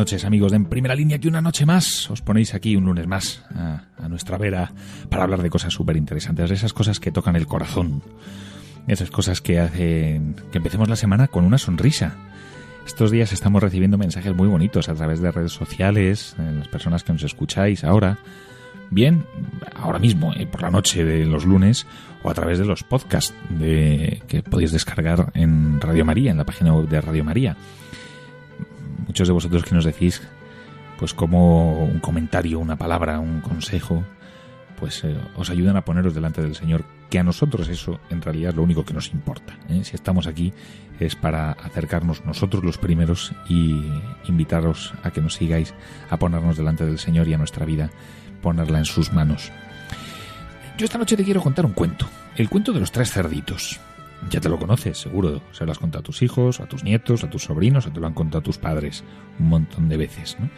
Noches 0.00 0.24
amigos 0.24 0.50
de 0.50 0.56
En 0.56 0.64
Primera 0.64 0.94
Línea 0.94 1.18
que 1.18 1.28
una 1.28 1.42
noche 1.42 1.66
más 1.66 2.10
os 2.10 2.22
ponéis 2.22 2.54
aquí 2.54 2.74
un 2.74 2.86
lunes 2.86 3.06
más 3.06 3.44
a, 3.54 4.08
nuestra 4.08 4.38
vera 4.38 4.72
para 5.10 5.24
hablar 5.24 5.42
de 5.42 5.50
cosas 5.50 5.74
súper 5.74 5.94
interesantes, 5.98 6.48
de 6.48 6.54
esas 6.54 6.72
cosas 6.72 7.00
que 7.00 7.12
tocan 7.12 7.36
el 7.36 7.46
corazón, 7.46 8.02
esas 8.86 9.10
cosas 9.10 9.42
que 9.42 9.60
hacen 9.60 10.36
que 10.50 10.56
empecemos 10.56 10.88
la 10.88 10.96
semana 10.96 11.28
con 11.28 11.44
una 11.44 11.58
sonrisa. 11.58 12.16
Estos 12.86 13.10
días 13.10 13.34
estamos 13.34 13.62
recibiendo 13.62 13.98
mensajes 13.98 14.34
muy 14.34 14.48
bonitos 14.48 14.88
a 14.88 14.94
través 14.94 15.20
de 15.20 15.32
redes 15.32 15.52
sociales, 15.52 16.34
las 16.38 16.68
personas 16.68 17.04
que 17.04 17.12
nos 17.12 17.22
escucháis 17.22 17.84
ahora, 17.84 18.16
bien, 18.88 19.26
ahora 19.76 19.98
mismo, 19.98 20.32
eh, 20.32 20.46
por 20.46 20.62
la 20.62 20.70
noche 20.70 21.04
de 21.04 21.26
los 21.26 21.44
lunes, 21.44 21.86
o 22.22 22.30
a 22.30 22.34
través 22.34 22.58
de 22.58 22.64
los 22.64 22.84
podcasts 22.84 23.34
de, 23.50 24.22
que 24.28 24.42
podéis 24.42 24.72
descargar 24.72 25.30
en 25.34 25.78
Radio 25.78 26.06
María, 26.06 26.30
en 26.30 26.38
la 26.38 26.46
página 26.46 26.72
web 26.72 26.88
de 26.88 27.02
Radio 27.02 27.22
María 27.22 27.54
muchos 29.10 29.26
de 29.26 29.34
vosotros 29.34 29.64
que 29.64 29.74
nos 29.74 29.84
decís, 29.84 30.22
pues 30.96 31.14
como 31.14 31.82
un 31.82 31.98
comentario, 31.98 32.60
una 32.60 32.76
palabra, 32.76 33.18
un 33.18 33.40
consejo, 33.40 34.04
pues 34.78 35.02
eh, 35.02 35.16
os 35.34 35.50
ayudan 35.50 35.76
a 35.76 35.84
poneros 35.84 36.14
delante 36.14 36.40
del 36.40 36.54
Señor, 36.54 36.84
que 37.10 37.18
a 37.18 37.24
nosotros 37.24 37.66
eso 37.66 37.98
en 38.08 38.22
realidad 38.22 38.50
es 38.50 38.56
lo 38.56 38.62
único 38.62 38.84
que 38.84 38.94
nos 38.94 39.12
importa. 39.12 39.58
¿eh? 39.68 39.82
Si 39.82 39.96
estamos 39.96 40.28
aquí 40.28 40.52
es 41.00 41.16
para 41.16 41.50
acercarnos 41.50 42.24
nosotros 42.24 42.62
los 42.62 42.78
primeros 42.78 43.32
y 43.48 43.82
invitaros 44.28 44.94
a 45.02 45.10
que 45.10 45.20
nos 45.20 45.34
sigáis, 45.34 45.74
a 46.08 46.16
ponernos 46.16 46.56
delante 46.56 46.86
del 46.86 47.00
Señor 47.00 47.26
y 47.26 47.34
a 47.34 47.38
nuestra 47.38 47.66
vida, 47.66 47.90
ponerla 48.40 48.78
en 48.78 48.84
sus 48.84 49.12
manos. 49.12 49.50
Yo 50.78 50.84
esta 50.84 50.98
noche 50.98 51.16
te 51.16 51.24
quiero 51.24 51.42
contar 51.42 51.66
un 51.66 51.72
cuento, 51.72 52.06
el 52.36 52.48
cuento 52.48 52.72
de 52.72 52.78
los 52.78 52.92
tres 52.92 53.10
cerditos. 53.10 53.80
Ya 54.28 54.40
te 54.40 54.48
lo 54.48 54.58
conoces, 54.58 54.98
seguro. 54.98 55.40
Se 55.52 55.64
lo 55.64 55.72
has 55.72 55.78
contado 55.78 56.00
a 56.00 56.04
tus 56.04 56.22
hijos, 56.22 56.60
a 56.60 56.66
tus 56.66 56.84
nietos, 56.84 57.24
a 57.24 57.30
tus 57.30 57.44
sobrinos, 57.44 57.86
o 57.86 57.92
te 57.92 58.00
lo 58.00 58.06
han 58.06 58.14
contado 58.14 58.40
a 58.40 58.42
tus 58.42 58.58
padres 58.58 59.02
un 59.38 59.48
montón 59.48 59.88
de 59.88 59.96
veces, 59.96 60.36
¿no? 60.38 60.50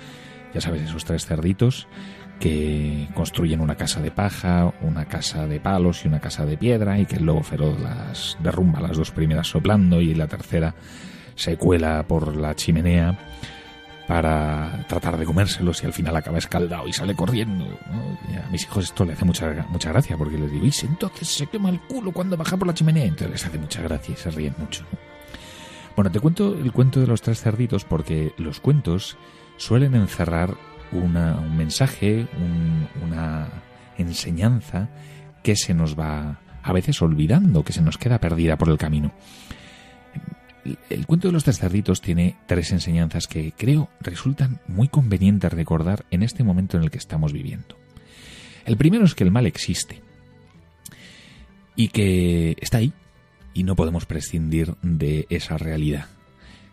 Ya 0.52 0.60
sabes, 0.60 0.82
esos 0.82 1.04
tres 1.04 1.24
cerditos 1.24 1.86
que 2.38 3.08
construyen 3.14 3.60
una 3.60 3.76
casa 3.76 4.00
de 4.00 4.10
paja, 4.10 4.74
una 4.82 5.04
casa 5.04 5.46
de 5.46 5.60
palos 5.60 6.04
y 6.04 6.08
una 6.08 6.20
casa 6.20 6.44
de 6.44 6.58
piedra 6.58 6.98
y 6.98 7.06
que 7.06 7.16
el 7.16 7.24
lobo 7.24 7.42
feroz 7.42 7.80
las 7.80 8.36
derrumba 8.42 8.80
las 8.80 8.96
dos 8.96 9.12
primeras 9.12 9.46
soplando 9.46 10.00
y 10.00 10.14
la 10.14 10.26
tercera 10.26 10.74
se 11.36 11.56
cuela 11.56 12.04
por 12.08 12.36
la 12.36 12.54
chimenea 12.56 13.16
para 14.06 14.84
tratar 14.88 15.16
de 15.16 15.24
comérselos 15.24 15.82
y 15.82 15.86
al 15.86 15.92
final 15.92 16.16
acaba 16.16 16.38
escaldado 16.38 16.86
y 16.88 16.92
sale 16.92 17.14
corriendo. 17.14 17.64
a 17.64 18.50
mis 18.50 18.64
hijos 18.64 18.84
esto 18.84 19.04
le 19.04 19.12
hace 19.12 19.24
mucha, 19.24 19.66
mucha 19.70 19.90
gracia 19.90 20.16
porque 20.16 20.38
les 20.38 20.50
digo, 20.50 20.66
entonces 20.82 21.28
se 21.28 21.46
quema 21.46 21.70
el 21.70 21.80
culo 21.80 22.12
cuando 22.12 22.36
baja 22.36 22.56
por 22.56 22.66
la 22.66 22.74
chimenea. 22.74 23.04
Entonces 23.04 23.30
les 23.30 23.46
hace 23.46 23.58
mucha 23.58 23.82
gracia 23.82 24.14
y 24.14 24.16
se 24.16 24.30
ríen 24.30 24.54
mucho. 24.58 24.84
Bueno, 25.94 26.10
te 26.10 26.20
cuento 26.20 26.54
el 26.54 26.72
cuento 26.72 27.00
de 27.00 27.06
los 27.06 27.20
tres 27.20 27.40
cerditos 27.40 27.84
porque 27.84 28.32
los 28.38 28.60
cuentos 28.60 29.16
suelen 29.56 29.94
encerrar 29.94 30.56
un 30.90 31.56
mensaje, 31.56 32.26
una 33.02 33.48
enseñanza 33.98 34.88
que 35.42 35.56
se 35.56 35.74
nos 35.74 35.98
va 35.98 36.40
a 36.62 36.72
veces 36.72 37.02
olvidando, 37.02 37.64
que 37.64 37.72
se 37.72 37.82
nos 37.82 37.98
queda 37.98 38.18
perdida 38.18 38.56
por 38.56 38.68
el 38.68 38.78
camino. 38.78 39.12
El 40.90 41.06
cuento 41.06 41.28
de 41.28 41.32
los 41.32 41.44
tres 41.44 41.58
cerditos 41.58 42.00
tiene 42.00 42.36
tres 42.46 42.70
enseñanzas 42.70 43.26
que 43.26 43.52
creo 43.56 43.88
resultan 44.00 44.60
muy 44.68 44.88
convenientes 44.88 45.52
recordar 45.52 46.04
en 46.10 46.22
este 46.22 46.44
momento 46.44 46.76
en 46.76 46.84
el 46.84 46.90
que 46.90 46.98
estamos 46.98 47.32
viviendo. 47.32 47.76
El 48.64 48.76
primero 48.76 49.04
es 49.04 49.14
que 49.14 49.24
el 49.24 49.32
mal 49.32 49.46
existe 49.46 50.00
y 51.74 51.88
que 51.88 52.56
está 52.60 52.78
ahí 52.78 52.92
y 53.54 53.64
no 53.64 53.76
podemos 53.76 54.06
prescindir 54.06 54.74
de 54.82 55.26
esa 55.30 55.58
realidad. 55.58 56.06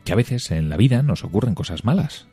Que 0.04 0.14
a 0.14 0.16
veces 0.16 0.52
en 0.52 0.70
la 0.70 0.78
vida 0.78 1.02
nos 1.02 1.24
ocurren 1.24 1.56
cosas 1.56 1.84
malas 1.84 2.28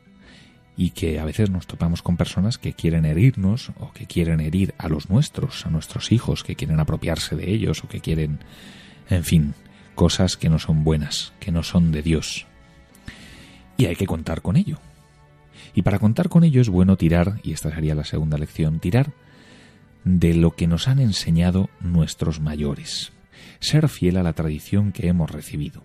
y 0.77 0.91
que 0.91 1.19
a 1.19 1.25
veces 1.25 1.51
nos 1.51 1.67
topamos 1.67 2.03
con 2.03 2.19
personas 2.19 2.59
que 2.59 2.75
quieren 2.75 3.07
herirnos 3.07 3.71
o 3.79 3.93
que 3.93 4.07
quieren 4.07 4.41
herir 4.41 4.75
a 4.79 4.89
los 4.89 5.09
nuestros, 5.09 5.65
a 5.65 5.71
nuestros 5.71 6.13
hijos, 6.13 6.45
que 6.45 6.55
quieren 6.55 6.81
apropiarse 6.81 7.35
de 7.35 7.51
ellos 7.51 7.83
o 7.83 7.89
que 7.89 8.01
quieren, 8.01 8.41
en 9.09 9.25
fin, 9.25 9.55
cosas 9.97 10.37
que 10.37 10.49
no 10.49 10.61
son 10.61 10.85
buenas, 10.85 11.33
que 11.41 11.51
no 11.51 11.65
son 11.65 11.91
de 11.91 12.03
Dios. 12.03 12.47
Y 13.77 13.87
hay 13.87 13.97
que 13.97 14.07
contar 14.07 14.43
con 14.43 14.57
ello. 14.57 14.79
Y 15.75 15.83
para 15.83 15.99
contar 15.99 16.29
con 16.29 16.45
ello 16.45 16.61
es 16.61 16.69
bueno 16.69 16.97
tirar, 16.97 17.41
y 17.43 17.53
esta 17.53 17.75
sería 17.75 17.97
la 17.97 18.05
segunda 18.05 18.39
lección, 18.39 18.79
tirar 18.79 19.13
de 20.05 20.35
lo 20.35 20.53
que 20.53 20.69
nos 20.69 20.87
han 20.87 21.01
enseñado 21.01 21.69
nuestros 21.81 22.39
mayores, 22.39 23.13
ser 23.59 23.89
fiel 23.89 24.19
a 24.19 24.23
la 24.23 24.35
tradición 24.35 24.93
que 24.93 25.09
hemos 25.09 25.33
recibido. 25.33 25.83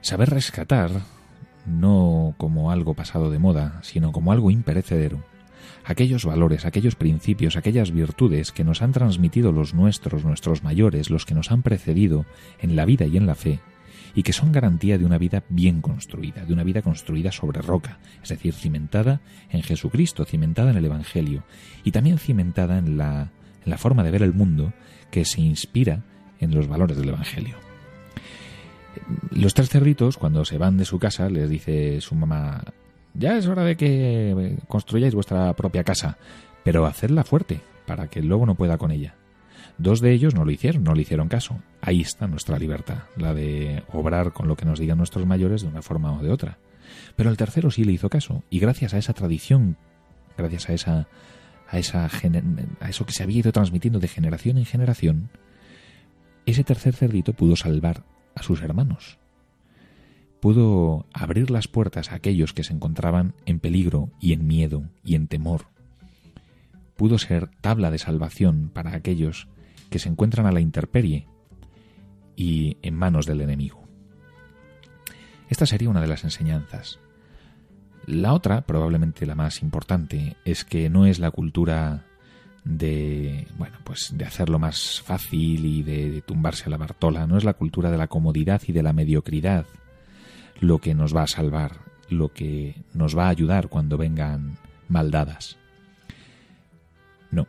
Saber 0.00 0.30
rescatar, 0.30 0.90
no 1.66 2.34
como 2.36 2.70
algo 2.70 2.94
pasado 2.94 3.30
de 3.30 3.40
moda, 3.40 3.80
sino 3.82 4.12
como 4.12 4.30
algo 4.30 4.50
imperecedero, 4.50 5.24
aquellos 5.84 6.24
valores, 6.24 6.64
aquellos 6.64 6.94
principios, 6.94 7.56
aquellas 7.56 7.90
virtudes 7.90 8.52
que 8.52 8.64
nos 8.64 8.82
han 8.82 8.92
transmitido 8.92 9.52
los 9.52 9.74
nuestros, 9.74 10.24
nuestros 10.24 10.62
mayores, 10.62 11.10
los 11.10 11.26
que 11.26 11.34
nos 11.34 11.50
han 11.50 11.62
precedido 11.62 12.24
en 12.60 12.76
la 12.76 12.84
vida 12.84 13.06
y 13.06 13.16
en 13.16 13.26
la 13.26 13.34
fe, 13.34 13.60
y 14.14 14.22
que 14.22 14.32
son 14.32 14.52
garantía 14.52 14.96
de 14.96 15.04
una 15.04 15.18
vida 15.18 15.44
bien 15.48 15.80
construida, 15.80 16.44
de 16.44 16.52
una 16.52 16.64
vida 16.64 16.82
construida 16.82 17.32
sobre 17.32 17.60
roca, 17.60 17.98
es 18.22 18.28
decir, 18.28 18.54
cimentada 18.54 19.20
en 19.50 19.62
Jesucristo, 19.62 20.24
cimentada 20.24 20.70
en 20.70 20.76
el 20.76 20.84
Evangelio, 20.84 21.44
y 21.82 21.90
también 21.90 22.18
cimentada 22.18 22.78
en 22.78 22.96
la, 22.96 23.32
en 23.64 23.70
la 23.70 23.78
forma 23.78 24.02
de 24.02 24.10
ver 24.10 24.22
el 24.22 24.32
mundo 24.32 24.72
que 25.10 25.24
se 25.24 25.40
inspira 25.40 26.04
en 26.40 26.54
los 26.54 26.68
valores 26.68 26.96
del 26.96 27.08
Evangelio. 27.10 27.56
Los 29.30 29.54
tres 29.54 29.68
cerditos, 29.68 30.16
cuando 30.16 30.44
se 30.44 30.56
van 30.56 30.76
de 30.76 30.84
su 30.84 30.98
casa, 30.98 31.28
les 31.28 31.50
dice 31.50 32.00
su 32.00 32.14
mamá, 32.14 32.62
ya 33.14 33.36
es 33.36 33.46
hora 33.46 33.64
de 33.64 33.76
que 33.76 34.56
construyáis 34.68 35.14
vuestra 35.14 35.52
propia 35.54 35.84
casa, 35.84 36.18
pero 36.64 36.86
hacedla 36.86 37.24
fuerte, 37.24 37.60
para 37.86 38.08
que 38.08 38.20
el 38.20 38.26
lobo 38.28 38.46
no 38.46 38.54
pueda 38.54 38.78
con 38.78 38.90
ella. 38.90 39.14
Dos 39.78 40.00
de 40.00 40.12
ellos 40.12 40.34
no 40.34 40.44
lo 40.44 40.50
hicieron, 40.50 40.84
no 40.84 40.94
le 40.94 41.02
hicieron 41.02 41.28
caso. 41.28 41.60
Ahí 41.80 42.00
está 42.00 42.26
nuestra 42.26 42.58
libertad, 42.58 43.04
la 43.16 43.34
de 43.34 43.82
obrar 43.92 44.32
con 44.32 44.48
lo 44.48 44.56
que 44.56 44.64
nos 44.64 44.78
digan 44.78 44.98
nuestros 44.98 45.26
mayores 45.26 45.62
de 45.62 45.68
una 45.68 45.82
forma 45.82 46.12
o 46.12 46.22
de 46.22 46.30
otra. 46.30 46.58
Pero 47.16 47.30
el 47.30 47.36
tercero 47.36 47.70
sí 47.70 47.84
le 47.84 47.92
hizo 47.92 48.08
caso, 48.08 48.42
y 48.50 48.58
gracias 48.58 48.94
a 48.94 48.98
esa 48.98 49.12
tradición, 49.12 49.76
gracias 50.36 50.68
a 50.68 50.72
esa 50.74 51.08
a 51.66 51.78
esa 51.78 52.10
a 52.80 52.88
eso 52.88 53.06
que 53.06 53.12
se 53.12 53.22
había 53.22 53.38
ido 53.38 53.50
transmitiendo 53.50 53.98
de 53.98 54.06
generación 54.06 54.58
en 54.58 54.66
generación, 54.66 55.30
ese 56.46 56.62
tercer 56.62 56.94
cerdito 56.94 57.32
pudo 57.32 57.56
salvar 57.56 58.04
a 58.34 58.42
sus 58.42 58.62
hermanos 58.62 59.18
pudo 60.44 61.06
abrir 61.14 61.50
las 61.50 61.68
puertas 61.68 62.12
a 62.12 62.16
aquellos 62.16 62.52
que 62.52 62.64
se 62.64 62.74
encontraban 62.74 63.32
en 63.46 63.60
peligro 63.60 64.10
y 64.20 64.34
en 64.34 64.46
miedo 64.46 64.82
y 65.02 65.14
en 65.14 65.26
temor. 65.26 65.68
Pudo 66.96 67.16
ser 67.16 67.48
tabla 67.62 67.90
de 67.90 67.96
salvación 67.96 68.68
para 68.68 68.94
aquellos 68.94 69.48
que 69.88 69.98
se 69.98 70.10
encuentran 70.10 70.44
a 70.44 70.52
la 70.52 70.60
intemperie 70.60 71.26
y 72.36 72.76
en 72.82 72.94
manos 72.94 73.24
del 73.24 73.40
enemigo. 73.40 73.88
Esta 75.48 75.64
sería 75.64 75.88
una 75.88 76.02
de 76.02 76.08
las 76.08 76.24
enseñanzas. 76.24 76.98
La 78.04 78.34
otra, 78.34 78.66
probablemente 78.66 79.24
la 79.24 79.34
más 79.34 79.62
importante, 79.62 80.36
es 80.44 80.66
que 80.66 80.90
no 80.90 81.06
es 81.06 81.20
la 81.20 81.30
cultura 81.30 82.04
de 82.64 83.46
bueno 83.56 83.78
pues 83.82 84.12
de 84.14 84.26
hacerlo 84.26 84.58
más 84.58 85.00
fácil 85.00 85.64
y 85.64 85.82
de, 85.82 86.20
tumbarse 86.20 86.64
a 86.64 86.70
la 86.70 86.78
bartola 86.78 87.26
no 87.26 87.36
es 87.36 87.44
la 87.44 87.52
cultura 87.52 87.90
de 87.90 87.98
la 87.98 88.06
comodidad 88.06 88.62
y 88.66 88.72
de 88.72 88.82
la 88.82 88.94
mediocridad 88.94 89.66
lo 90.60 90.78
que 90.78 90.94
nos 90.94 91.14
va 91.14 91.22
a 91.22 91.26
salvar, 91.26 91.72
lo 92.08 92.32
que 92.32 92.76
nos 92.92 93.16
va 93.16 93.26
a 93.26 93.30
ayudar 93.30 93.68
cuando 93.68 93.96
vengan 93.96 94.56
maldadas. 94.88 95.56
No, 97.30 97.46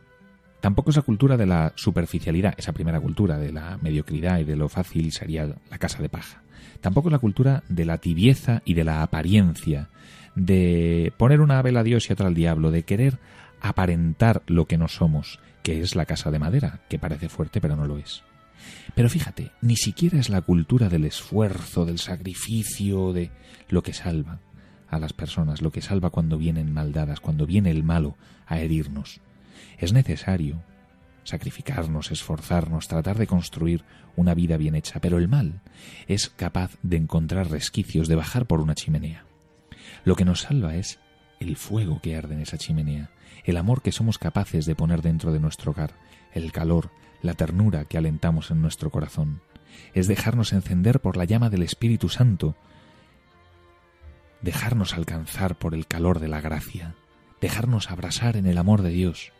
tampoco 0.60 0.90
es 0.90 0.96
la 0.96 1.02
cultura 1.02 1.36
de 1.36 1.46
la 1.46 1.72
superficialidad, 1.76 2.54
esa 2.56 2.72
primera 2.72 3.00
cultura 3.00 3.38
de 3.38 3.52
la 3.52 3.78
mediocridad 3.80 4.38
y 4.38 4.44
de 4.44 4.56
lo 4.56 4.68
fácil 4.68 5.12
sería 5.12 5.54
la 5.70 5.78
casa 5.78 6.02
de 6.02 6.08
paja. 6.08 6.42
Tampoco 6.80 7.08
es 7.08 7.12
la 7.12 7.18
cultura 7.18 7.62
de 7.68 7.84
la 7.84 7.98
tibieza 7.98 8.62
y 8.64 8.74
de 8.74 8.84
la 8.84 9.02
apariencia, 9.02 9.88
de 10.34 11.12
poner 11.16 11.40
una 11.40 11.62
vela 11.62 11.80
a 11.80 11.84
Dios 11.84 12.08
y 12.08 12.12
otra 12.12 12.26
al 12.26 12.34
diablo, 12.34 12.70
de 12.70 12.82
querer 12.84 13.18
aparentar 13.60 14.42
lo 14.46 14.66
que 14.66 14.78
no 14.78 14.88
somos, 14.88 15.40
que 15.62 15.80
es 15.80 15.96
la 15.96 16.04
casa 16.04 16.30
de 16.30 16.38
madera, 16.38 16.80
que 16.88 16.98
parece 16.98 17.28
fuerte 17.28 17.60
pero 17.60 17.76
no 17.76 17.86
lo 17.86 17.98
es. 17.98 18.22
Pero 18.94 19.08
fíjate, 19.08 19.52
ni 19.60 19.76
siquiera 19.76 20.18
es 20.18 20.28
la 20.28 20.42
cultura 20.42 20.88
del 20.88 21.04
esfuerzo, 21.04 21.84
del 21.84 21.98
sacrificio, 21.98 23.12
de 23.12 23.30
lo 23.68 23.82
que 23.82 23.92
salva 23.92 24.40
a 24.88 24.98
las 24.98 25.12
personas, 25.12 25.62
lo 25.62 25.70
que 25.70 25.82
salva 25.82 26.10
cuando 26.10 26.38
vienen 26.38 26.72
maldadas, 26.72 27.20
cuando 27.20 27.46
viene 27.46 27.70
el 27.70 27.82
malo 27.82 28.16
a 28.46 28.60
herirnos. 28.60 29.20
Es 29.78 29.92
necesario 29.92 30.62
sacrificarnos, 31.24 32.10
esforzarnos, 32.10 32.88
tratar 32.88 33.18
de 33.18 33.26
construir 33.26 33.84
una 34.14 34.34
vida 34.34 34.56
bien 34.56 34.74
hecha, 34.74 35.00
pero 35.00 35.18
el 35.18 35.28
mal 35.28 35.60
es 36.06 36.30
capaz 36.30 36.78
de 36.82 36.96
encontrar 36.96 37.50
resquicios, 37.50 38.08
de 38.08 38.14
bajar 38.14 38.46
por 38.46 38.60
una 38.60 38.74
chimenea. 38.74 39.26
Lo 40.04 40.14
que 40.14 40.24
nos 40.24 40.42
salva 40.42 40.76
es 40.76 41.00
el 41.40 41.56
fuego 41.56 42.00
que 42.00 42.16
arde 42.16 42.34
en 42.34 42.40
esa 42.40 42.58
chimenea, 42.58 43.10
el 43.44 43.56
amor 43.56 43.82
que 43.82 43.92
somos 43.92 44.18
capaces 44.18 44.66
de 44.66 44.76
poner 44.76 45.02
dentro 45.02 45.32
de 45.32 45.40
nuestro 45.40 45.72
hogar, 45.72 45.94
el 46.32 46.52
calor, 46.52 46.90
la 47.22 47.34
ternura 47.34 47.84
que 47.84 47.98
alentamos 47.98 48.50
en 48.50 48.62
nuestro 48.62 48.90
corazón. 48.90 49.40
Es 49.94 50.06
dejarnos 50.06 50.52
encender 50.52 51.00
por 51.00 51.16
la 51.16 51.24
llama 51.24 51.50
del 51.50 51.62
Espíritu 51.62 52.08
Santo, 52.08 52.56
dejarnos 54.42 54.94
alcanzar 54.94 55.56
por 55.56 55.74
el 55.74 55.86
calor 55.86 56.20
de 56.20 56.28
la 56.28 56.40
gracia, 56.40 56.94
dejarnos 57.40 57.90
abrasar 57.90 58.36
en 58.36 58.46
el 58.46 58.58
amor 58.58 58.82
de 58.82 58.90
Dios 58.90 59.32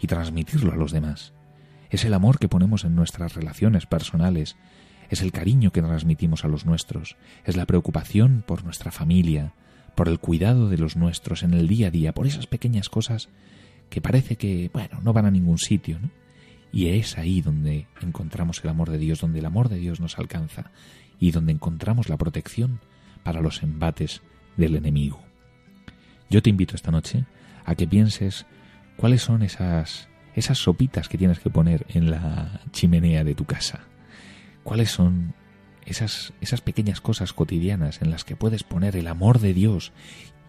y 0.00 0.06
transmitirlo 0.06 0.72
a 0.72 0.76
los 0.76 0.92
demás. 0.92 1.32
Es 1.90 2.04
el 2.04 2.14
amor 2.14 2.38
que 2.38 2.48
ponemos 2.48 2.84
en 2.84 2.94
nuestras 2.94 3.34
relaciones 3.34 3.86
personales, 3.86 4.56
es 5.10 5.22
el 5.22 5.32
cariño 5.32 5.72
que 5.72 5.82
transmitimos 5.82 6.44
a 6.44 6.48
los 6.48 6.66
nuestros, 6.66 7.16
es 7.44 7.56
la 7.56 7.66
preocupación 7.66 8.44
por 8.46 8.64
nuestra 8.64 8.92
familia, 8.92 9.54
por 9.96 10.08
el 10.08 10.20
cuidado 10.20 10.68
de 10.68 10.78
los 10.78 10.96
nuestros 10.96 11.42
en 11.42 11.52
el 11.52 11.66
día 11.66 11.88
a 11.88 11.90
día, 11.90 12.12
por 12.12 12.26
esas 12.26 12.46
pequeñas 12.46 12.88
cosas 12.88 13.28
que 13.90 14.00
parece 14.00 14.36
que, 14.36 14.70
bueno, 14.72 15.00
no 15.02 15.12
van 15.12 15.26
a 15.26 15.30
ningún 15.30 15.58
sitio, 15.58 15.98
¿no? 15.98 16.10
Y 16.72 16.88
es 16.88 17.18
ahí 17.18 17.40
donde 17.40 17.86
encontramos 18.00 18.60
el 18.62 18.70
amor 18.70 18.90
de 18.90 18.98
Dios, 18.98 19.20
donde 19.20 19.40
el 19.40 19.46
amor 19.46 19.68
de 19.68 19.78
Dios 19.78 20.00
nos 20.00 20.18
alcanza 20.18 20.70
y 21.18 21.32
donde 21.32 21.52
encontramos 21.52 22.08
la 22.08 22.16
protección 22.16 22.80
para 23.22 23.40
los 23.40 23.62
embates 23.62 24.22
del 24.56 24.76
enemigo. 24.76 25.20
Yo 26.28 26.42
te 26.42 26.50
invito 26.50 26.76
esta 26.76 26.90
noche 26.90 27.24
a 27.64 27.74
que 27.74 27.86
pienses 27.86 28.46
cuáles 28.96 29.22
son 29.22 29.42
esas 29.42 30.08
esas 30.34 30.58
sopitas 30.58 31.08
que 31.08 31.18
tienes 31.18 31.40
que 31.40 31.50
poner 31.50 31.86
en 31.88 32.10
la 32.10 32.60
chimenea 32.72 33.24
de 33.24 33.34
tu 33.34 33.44
casa. 33.44 33.80
¿Cuáles 34.62 34.90
son 34.90 35.34
esas, 35.86 36.32
esas 36.40 36.60
pequeñas 36.60 37.00
cosas 37.00 37.32
cotidianas 37.32 38.00
en 38.02 38.10
las 38.10 38.24
que 38.24 38.36
puedes 38.36 38.62
poner 38.62 38.96
el 38.96 39.08
amor 39.08 39.40
de 39.40 39.54
Dios 39.54 39.92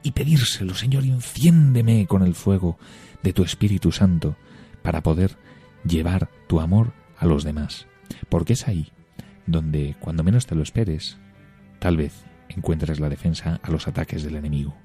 y 0.03 0.11
pedírselo, 0.11 0.73
Señor, 0.73 1.03
enciéndeme 1.03 2.07
con 2.07 2.23
el 2.23 2.35
fuego 2.35 2.77
de 3.23 3.33
tu 3.33 3.43
Espíritu 3.43 3.91
Santo 3.91 4.35
para 4.81 5.01
poder 5.01 5.37
llevar 5.83 6.29
tu 6.47 6.59
amor 6.59 6.93
a 7.17 7.25
los 7.25 7.43
demás. 7.43 7.87
Porque 8.29 8.53
es 8.53 8.67
ahí 8.67 8.91
donde, 9.45 9.95
cuando 9.99 10.23
menos 10.23 10.45
te 10.47 10.55
lo 10.55 10.63
esperes, 10.63 11.17
tal 11.79 11.97
vez 11.97 12.23
encuentres 12.49 12.99
la 12.99 13.09
defensa 13.09 13.59
a 13.63 13.71
los 13.71 13.87
ataques 13.87 14.23
del 14.23 14.35
enemigo. 14.35 14.75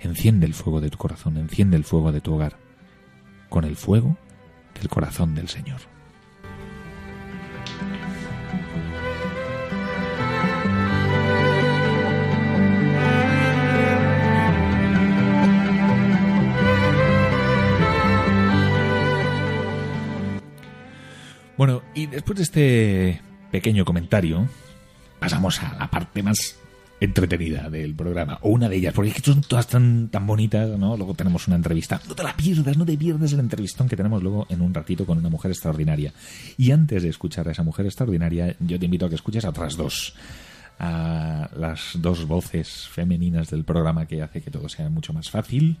Enciende 0.00 0.46
el 0.46 0.54
fuego 0.54 0.80
de 0.80 0.90
tu 0.90 0.98
corazón, 0.98 1.36
enciende 1.36 1.76
el 1.76 1.84
fuego 1.84 2.12
de 2.12 2.20
tu 2.20 2.34
hogar, 2.34 2.58
con 3.48 3.64
el 3.64 3.76
fuego 3.76 4.16
del 4.78 4.88
corazón 4.88 5.34
del 5.34 5.48
Señor. 5.48 5.80
Bueno, 21.56 21.82
y 21.94 22.06
después 22.06 22.36
de 22.36 22.42
este 22.42 23.20
pequeño 23.52 23.84
comentario, 23.84 24.48
pasamos 25.20 25.62
a 25.62 25.74
la 25.78 25.88
parte 25.88 26.22
más 26.22 26.58
entretenida 27.00 27.70
del 27.70 27.94
programa, 27.94 28.38
o 28.42 28.50
una 28.50 28.68
de 28.68 28.76
ellas, 28.76 28.94
porque 28.94 29.10
es 29.10 29.16
que 29.16 29.22
son 29.22 29.42
todas 29.42 29.66
tan, 29.66 30.08
tan 30.08 30.26
bonitas, 30.26 30.76
¿no? 30.78 30.96
Luego 30.96 31.14
tenemos 31.14 31.46
una 31.46 31.56
entrevista, 31.56 32.00
no 32.08 32.14
te 32.14 32.22
la 32.22 32.34
pierdas, 32.34 32.76
no 32.76 32.84
te 32.84 32.96
pierdas 32.96 33.32
el 33.32 33.40
entrevistón 33.40 33.88
que 33.88 33.96
tenemos 33.96 34.22
luego 34.22 34.46
en 34.48 34.60
un 34.62 34.72
ratito 34.72 35.04
con 35.06 35.18
una 35.18 35.28
mujer 35.28 35.50
extraordinaria. 35.50 36.12
Y 36.56 36.70
antes 36.72 37.02
de 37.02 37.08
escuchar 37.08 37.46
a 37.48 37.52
esa 37.52 37.62
mujer 37.62 37.86
extraordinaria, 37.86 38.56
yo 38.60 38.78
te 38.78 38.86
invito 38.86 39.06
a 39.06 39.08
que 39.08 39.16
escuches 39.16 39.44
a 39.44 39.50
otras 39.50 39.76
dos, 39.76 40.14
a 40.78 41.50
las 41.56 41.90
dos 41.94 42.26
voces 42.26 42.88
femeninas 42.88 43.50
del 43.50 43.64
programa 43.64 44.06
que 44.06 44.22
hace 44.22 44.40
que 44.40 44.50
todo 44.50 44.68
sea 44.68 44.88
mucho 44.88 45.12
más 45.12 45.30
fácil 45.30 45.78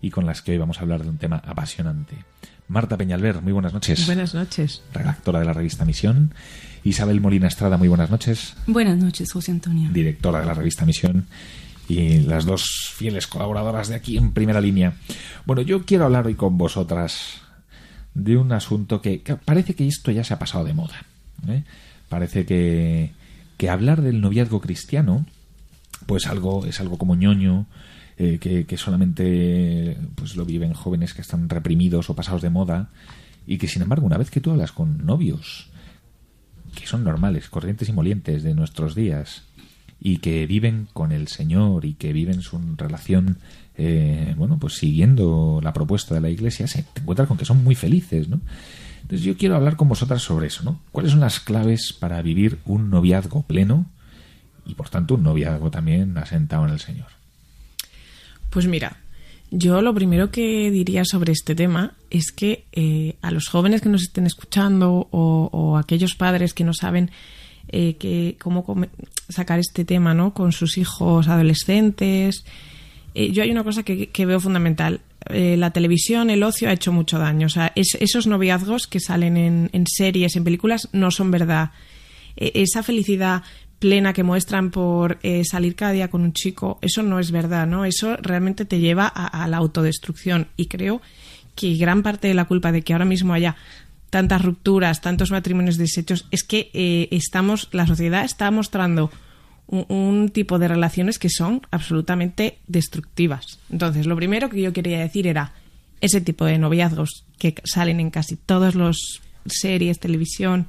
y 0.00 0.10
con 0.10 0.24
las 0.24 0.40
que 0.40 0.52
hoy 0.52 0.58
vamos 0.58 0.78
a 0.78 0.82
hablar 0.82 1.02
de 1.02 1.10
un 1.10 1.18
tema 1.18 1.42
apasionante. 1.44 2.16
Marta 2.70 2.96
Peñalver, 2.96 3.42
muy 3.42 3.52
buenas 3.52 3.72
noches. 3.72 4.06
Buenas 4.06 4.32
noches. 4.32 4.80
Redactora 4.94 5.40
de 5.40 5.44
la 5.44 5.52
revista 5.52 5.84
Misión. 5.84 6.32
Isabel 6.84 7.20
Molina 7.20 7.48
Estrada, 7.48 7.76
muy 7.76 7.88
buenas 7.88 8.10
noches. 8.10 8.54
Buenas 8.68 8.96
noches, 8.96 9.32
José 9.32 9.50
Antonio. 9.50 9.90
Directora 9.92 10.38
de 10.38 10.46
la 10.46 10.54
revista 10.54 10.86
Misión. 10.86 11.26
Y 11.88 12.20
las 12.20 12.44
dos 12.44 12.92
fieles 12.94 13.26
colaboradoras 13.26 13.88
de 13.88 13.96
aquí 13.96 14.16
en 14.16 14.30
primera 14.32 14.60
línea. 14.60 14.92
Bueno, 15.46 15.62
yo 15.62 15.84
quiero 15.84 16.04
hablar 16.04 16.28
hoy 16.28 16.36
con 16.36 16.58
vosotras 16.58 17.40
de 18.14 18.36
un 18.36 18.52
asunto 18.52 19.02
que, 19.02 19.20
parece 19.44 19.74
que 19.74 19.88
esto 19.88 20.12
ya 20.12 20.22
se 20.22 20.34
ha 20.34 20.38
pasado 20.38 20.62
de 20.62 20.72
moda. 20.72 21.04
¿eh? 21.48 21.64
Parece 22.08 22.46
que, 22.46 23.10
que 23.56 23.68
hablar 23.68 24.00
del 24.00 24.20
noviazgo 24.20 24.60
cristiano, 24.60 25.26
pues 26.06 26.28
algo 26.28 26.64
es 26.66 26.78
algo 26.78 26.98
como 26.98 27.16
ñoño, 27.16 27.66
eh, 28.22 28.38
que, 28.38 28.76
solamente 28.76 29.96
pues 30.14 30.36
lo 30.36 30.44
viven 30.44 30.74
jóvenes 30.74 31.14
que 31.14 31.22
están 31.22 31.48
reprimidos 31.48 32.10
o 32.10 32.14
pasados 32.14 32.42
de 32.42 32.50
moda 32.50 32.90
y 33.46 33.56
que 33.56 33.66
sin 33.66 33.80
embargo 33.80 34.04
una 34.04 34.18
vez 34.18 34.30
que 34.30 34.42
tú 34.42 34.50
hablas 34.50 34.72
con 34.72 35.06
novios 35.06 35.70
que 36.74 36.86
son 36.86 37.02
normales, 37.02 37.48
corrientes 37.48 37.88
y 37.88 37.94
molientes 37.94 38.42
de 38.42 38.54
nuestros 38.54 38.94
días 38.94 39.44
y 39.98 40.18
que 40.18 40.46
viven 40.46 40.86
con 40.92 41.12
el 41.12 41.28
Señor 41.28 41.86
y 41.86 41.94
que 41.94 42.12
viven 42.12 42.42
su 42.42 42.60
relación 42.76 43.38
eh, 43.78 44.34
bueno 44.36 44.58
pues 44.58 44.74
siguiendo 44.74 45.60
la 45.62 45.72
propuesta 45.72 46.14
de 46.14 46.20
la 46.20 46.28
Iglesia 46.28 46.66
se 46.66 46.82
te 46.82 47.00
encuentras 47.00 47.26
con 47.26 47.38
que 47.38 47.46
son 47.46 47.64
muy 47.64 47.74
felices 47.74 48.28
¿no? 48.28 48.42
entonces 49.00 49.22
yo 49.22 49.34
quiero 49.38 49.56
hablar 49.56 49.76
con 49.76 49.88
vosotras 49.88 50.20
sobre 50.20 50.48
eso 50.48 50.62
¿no? 50.62 50.78
cuáles 50.92 51.12
son 51.12 51.20
las 51.20 51.40
claves 51.40 51.94
para 51.94 52.20
vivir 52.20 52.58
un 52.66 52.90
noviazgo 52.90 53.44
pleno 53.44 53.86
y 54.66 54.74
por 54.74 54.90
tanto 54.90 55.14
un 55.14 55.22
noviazgo 55.22 55.70
también 55.70 56.18
asentado 56.18 56.66
en 56.66 56.72
el 56.74 56.80
Señor 56.80 57.19
pues 58.50 58.66
mira, 58.66 58.98
yo 59.50 59.82
lo 59.82 59.92
primero 59.92 60.30
que 60.30 60.70
diría 60.70 61.04
sobre 61.04 61.32
este 61.32 61.56
tema 61.56 61.94
es 62.08 62.30
que 62.30 62.66
eh, 62.72 63.16
a 63.20 63.32
los 63.32 63.48
jóvenes 63.48 63.80
que 63.80 63.88
nos 63.88 64.02
estén 64.02 64.26
escuchando 64.26 65.08
o, 65.10 65.76
aquellos 65.76 66.14
padres 66.14 66.54
que 66.54 66.62
no 66.62 66.72
saben 66.72 67.10
eh, 67.68 67.94
que, 67.94 68.36
cómo 68.40 68.64
sacar 69.28 69.58
este 69.58 69.84
tema 69.84 70.14
¿no? 70.14 70.34
con 70.34 70.52
sus 70.52 70.78
hijos 70.78 71.26
adolescentes, 71.26 72.44
eh, 73.14 73.32
yo 73.32 73.42
hay 73.42 73.50
una 73.50 73.64
cosa 73.64 73.82
que, 73.82 74.26
veo 74.26 74.38
fundamental. 74.38 75.00
la 75.28 75.72
televisión, 75.72 76.30
el 76.30 76.44
ocio 76.44 76.68
ha 76.68 76.72
hecho 76.72 76.92
mucho 76.92 77.18
daño. 77.18 77.46
O 77.46 77.50
sea, 77.50 77.72
esos 77.74 78.28
noviazgos 78.28 78.86
que 78.86 79.00
salen 79.00 79.36
en, 79.36 79.70
en, 79.72 79.86
series, 79.88 80.36
en 80.36 80.44
películas, 80.44 80.88
no 80.92 81.10
son 81.10 81.32
verdad. 81.32 81.72
esa 82.36 82.84
felicidad 82.84 83.42
plena 83.80 84.12
que 84.12 84.22
muestran 84.22 84.70
por 84.70 85.18
eh, 85.22 85.42
salir 85.44 85.74
cada 85.74 85.92
día 85.92 86.10
con 86.10 86.20
un 86.20 86.32
chico, 86.32 86.78
eso 86.82 87.02
no 87.02 87.18
es 87.18 87.32
verdad, 87.32 87.66
¿no? 87.66 87.84
Eso 87.84 88.16
realmente 88.18 88.64
te 88.66 88.78
lleva 88.78 89.06
a, 89.08 89.48
la 89.48 89.56
autodestrucción 89.56 90.48
y 90.56 90.66
creo 90.66 91.00
que 91.56 91.74
gran 91.76 92.02
parte 92.02 92.28
de 92.28 92.34
la 92.34 92.44
culpa 92.44 92.70
de 92.72 92.82
que 92.82 92.92
ahora 92.92 93.06
mismo 93.06 93.32
haya 93.32 93.56
tantas 94.10 94.42
rupturas, 94.42 95.00
tantos 95.00 95.30
matrimonios 95.30 95.78
deshechos, 95.78 96.26
es 96.30 96.44
que 96.44 96.70
eh, 96.74 97.08
estamos, 97.10 97.68
la 97.72 97.86
sociedad 97.86 98.24
está 98.24 98.50
mostrando 98.50 99.10
un, 99.66 100.30
tipo 100.30 100.58
de 100.58 100.68
relaciones 100.68 101.18
que 101.18 101.30
son 101.30 101.62
absolutamente 101.70 102.58
destructivas. 102.66 103.60
Entonces, 103.70 104.06
lo 104.06 104.16
primero 104.16 104.50
que 104.50 104.60
yo 104.60 104.72
quería 104.72 104.98
decir 104.98 105.26
era 105.26 105.54
ese 106.00 106.20
tipo 106.20 106.44
de 106.44 106.58
noviazgos 106.58 107.24
que 107.38 107.54
salen 107.64 108.00
en 108.00 108.10
casi 108.10 108.36
todos 108.36 108.74
los 108.74 109.22
series, 109.46 110.00
televisión, 110.00 110.66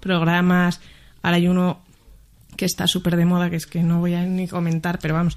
programas. 0.00 0.80
Ahora 1.22 1.36
hay 1.36 1.48
uno 1.48 1.80
que 2.56 2.64
está 2.64 2.86
súper 2.86 3.16
de 3.16 3.24
moda, 3.24 3.50
que 3.50 3.56
es 3.56 3.66
que 3.66 3.82
no 3.82 4.00
voy 4.00 4.14
a 4.14 4.22
ni 4.24 4.48
comentar, 4.48 4.98
pero 5.00 5.14
vamos, 5.14 5.36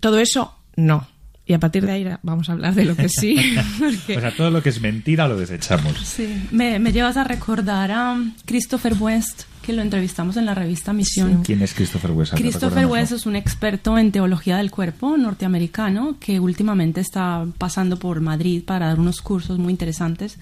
todo 0.00 0.18
eso 0.18 0.54
no. 0.76 1.06
Y 1.48 1.54
a 1.54 1.58
partir 1.58 1.86
de 1.86 1.92
ahí 1.92 2.06
vamos 2.22 2.50
a 2.50 2.52
hablar 2.52 2.74
de 2.74 2.84
lo 2.84 2.94
que 2.94 3.08
sí. 3.08 3.36
O 3.82 4.20
sea, 4.20 4.30
todo 4.36 4.50
lo 4.50 4.62
que 4.62 4.68
es 4.68 4.82
mentira 4.82 5.26
lo 5.26 5.38
desechamos. 5.38 5.96
Sí, 6.04 6.46
me, 6.50 6.78
llevas 6.92 7.16
a 7.16 7.24
recordar 7.24 7.90
a 7.90 8.18
Christopher 8.44 8.92
West, 9.00 9.44
que 9.62 9.72
lo 9.72 9.80
entrevistamos 9.80 10.36
en 10.36 10.44
la 10.44 10.54
revista 10.54 10.92
Misión. 10.92 11.42
¿Quién 11.44 11.62
es 11.62 11.72
Christopher 11.72 12.10
West? 12.10 12.34
Christopher 12.34 12.84
West 12.84 13.12
es 13.12 13.24
un 13.24 13.34
experto 13.34 13.96
en 13.96 14.12
teología 14.12 14.58
del 14.58 14.70
cuerpo 14.70 15.16
norteamericano 15.16 16.16
que 16.20 16.38
últimamente 16.38 17.00
está 17.00 17.46
pasando 17.56 17.98
por 17.98 18.20
Madrid 18.20 18.62
para 18.62 18.88
dar 18.88 19.00
unos 19.00 19.22
cursos 19.22 19.58
muy 19.58 19.70
interesantes 19.70 20.36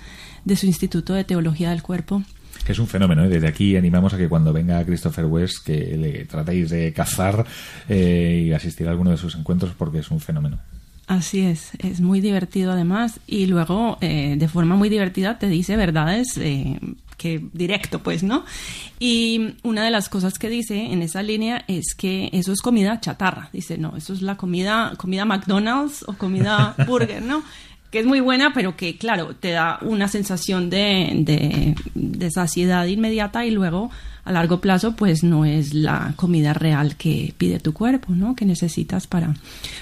de 0.44 0.56
su 0.56 0.66
Instituto 0.66 1.14
de 1.14 1.22
Teología 1.22 1.70
del 1.70 1.82
Cuerpo 1.82 2.24
que 2.66 2.72
es 2.72 2.78
un 2.80 2.88
fenómeno. 2.88 3.24
¿eh? 3.24 3.28
Desde 3.28 3.46
aquí 3.46 3.76
animamos 3.76 4.12
a 4.12 4.18
que 4.18 4.28
cuando 4.28 4.52
venga 4.52 4.84
Christopher 4.84 5.24
West 5.26 5.64
que 5.64 5.96
le 5.96 6.24
tratéis 6.24 6.68
de 6.70 6.92
cazar 6.92 7.46
eh, 7.88 8.44
y 8.46 8.52
asistir 8.52 8.88
a 8.88 8.90
alguno 8.90 9.12
de 9.12 9.16
sus 9.16 9.36
encuentros 9.36 9.72
porque 9.78 10.00
es 10.00 10.10
un 10.10 10.20
fenómeno. 10.20 10.58
Así 11.06 11.40
es, 11.40 11.70
es 11.78 12.00
muy 12.00 12.20
divertido 12.20 12.72
además 12.72 13.20
y 13.28 13.46
luego 13.46 13.96
eh, 14.00 14.34
de 14.36 14.48
forma 14.48 14.74
muy 14.74 14.88
divertida 14.88 15.38
te 15.38 15.46
dice 15.46 15.76
verdades 15.76 16.36
que 17.16 17.42
directo, 17.52 18.00
pues, 18.02 18.24
¿no? 18.24 18.44
Y 18.98 19.54
una 19.62 19.84
de 19.84 19.90
las 19.90 20.08
cosas 20.08 20.38
que 20.38 20.48
dice 20.48 20.92
en 20.92 21.02
esa 21.02 21.22
línea 21.22 21.64
es 21.68 21.94
que 21.96 22.28
eso 22.32 22.52
es 22.52 22.60
comida 22.60 23.00
chatarra. 23.00 23.48
Dice, 23.52 23.78
no, 23.78 23.96
eso 23.96 24.12
es 24.12 24.20
la 24.20 24.36
comida, 24.36 24.92
comida 24.98 25.24
McDonald's 25.24 26.04
o 26.06 26.14
comida 26.14 26.74
burger, 26.86 27.22
¿no? 27.22 27.42
Que 27.90 28.00
es 28.00 28.06
muy 28.06 28.20
buena, 28.20 28.52
pero 28.52 28.76
que, 28.76 28.96
claro, 28.96 29.34
te 29.34 29.50
da 29.50 29.78
una 29.82 30.08
sensación 30.08 30.70
de, 30.70 31.74
de, 31.94 32.30
saciedad 32.30 32.86
inmediata 32.86 33.46
y 33.46 33.50
luego 33.50 33.90
a 34.24 34.32
largo 34.32 34.60
plazo, 34.60 34.96
pues 34.96 35.22
no 35.22 35.44
es 35.44 35.72
la 35.72 36.12
comida 36.16 36.52
real 36.52 36.96
que 36.96 37.32
pide 37.38 37.60
tu 37.60 37.72
cuerpo, 37.72 38.12
¿no? 38.12 38.34
Que 38.34 38.44
necesitas 38.44 39.06
para. 39.06 39.34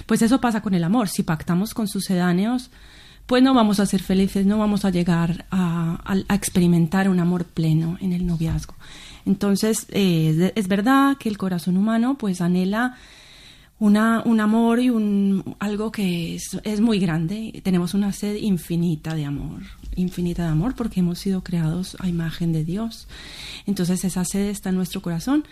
Pues 0.07 0.21
eso 0.21 0.41
pasa 0.41 0.61
con 0.61 0.75
el 0.75 0.85
amor. 0.85 1.09
Si 1.09 1.23
pactamos 1.23 1.73
con 1.73 1.89
sucedáneos, 1.89 2.71
pues 3.27 3.43
no 3.43 3.55
vamos 3.55 3.81
a 3.81 3.87
ser 3.87 4.03
felices, 4.03 4.45
no 4.45 4.59
vamos 4.59 4.85
a 4.85 4.91
llegar 4.91 5.47
a, 5.51 5.99
experimentar 6.29 7.09
un 7.09 7.21
amor 7.21 7.45
pleno 7.47 7.97
en 8.01 8.13
el 8.13 8.27
noviazgo. 8.27 8.75
Entonces, 9.25 9.87
eh, 9.91 10.53
es 10.55 10.69
verdad 10.69 11.17
que 11.17 11.31
el 11.31 11.39
corazón 11.39 11.79
humano, 11.79 12.17
pues 12.19 12.43
anhela 12.43 12.97
una, 13.79 14.23
un 14.25 14.41
amor 14.41 14.81
y 14.81 14.91
un, 14.91 15.57
algo 15.59 15.91
que 15.91 16.37
es, 16.37 16.59
es, 16.65 16.81
muy 16.81 16.99
grande. 16.99 17.61
Tenemos 17.65 17.95
una 17.95 18.13
sed 18.13 18.37
infinita 18.37 19.15
de 19.15 19.25
amor, 19.25 19.63
infinita 19.97 20.45
de 20.45 20.51
amor 20.51 20.75
porque 20.75 21.01
hemos 21.01 21.19
sido 21.19 21.43
creados 21.43 21.97
a 22.01 22.09
imagen 22.09 22.53
de 22.53 22.65
Dios. 22.65 23.09
Entonces 23.67 24.05
esa 24.05 24.25
sed 24.25 24.49
está 24.49 24.71
en 24.71 24.77
nuestro 24.77 25.03
corazón. 25.03 25.45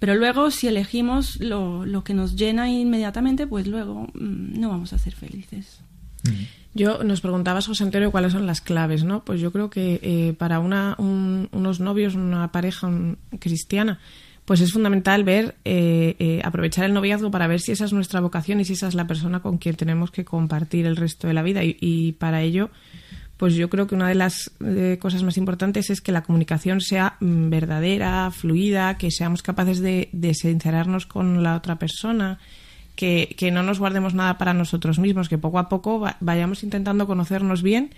Pero 0.00 0.14
luego 0.14 0.50
si 0.50 0.66
elegimos 0.66 1.38
lo, 1.40 1.84
lo 1.84 2.04
que 2.04 2.14
nos 2.14 2.34
llena 2.34 2.70
inmediatamente, 2.70 3.46
pues 3.46 3.66
luego 3.66 4.08
mm, 4.14 4.58
no 4.58 4.70
vamos 4.70 4.92
a 4.94 4.98
ser 4.98 5.14
felices. 5.14 5.80
Yo 6.72 7.02
nos 7.02 7.20
preguntabas, 7.20 7.66
José 7.66 7.84
Antonio, 7.84 8.10
cuáles 8.10 8.32
son 8.32 8.46
las 8.46 8.60
claves, 8.60 9.04
¿no? 9.04 9.24
Pues 9.24 9.40
yo 9.40 9.52
creo 9.52 9.70
que 9.70 10.00
eh, 10.02 10.34
para 10.38 10.60
una, 10.60 10.94
unos 10.98 11.80
novios, 11.80 12.14
una 12.14 12.52
pareja 12.52 12.88
cristiana, 13.38 13.98
pues 14.50 14.62
es 14.62 14.72
fundamental 14.72 15.22
ver, 15.22 15.54
eh, 15.64 16.16
eh, 16.18 16.40
aprovechar 16.42 16.84
el 16.84 16.92
noviazgo 16.92 17.30
para 17.30 17.46
ver 17.46 17.60
si 17.60 17.70
esa 17.70 17.84
es 17.84 17.92
nuestra 17.92 18.20
vocación 18.20 18.58
y 18.58 18.64
si 18.64 18.72
esa 18.72 18.88
es 18.88 18.96
la 18.96 19.06
persona 19.06 19.38
con 19.38 19.58
quien 19.58 19.76
tenemos 19.76 20.10
que 20.10 20.24
compartir 20.24 20.86
el 20.86 20.96
resto 20.96 21.28
de 21.28 21.34
la 21.34 21.44
vida. 21.44 21.60
Y, 21.62 22.16
para 22.18 22.42
ello, 22.42 22.70
pues 23.36 23.54
yo 23.54 23.70
creo 23.70 23.86
que 23.86 23.94
una 23.94 24.08
de 24.08 24.16
las 24.16 24.50
eh, 24.66 24.98
cosas 25.00 25.22
más 25.22 25.36
importantes 25.36 25.88
es 25.88 26.00
que 26.00 26.10
la 26.10 26.24
comunicación 26.24 26.80
sea 26.80 27.16
mm, 27.20 27.48
verdadera, 27.48 28.28
fluida, 28.32 28.98
que 28.98 29.12
seamos 29.12 29.42
capaces 29.42 29.78
de, 29.78 30.08
de 30.10 30.34
sincerarnos 30.34 31.06
con 31.06 31.44
la 31.44 31.54
otra 31.54 31.78
persona, 31.78 32.40
que, 32.96 33.50
no 33.52 33.62
nos 33.62 33.78
guardemos 33.78 34.14
nada 34.14 34.36
para 34.36 34.52
nosotros 34.52 34.98
mismos, 34.98 35.28
que 35.28 35.38
poco 35.38 35.60
a 35.60 35.68
poco 35.68 36.04
vayamos 36.18 36.64
intentando 36.64 37.06
conocernos 37.06 37.62
bien 37.62 37.90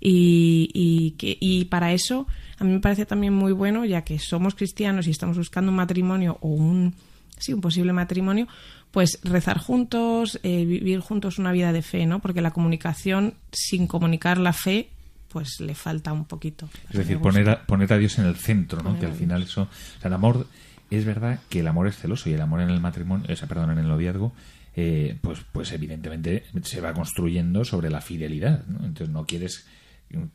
y, 0.00 0.70
y, 0.72 1.16
que, 1.18 1.36
y 1.40 1.64
para 1.64 1.92
eso 1.92 2.28
a 2.58 2.64
mí 2.64 2.72
me 2.72 2.80
parece 2.80 3.06
también 3.06 3.32
muy 3.32 3.52
bueno, 3.52 3.84
ya 3.84 4.02
que 4.02 4.18
somos 4.18 4.54
cristianos 4.54 5.06
y 5.06 5.10
estamos 5.10 5.36
buscando 5.36 5.70
un 5.70 5.76
matrimonio 5.76 6.38
o 6.40 6.48
un, 6.48 6.94
sí, 7.38 7.52
un 7.52 7.60
posible 7.60 7.92
matrimonio, 7.92 8.46
pues 8.90 9.18
rezar 9.22 9.58
juntos, 9.58 10.40
eh, 10.42 10.64
vivir 10.64 11.00
juntos 11.00 11.38
una 11.38 11.52
vida 11.52 11.72
de 11.72 11.82
fe, 11.82 12.06
¿no? 12.06 12.20
Porque 12.20 12.40
la 12.40 12.50
comunicación 12.50 13.34
sin 13.52 13.86
comunicar 13.86 14.38
la 14.38 14.52
fe 14.52 14.90
pues 15.28 15.60
le 15.60 15.74
falta 15.74 16.12
un 16.12 16.24
poquito. 16.24 16.68
Es 16.88 16.96
decir, 16.96 17.18
poner 17.18 17.50
a, 17.50 17.62
poner 17.66 17.92
a 17.92 17.98
Dios 17.98 18.18
en 18.18 18.24
el 18.24 18.36
centro, 18.36 18.82
¿no? 18.82 18.98
que 18.98 19.04
al 19.04 19.12
final 19.12 19.42
eso, 19.42 19.62
o 19.62 20.00
sea, 20.00 20.08
el 20.08 20.14
amor 20.14 20.46
es 20.90 21.04
verdad 21.04 21.40
que 21.50 21.60
el 21.60 21.66
amor 21.66 21.88
es 21.88 21.96
celoso 21.96 22.30
y 22.30 22.32
el 22.32 22.40
amor 22.40 22.62
en 22.62 22.70
el 22.70 22.80
matrimonio, 22.80 23.26
o 23.30 23.36
sea, 23.36 23.46
perdón, 23.46 23.72
en 23.72 23.78
el 23.78 23.88
noviazgo 23.88 24.32
eh, 24.78 25.16
pues, 25.22 25.40
pues 25.52 25.72
evidentemente 25.72 26.44
se 26.62 26.82
va 26.82 26.92
construyendo 26.92 27.64
sobre 27.64 27.88
la 27.88 28.02
fidelidad. 28.02 28.66
¿no? 28.66 28.84
Entonces 28.84 29.08
no 29.08 29.24
quieres 29.24 29.66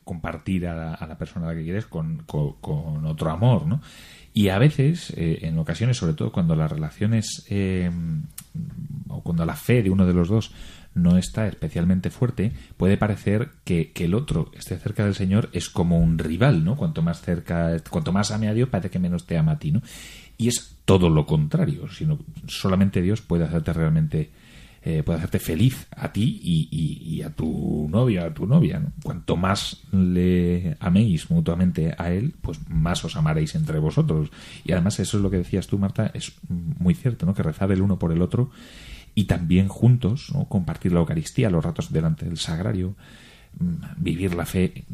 compartir 0.04 0.66
a 0.66 1.06
la, 1.06 1.18
persona 1.18 1.46
a 1.46 1.48
la 1.50 1.54
que 1.56 1.64
quieres 1.64 1.86
con, 1.86 2.24
otro 3.04 3.30
amor, 3.30 3.66
¿no? 3.66 3.80
Y 4.34 4.48
a 4.48 4.58
veces, 4.58 5.12
eh, 5.16 5.40
en 5.42 5.58
ocasiones, 5.58 5.98
sobre 5.98 6.14
todo 6.14 6.32
cuando 6.32 6.56
las 6.56 6.70
relaciones 6.70 7.44
eh, 7.50 7.90
o 9.08 9.22
cuando 9.22 9.44
la 9.44 9.56
fe 9.56 9.82
de 9.82 9.90
uno 9.90 10.06
de 10.06 10.14
los 10.14 10.28
dos 10.28 10.52
no 10.94 11.16
está 11.16 11.46
especialmente 11.46 12.10
fuerte, 12.10 12.52
puede 12.76 12.96
parecer 12.96 13.50
que, 13.64 13.92
el 13.94 14.14
otro 14.14 14.50
esté 14.54 14.78
cerca 14.78 15.04
del 15.04 15.14
Señor 15.14 15.48
es 15.52 15.70
como 15.70 15.98
un 15.98 16.18
rival, 16.18 16.64
¿no? 16.64 16.76
Cuanto 16.76 17.02
más 17.02 17.22
cerca, 17.22 17.76
cuanto 17.90 18.12
más 18.12 18.30
ame 18.30 18.48
a 18.48 18.54
Dios, 18.54 18.68
parece 18.68 18.90
que 18.90 18.98
menos 18.98 19.26
te 19.26 19.38
ama 19.38 19.52
a 19.52 19.58
ti, 19.58 19.72
¿no? 19.72 19.82
Y 20.36 20.48
es 20.48 20.76
todo 20.84 21.08
lo 21.08 21.26
contrario, 21.26 21.88
sino 21.88 22.18
solamente 22.46 23.00
Dios 23.00 23.20
puede 23.20 23.44
hacerte 23.44 23.72
realmente 23.72 24.30
eh, 24.84 25.04
puede 25.04 25.18
hacerte 25.18 25.38
feliz 25.38 25.86
a 25.94 26.12
ti 26.12 26.40
y, 26.42 27.22
a 27.22 27.30
tu 27.30 27.86
novia, 27.88 28.26
a 28.26 28.34
tu 28.34 28.46
novia. 28.46 28.82
Cuanto 29.02 29.36
más 29.36 29.80
le 29.92 30.76
améis 30.80 31.30
mutuamente 31.30 31.94
a 31.96 32.10
él, 32.10 32.34
pues 32.40 32.58
más 32.68 33.04
os 33.04 33.14
amaréis 33.14 33.54
entre 33.54 33.78
vosotros. 33.78 34.30
Y 34.64 34.72
además 34.72 34.98
eso 34.98 35.18
es 35.18 35.22
lo 35.22 35.30
que 35.30 35.36
decías 35.36 35.68
tú, 35.68 35.78
Marta, 35.78 36.10
es 36.14 36.32
muy 36.48 36.94
cierto, 36.94 37.26
¿no? 37.26 37.34
Que 37.34 37.44
rezar 37.44 37.70
el 37.70 37.80
uno 37.80 37.96
por 37.98 38.10
el 38.10 38.22
otro 38.22 38.50
y 39.14 39.24
también 39.24 39.68
juntos, 39.68 40.30
¿no? 40.34 40.46
Compartir 40.48 40.92
la 40.92 40.98
Eucaristía, 40.98 41.48
los 41.48 41.64
ratos 41.64 41.92
delante 41.92 42.24
del 42.24 42.38
sagrario, 42.38 42.96
mm, 43.60 44.02
vivir 44.02 44.34
la 44.34 44.46
fe 44.46 44.84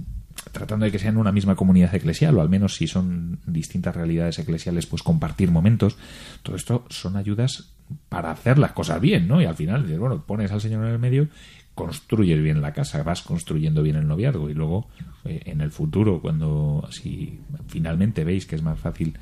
tratando 0.53 0.85
de 0.85 0.93
que 0.93 0.99
sean 0.99 1.17
una 1.17 1.33
misma 1.33 1.57
comunidad 1.57 1.95
eclesial, 1.95 2.37
o 2.37 2.43
al 2.43 2.49
menos 2.49 2.77
si 2.77 2.87
son 2.87 3.39
distintas 3.47 3.95
realidades 3.95 4.39
eclesiales, 4.39 4.87
pues 4.87 5.03
compartir 5.03 5.51
momentos. 5.51 5.97
Todo 6.43 6.57
esto 6.57 6.85
son 6.89 7.17
ayudas 7.17 7.71
para 8.09 8.31
hacer 8.31 8.59
las 8.59 8.73
cosas 8.73 9.01
bien, 9.01 9.29
¿no? 9.29 9.41
Y 9.41 9.47
al 9.47 9.57
final, 9.57 9.85
bueno, 9.99 10.23
pones 10.25 10.53
al 10.53 10.61
Señor 10.61 10.85
en 10.85 10.93
el 10.93 10.99
medio, 10.99 11.29
construyes 11.75 12.43
bien 12.43 12.61
la 12.61 12.73
casa, 12.73 13.03
vas 13.03 13.23
construyendo 13.23 13.83
bien 13.83 13.97
el 13.97 14.09
noviazgo 14.09 14.51
y 14.51 14.55
luego 14.55 14.89
eh, 15.25 15.43
en 15.47 15.61
el 15.61 15.71
futuro, 15.71 16.21
cuando 16.21 16.89
si 16.91 17.41
finalmente 17.69 18.25
veis 18.25 18.47
que 18.47 18.57
es 18.57 18.63
más 18.63 18.79
fácil 18.79 19.17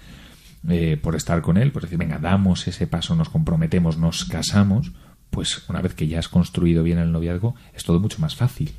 eh, 0.68 0.98
por 1.00 1.14
estar 1.14 1.42
con 1.42 1.58
él, 1.58 1.70
pues 1.70 1.84
decir, 1.84 1.98
venga, 1.98 2.18
damos 2.18 2.66
ese 2.66 2.86
paso, 2.86 3.14
nos 3.14 3.28
comprometemos, 3.28 3.98
nos 3.98 4.24
casamos, 4.24 4.92
pues 5.30 5.68
una 5.68 5.82
vez 5.82 5.94
que 5.94 6.08
ya 6.08 6.18
has 6.18 6.28
construido 6.28 6.82
bien 6.82 6.98
el 6.98 7.12
noviazgo, 7.12 7.54
es 7.74 7.84
todo 7.84 8.00
mucho 8.00 8.20
más 8.20 8.34
fácil. 8.34 8.72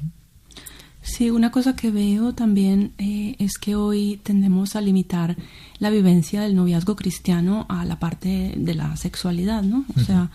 Sí, 1.07 1.31
una 1.31 1.51
cosa 1.51 1.73
que 1.73 1.89
veo 1.89 2.33
también 2.33 2.91
eh, 2.97 3.37
es 3.39 3.57
que 3.57 3.75
hoy 3.75 4.19
tendemos 4.23 4.75
a 4.75 4.81
limitar 4.81 5.37
la 5.79 5.89
vivencia 5.89 6.41
del 6.41 6.53
noviazgo 6.53 6.97
cristiano 6.97 7.65
a 7.69 7.85
la 7.85 7.97
parte 7.97 8.53
de 8.57 8.75
la 8.75 8.95
sexualidad, 8.97 9.63
¿no? 9.63 9.85
O 9.95 10.01
sea, 10.01 10.29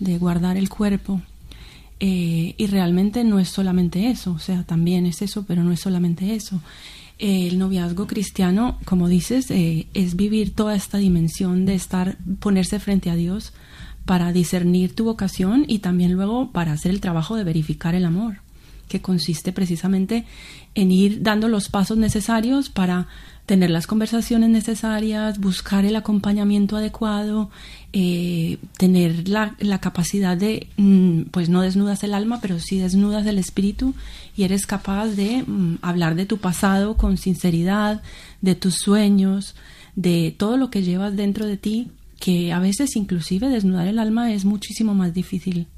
de 0.00 0.18
guardar 0.18 0.56
el 0.56 0.68
cuerpo. 0.68 1.22
Eh, 2.00 2.54
y 2.58 2.66
realmente 2.66 3.22
no 3.22 3.38
es 3.38 3.48
solamente 3.50 4.10
eso, 4.10 4.32
o 4.32 4.38
sea, 4.40 4.64
también 4.64 5.06
es 5.06 5.22
eso, 5.22 5.44
pero 5.46 5.62
no 5.62 5.72
es 5.72 5.80
solamente 5.80 6.34
eso. 6.34 6.60
el 7.18 7.58
noviazgo 7.58 8.08
cristiano, 8.08 8.78
como 8.84 9.08
dices, 9.08 9.50
eh, 9.52 9.86
es 9.94 10.16
vivir 10.16 10.54
toda 10.54 10.74
esta 10.74 10.98
dimensión 10.98 11.66
de 11.66 11.76
estar, 11.76 12.18
ponerse 12.40 12.80
frente 12.80 13.10
a 13.10 13.14
Dios 13.14 13.52
para 14.04 14.32
discernir 14.32 14.94
tu 14.94 15.04
vocación 15.04 15.64
y 15.68 15.78
también 15.78 16.12
luego 16.12 16.50
para 16.50 16.72
hacer 16.72 16.90
el 16.90 17.00
trabajo 17.00 17.36
de 17.36 17.44
verificar 17.44 17.94
el 17.94 18.04
amor 18.04 18.45
que 18.88 19.00
consiste 19.00 19.52
precisamente 19.52 20.24
en 20.74 20.92
ir 20.92 21.22
dando 21.22 21.48
los 21.48 21.68
pasos 21.68 21.96
necesarios 21.96 22.68
para 22.68 23.08
tener 23.46 23.70
las 23.70 23.86
conversaciones 23.86 24.50
necesarias, 24.50 25.38
buscar 25.38 25.84
el 25.84 25.94
acompañamiento 25.94 26.76
adecuado, 26.76 27.48
eh, 27.92 28.58
tener 28.76 29.28
la, 29.28 29.54
capacidad 29.80 30.36
de, 30.36 30.66
mm, 30.76 31.22
pues 31.30 31.48
no 31.48 31.62
desnudas 31.62 32.02
el 32.02 32.12
alma, 32.12 32.40
pero 32.40 32.58
sí 32.58 32.78
desnudas 32.78 33.24
el 33.26 33.38
espíritu 33.38 33.94
y 34.36 34.42
eres 34.42 34.66
capaz 34.66 35.08
de 35.08 35.44
mm, 35.46 35.78
hablar 35.80 36.16
de 36.16 36.26
tu 36.26 36.38
pasado 36.38 36.96
con 36.96 37.16
sinceridad, 37.16 38.02
de 38.42 38.56
tus 38.56 38.74
sueños, 38.74 39.54
de 39.94 40.34
todo 40.36 40.56
lo 40.56 40.68
que 40.68 40.82
llevas 40.82 41.16
dentro 41.16 41.46
de 41.46 41.56
ti, 41.56 41.88
que 42.18 42.52
a 42.52 42.58
veces 42.58 42.96
inclusive 42.96 43.48
desnudar 43.48 43.86
el 43.86 44.00
alma 44.00 44.32
es 44.32 44.44
muchísimo 44.44 44.92
más 44.94 45.14
difícil 45.14 45.68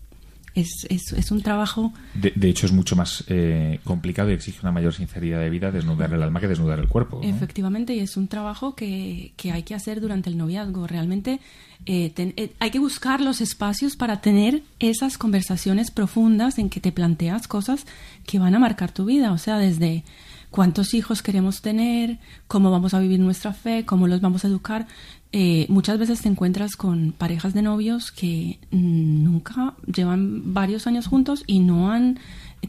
es, 0.61 0.87
es, 0.89 1.13
es 1.13 1.31
un 1.31 1.43
trabajo... 1.43 1.93
De, 2.15 2.49
hecho, 2.49 2.67
es 2.67 2.73
mucho 2.73 2.97
más 2.97 3.25
eh, 3.29 3.81
complicado 3.85 4.31
y 4.31 4.35
exige 4.35 4.61
una 4.63 4.73
mayor 4.73 4.93
sinceridad 4.93 5.41
de 5.41 5.51
vida 5.51 5.71
desnudar 5.71 6.13
el 6.13 6.23
alma 6.23 6.41
que 6.41 6.49
desnudar 6.49 6.79
el 6.79 6.89
cuerpo. 6.89 7.21
Efectivamente, 7.23 7.95
y 7.95 8.01
es 8.01 8.17
un 8.17 8.29
trabajo 8.29 8.75
que, 8.75 9.33
que, 9.37 9.53
hay 9.53 9.63
que 9.63 9.75
hacer 9.75 10.01
durante 10.01 10.31
el 10.31 10.37
noviazgo. 10.37 10.87
Realmente 10.87 11.41
eh, 11.87 12.13
eh, 12.17 12.53
hay 12.59 12.71
que 12.71 12.79
buscar 12.79 13.21
los 13.21 13.41
espacios 13.41 13.97
para 13.97 14.21
tener 14.21 14.63
esas 14.81 15.17
conversaciones 15.17 15.91
profundas 15.91 16.59
en 16.59 16.71
que 16.71 16.81
te 16.81 16.93
planteas 16.93 17.47
cosas 17.47 17.87
que 18.27 18.39
van 18.39 18.55
a 18.55 18.59
marcar 18.59 18.93
tu 18.93 19.05
vida. 19.05 19.33
O 19.33 19.39
sea, 19.39 19.59
desde 19.59 20.05
cuántos 20.51 20.95
hijos 20.95 21.23
queremos 21.23 21.63
tener, 21.63 22.19
cómo 22.47 22.71
vamos 22.71 22.95
a 22.95 23.01
vivir 23.01 23.21
nuestra 23.21 23.53
fe, 23.53 23.85
cómo 23.85 24.09
los 24.09 24.21
vamos 24.21 24.45
a 24.45 24.49
educar. 24.49 24.87
Eh, 25.33 25.67
muchas 25.69 25.99
veces 25.99 26.23
te 26.23 26.29
encuentras 26.29 26.75
con 26.77 27.13
parejas 27.13 27.53
de 27.53 27.63
novios 27.63 28.11
que 28.11 28.59
nunca 28.71 29.75
llevan 29.87 30.55
varios 30.55 30.87
años 30.87 31.07
juntos 31.07 31.45
y 31.47 31.61
no 31.61 31.93
han 31.93 32.19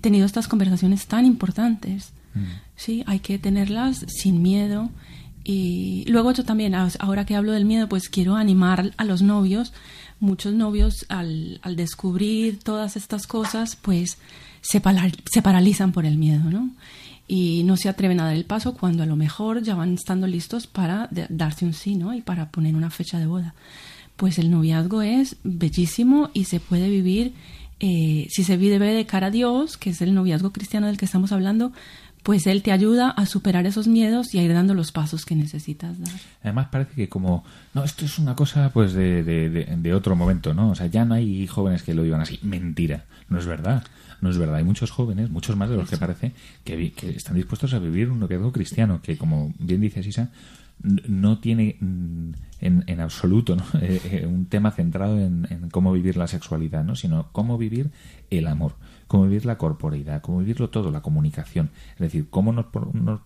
tenido 0.01 0.25
estas 0.25 0.47
conversaciones 0.47 1.07
tan 1.07 1.25
importantes. 1.25 2.11
Mm. 2.35 2.43
Sí, 2.75 3.03
hay 3.07 3.19
que 3.19 3.39
tenerlas 3.39 4.05
sin 4.07 4.41
miedo. 4.41 4.89
Y 5.45 6.03
luego 6.07 6.31
yo 6.33 6.43
también, 6.43 6.75
ahora 6.75 7.25
que 7.25 7.35
hablo 7.35 7.53
del 7.53 7.65
miedo, 7.65 7.87
pues 7.87 8.09
quiero 8.09 8.35
animar 8.35 8.91
a 8.97 9.05
los 9.05 9.21
novios. 9.21 9.73
Muchos 10.19 10.53
novios 10.53 11.05
al, 11.07 11.59
al 11.63 11.77
descubrir 11.77 12.59
todas 12.59 12.97
estas 12.97 13.25
cosas, 13.25 13.77
pues 13.77 14.17
se, 14.61 14.81
se 15.31 15.41
paralizan 15.41 15.91
por 15.93 16.05
el 16.05 16.17
miedo, 16.17 16.51
¿no? 16.51 16.69
Y 17.31 17.61
no 17.63 17.77
se 17.77 17.89
atreven 17.89 18.19
a 18.19 18.25
dar 18.25 18.35
el 18.35 18.43
paso 18.43 18.73
cuando 18.73 19.03
a 19.03 19.05
lo 19.05 19.15
mejor 19.15 19.61
ya 19.61 19.75
van 19.75 19.93
estando 19.93 20.25
listos 20.25 20.65
para 20.65 21.07
darse 21.29 21.63
un 21.63 21.73
sí, 21.73 21.95
¿no? 21.95 22.15
Y 22.15 22.21
para 22.21 22.49
poner 22.49 22.75
una 22.75 22.89
fecha 22.89 23.19
de 23.19 23.27
boda. 23.27 23.53
Pues 24.15 24.39
el 24.39 24.49
noviazgo 24.49 25.03
es 25.03 25.37
bellísimo 25.43 26.31
y 26.33 26.45
se 26.45 26.59
puede 26.59 26.89
vivir, 26.89 27.33
eh, 27.79 28.25
si 28.31 28.43
se 28.43 28.57
vive 28.57 28.79
de 28.79 29.05
cara 29.05 29.27
a 29.27 29.31
Dios, 29.31 29.77
que 29.77 29.91
es 29.91 30.01
el 30.01 30.15
noviazgo 30.15 30.51
cristiano 30.51 30.87
del 30.87 30.97
que 30.97 31.05
estamos 31.05 31.31
hablando, 31.31 31.71
pues 32.23 32.47
Él 32.47 32.63
te 32.63 32.71
ayuda 32.71 33.11
a 33.11 33.27
superar 33.27 33.67
esos 33.67 33.87
miedos 33.87 34.33
y 34.33 34.39
a 34.39 34.43
ir 34.43 34.51
dando 34.51 34.73
los 34.73 34.91
pasos 34.91 35.23
que 35.23 35.35
necesitas 35.35 35.99
dar. 35.99 36.19
Además 36.41 36.69
parece 36.71 36.95
que 36.95 37.09
como, 37.09 37.43
no, 37.75 37.83
esto 37.83 38.05
es 38.05 38.17
una 38.17 38.35
cosa 38.35 38.71
pues 38.73 38.93
de, 38.93 39.23
de, 39.23 39.49
de, 39.49 39.93
otro 39.93 40.15
momento, 40.15 40.55
¿no? 40.55 40.71
O 40.71 40.75
sea, 40.75 40.87
ya 40.87 41.05
no 41.05 41.13
hay 41.13 41.45
jóvenes 41.45 41.83
que 41.83 41.93
lo 41.93 42.01
vivan 42.01 42.21
así. 42.21 42.39
Mentira, 42.41 43.05
no 43.29 43.37
es 43.37 43.45
verdad. 43.45 43.83
No 44.21 44.29
es 44.29 44.37
verdad. 44.37 44.55
Hay 44.55 44.63
muchos 44.63 44.91
jóvenes, 44.91 45.29
muchos 45.29 45.55
más 45.55 45.69
de 45.69 45.77
los 45.77 45.89
que 45.89 45.97
parece, 45.97 46.33
que, 46.63 46.91
que 46.91 47.09
están 47.09 47.35
dispuestos 47.35 47.73
a 47.73 47.79
vivir 47.79 48.09
un 48.09 48.19
noviazgo 48.19 48.51
cristiano, 48.51 49.01
que 49.01 49.17
como 49.17 49.53
bien 49.59 49.81
dice 49.81 50.03
Sisa, 50.03 50.31
no 50.81 51.39
tiene 51.39 51.77
mm, 51.79 52.31
en, 52.61 52.83
en 52.87 52.99
absoluto 53.01 53.55
¿no? 53.55 53.63
Eh, 53.81 54.01
eh, 54.05 54.25
un 54.25 54.45
tema 54.45 54.71
centrado 54.71 55.19
en, 55.19 55.47
en, 55.49 55.69
cómo 55.69 55.91
vivir 55.91 56.17
la 56.17 56.27
sexualidad, 56.27 56.83
¿no? 56.83 56.95
sino 56.95 57.29
cómo 57.31 57.57
vivir 57.57 57.91
el 58.29 58.47
amor 58.47 58.75
cómo 59.09 59.23
vivir 59.23 59.47
la 59.47 59.57
corporeidad, 59.57 60.21
cómo 60.21 60.37
vivirlo 60.37 60.69
todo, 60.69 60.91
la 60.91 61.01
comunicación. 61.01 61.71
Es 61.93 61.99
decir, 61.99 62.27
cómo 62.29 62.53
nos, 62.53 62.67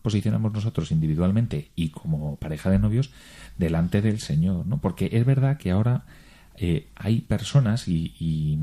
posicionamos 0.01 0.53
nosotros 0.53 0.91
individualmente 0.93 1.71
y 1.75 1.89
como 1.89 2.37
pareja 2.37 2.69
de 2.69 2.79
novios 2.79 3.11
delante 3.57 4.01
del 4.01 4.21
Señor, 4.21 4.65
¿no? 4.65 4.79
Porque 4.79 5.09
es 5.11 5.25
verdad 5.25 5.57
que 5.57 5.71
ahora 5.71 6.05
eh, 6.55 6.87
hay 6.95 7.19
personas 7.19 7.89
y, 7.89 8.59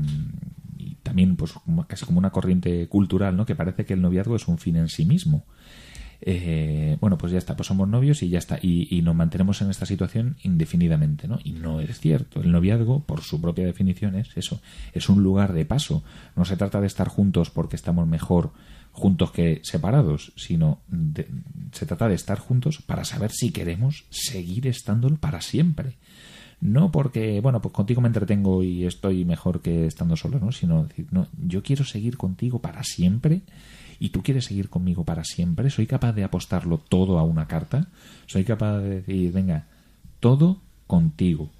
también 1.11 1.35
pues 1.35 1.53
casi 1.87 2.05
como 2.05 2.19
una 2.19 2.29
corriente 2.29 2.87
cultural, 2.87 3.35
¿no? 3.35 3.45
Que 3.45 3.53
parece 3.53 3.83
que 3.83 3.95
el 3.95 4.01
noviazgo 4.01 4.37
es 4.37 4.47
un 4.47 4.57
fin 4.57 4.77
en 4.77 4.87
sí 4.87 5.03
mismo. 5.03 5.43
Eh, 6.21 6.95
bueno, 7.01 7.17
pues 7.17 7.33
ya 7.33 7.37
está, 7.37 7.57
pues 7.57 7.67
somos 7.67 7.89
novios 7.89 8.23
y 8.23 8.29
ya 8.29 8.39
está, 8.39 8.57
y, 8.61 9.01
nos 9.01 9.13
mantenemos 9.13 9.61
en 9.61 9.69
esta 9.69 9.85
situación 9.85 10.37
indefinidamente, 10.43 11.27
¿no? 11.27 11.37
Y 11.43 11.51
no 11.51 11.81
es 11.81 11.99
cierto. 11.99 12.39
El 12.41 12.53
noviazgo, 12.53 13.03
por 13.03 13.23
su 13.23 13.41
propia 13.41 13.65
definición, 13.65 14.15
es 14.15 14.29
eso, 14.37 14.61
es 14.93 15.09
un 15.09 15.21
lugar 15.21 15.51
de 15.51 15.65
paso. 15.65 16.01
No 16.37 16.45
se 16.45 16.55
trata 16.55 16.79
de 16.79 16.87
estar 16.87 17.09
juntos 17.09 17.49
porque 17.49 17.75
estamos 17.75 18.07
mejor 18.07 18.53
juntos 18.93 19.31
que 19.31 19.59
separados, 19.63 20.31
sino 20.37 20.79
se 21.73 21.85
trata 21.85 22.07
de 22.07 22.15
estar 22.15 22.39
juntos 22.39 22.81
para 22.81 23.03
saber 23.03 23.31
si 23.31 23.51
queremos 23.51 24.05
seguir 24.11 24.65
estándolo 24.65 25.17
para 25.17 25.41
siempre. 25.41 25.97
No 26.61 26.91
porque, 26.91 27.41
bueno, 27.41 27.59
pues 27.59 27.73
contigo 27.73 28.01
me 28.01 28.07
entretengo 28.07 28.63
y 28.63 28.85
estoy 28.85 29.25
mejor 29.25 29.61
que 29.61 29.87
estando 29.87 30.15
solo, 30.15 30.39
¿no? 30.39 30.51
Sino 30.51 30.85
decir, 30.85 31.07
no, 31.09 31.27
yo 31.43 31.63
quiero 31.63 31.83
seguir 31.83 32.17
contigo 32.17 32.59
para 32.59 32.83
siempre 32.83 33.41
y 33.99 34.09
tú 34.09 34.21
quieres 34.21 34.45
seguir 34.45 34.69
conmigo 34.69 35.03
para 35.03 35.23
siempre, 35.23 35.71
soy 35.71 35.87
capaz 35.87 36.13
de 36.13 36.23
apostarlo 36.23 36.77
todo 36.77 37.17
a 37.17 37.23
una 37.23 37.47
carta, 37.47 37.87
soy 38.27 38.43
capaz 38.43 38.79
de 38.79 39.01
decir, 39.01 39.31
venga, 39.31 39.67
todo 40.19 40.61
contigo. 40.85 41.51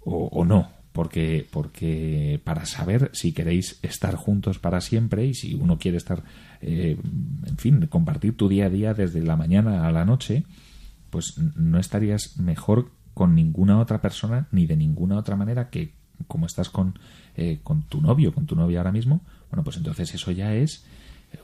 O, 0.00 0.44
no, 0.44 0.70
porque, 0.92 1.46
porque 1.50 2.40
para 2.44 2.64
saber 2.64 3.10
si 3.12 3.32
queréis 3.32 3.78
estar 3.82 4.14
juntos 4.14 4.58
para 4.58 4.80
siempre 4.80 5.26
y 5.26 5.34
si 5.34 5.54
uno 5.54 5.78
quiere 5.78 5.98
estar, 5.98 6.22
eh, 6.62 6.96
en 7.46 7.56
fin, 7.58 7.86
compartir 7.86 8.36
tu 8.36 8.48
día 8.48 8.66
a 8.66 8.70
día 8.70 8.94
desde 8.94 9.22
la 9.22 9.36
mañana 9.36 9.86
a 9.86 9.92
la 9.92 10.04
noche, 10.04 10.44
pues 11.10 11.38
no 11.56 11.78
estarías 11.78 12.38
mejor 12.38 12.90
con 13.18 13.34
ninguna 13.34 13.80
otra 13.80 14.00
persona 14.00 14.46
ni 14.52 14.64
de 14.64 14.76
ninguna 14.76 15.16
otra 15.16 15.34
manera 15.34 15.70
que 15.70 15.92
como 16.28 16.46
estás 16.46 16.70
con, 16.70 16.96
eh, 17.36 17.58
con 17.64 17.82
tu 17.82 18.00
novio, 18.00 18.32
con 18.32 18.46
tu 18.46 18.54
novia 18.54 18.78
ahora 18.78 18.92
mismo, 18.92 19.22
bueno, 19.50 19.64
pues 19.64 19.76
entonces 19.76 20.14
eso 20.14 20.30
ya 20.30 20.54
es 20.54 20.84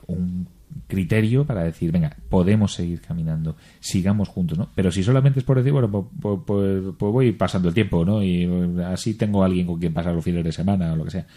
un 0.07 0.47
criterio 0.87 1.45
para 1.45 1.65
decir, 1.65 1.91
venga, 1.91 2.15
podemos 2.29 2.73
seguir 2.73 3.01
caminando, 3.01 3.57
sigamos 3.81 4.29
juntos, 4.29 4.57
¿no? 4.57 4.69
Pero 4.73 4.89
si 4.89 5.03
solamente 5.03 5.39
es 5.39 5.45
por 5.45 5.57
decir, 5.57 5.73
bueno, 5.73 6.09
pues, 6.21 6.39
pues, 6.45 6.95
voy 6.97 7.33
pasando 7.33 7.67
el 7.67 7.73
tiempo, 7.73 8.05
¿no? 8.05 8.23
Y 8.23 8.49
así 8.85 9.15
tengo 9.15 9.43
a 9.43 9.47
alguien 9.47 9.67
con 9.67 9.77
quien 9.77 9.93
pasar 9.93 10.13
los 10.13 10.23
fines 10.23 10.45
de 10.45 10.53
semana 10.53 10.93
o 10.93 10.95
lo 10.95 11.03
que 11.03 11.11
sea, 11.11 11.27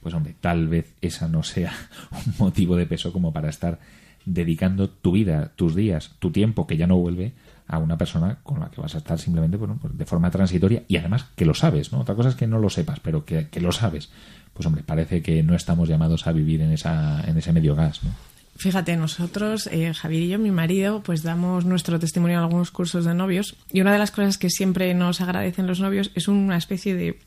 pues 0.00 0.14
hombre, 0.14 0.36
tal 0.40 0.68
vez 0.68 0.94
esa 1.00 1.26
no 1.26 1.42
sea 1.42 1.72
un 2.12 2.34
motivo 2.38 2.76
de 2.76 2.86
peso 2.86 3.12
como 3.12 3.32
para 3.32 3.48
estar 3.48 3.80
dedicando 4.24 4.88
tu 4.90 5.10
vida, 5.10 5.50
tus 5.56 5.74
días, 5.74 6.14
tu 6.20 6.30
tiempo, 6.30 6.68
que 6.68 6.76
ya 6.76 6.86
no 6.86 6.98
vuelve, 6.98 7.32
a 7.68 7.78
una 7.78 7.96
persona 7.96 8.38
con 8.42 8.60
la 8.60 8.70
que 8.70 8.80
vas 8.80 8.94
a 8.94 8.98
estar 8.98 9.18
simplemente 9.18 9.58
pues 9.58 9.96
de 9.96 10.04
forma 10.04 10.30
transitoria 10.30 10.82
y 10.88 10.96
además 10.96 11.26
que 11.36 11.44
lo 11.44 11.54
sabes, 11.54 11.92
¿no? 11.92 12.00
Otra 12.00 12.14
cosa 12.14 12.30
es 12.30 12.34
que 12.34 12.46
no 12.46 12.58
lo 12.58 12.70
sepas, 12.70 12.98
pero 13.00 13.24
que, 13.24 13.48
que 13.48 13.60
lo 13.60 13.72
sabes 13.72 14.10
pues 14.58 14.66
hombre, 14.66 14.82
parece 14.82 15.22
que 15.22 15.40
no 15.44 15.54
estamos 15.54 15.88
llamados 15.88 16.26
a 16.26 16.32
vivir 16.32 16.62
en, 16.62 16.72
esa, 16.72 17.22
en 17.28 17.38
ese 17.38 17.52
medio 17.52 17.76
gas. 17.76 18.02
¿no? 18.02 18.10
Fíjate, 18.56 18.96
nosotros, 18.96 19.68
eh, 19.68 19.94
Javier 19.94 20.22
y 20.24 20.28
yo, 20.30 20.40
mi 20.40 20.50
marido, 20.50 21.00
pues 21.00 21.22
damos 21.22 21.64
nuestro 21.64 22.00
testimonio 22.00 22.38
en 22.38 22.42
algunos 22.42 22.72
cursos 22.72 23.04
de 23.04 23.14
novios 23.14 23.54
y 23.72 23.82
una 23.82 23.92
de 23.92 24.00
las 24.00 24.10
cosas 24.10 24.36
que 24.36 24.50
siempre 24.50 24.92
nos 24.94 25.20
agradecen 25.20 25.68
los 25.68 25.78
novios 25.78 26.10
es 26.16 26.26
una 26.26 26.56
especie 26.56 26.96
de 26.96 27.20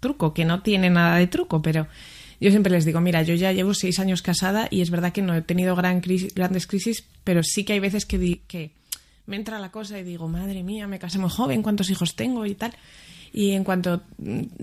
truco, 0.00 0.32
que 0.32 0.46
no 0.46 0.62
tiene 0.62 0.88
nada 0.88 1.16
de 1.16 1.26
truco, 1.26 1.60
pero 1.60 1.88
yo 2.40 2.48
siempre 2.48 2.72
les 2.72 2.86
digo, 2.86 3.02
mira, 3.02 3.20
yo 3.20 3.34
ya 3.34 3.52
llevo 3.52 3.74
seis 3.74 3.98
años 3.98 4.22
casada 4.22 4.66
y 4.70 4.80
es 4.80 4.88
verdad 4.88 5.12
que 5.12 5.20
no 5.20 5.34
he 5.34 5.42
tenido 5.42 5.76
gran 5.76 6.00
crisis, 6.00 6.34
grandes 6.34 6.66
crisis, 6.66 7.04
pero 7.22 7.42
sí 7.42 7.64
que 7.64 7.74
hay 7.74 7.80
veces 7.80 8.06
que, 8.06 8.40
que 8.48 8.70
me 9.28 9.36
entra 9.36 9.60
la 9.60 9.70
cosa 9.70 9.98
y 9.98 10.02
digo, 10.02 10.26
madre 10.26 10.64
mía, 10.64 10.88
me 10.88 10.98
casé 10.98 11.18
muy 11.18 11.30
joven, 11.30 11.62
cuántos 11.62 11.90
hijos 11.90 12.16
tengo 12.16 12.44
y 12.46 12.54
tal 12.54 12.74
y 13.32 13.52
en 13.52 13.64
cuanto 13.64 14.02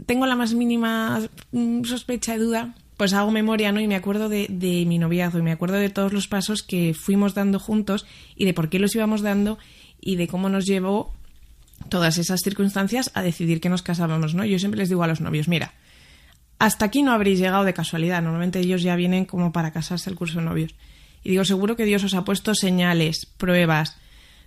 tengo 0.05 0.25
la 0.25 0.35
más 0.35 0.53
mínima 0.53 1.21
mm, 1.51 1.83
sospecha 1.83 2.35
y 2.35 2.39
duda, 2.39 2.75
pues 2.97 3.13
hago 3.13 3.31
memoria, 3.31 3.71
¿no? 3.71 3.79
Y 3.79 3.87
me 3.87 3.95
acuerdo 3.95 4.29
de, 4.29 4.47
de, 4.49 4.85
mi 4.85 4.97
noviazgo 4.97 5.39
y 5.39 5.41
me 5.41 5.51
acuerdo 5.51 5.75
de 5.75 5.89
todos 5.89 6.13
los 6.13 6.27
pasos 6.27 6.63
que 6.63 6.93
fuimos 6.93 7.33
dando 7.33 7.59
juntos 7.59 8.05
y 8.35 8.45
de 8.45 8.53
por 8.53 8.69
qué 8.69 8.79
los 8.79 8.95
íbamos 8.95 9.21
dando 9.21 9.57
y 9.99 10.15
de 10.15 10.27
cómo 10.27 10.49
nos 10.49 10.65
llevó 10.65 11.13
todas 11.89 12.17
esas 12.17 12.41
circunstancias 12.41 13.11
a 13.13 13.21
decidir 13.21 13.59
que 13.59 13.69
nos 13.69 13.81
casábamos, 13.81 14.33
¿no? 14.33 14.45
Yo 14.45 14.59
siempre 14.59 14.79
les 14.79 14.89
digo 14.89 15.03
a 15.03 15.07
los 15.07 15.21
novios, 15.21 15.47
mira, 15.47 15.73
hasta 16.57 16.85
aquí 16.85 17.03
no 17.03 17.11
habréis 17.11 17.39
llegado 17.39 17.65
de 17.65 17.73
casualidad, 17.73 18.21
normalmente 18.21 18.59
ellos 18.59 18.81
ya 18.81 18.95
vienen 18.95 19.25
como 19.25 19.51
para 19.51 19.71
casarse 19.71 20.09
el 20.09 20.15
curso 20.15 20.39
de 20.39 20.45
novios. 20.45 20.75
Y 21.21 21.31
digo, 21.31 21.43
seguro 21.43 21.75
que 21.75 21.85
Dios 21.85 22.03
os 22.03 22.13
ha 22.13 22.23
puesto 22.23 22.55
señales, 22.55 23.25
pruebas, 23.25 23.97
Mm, 23.97 24.04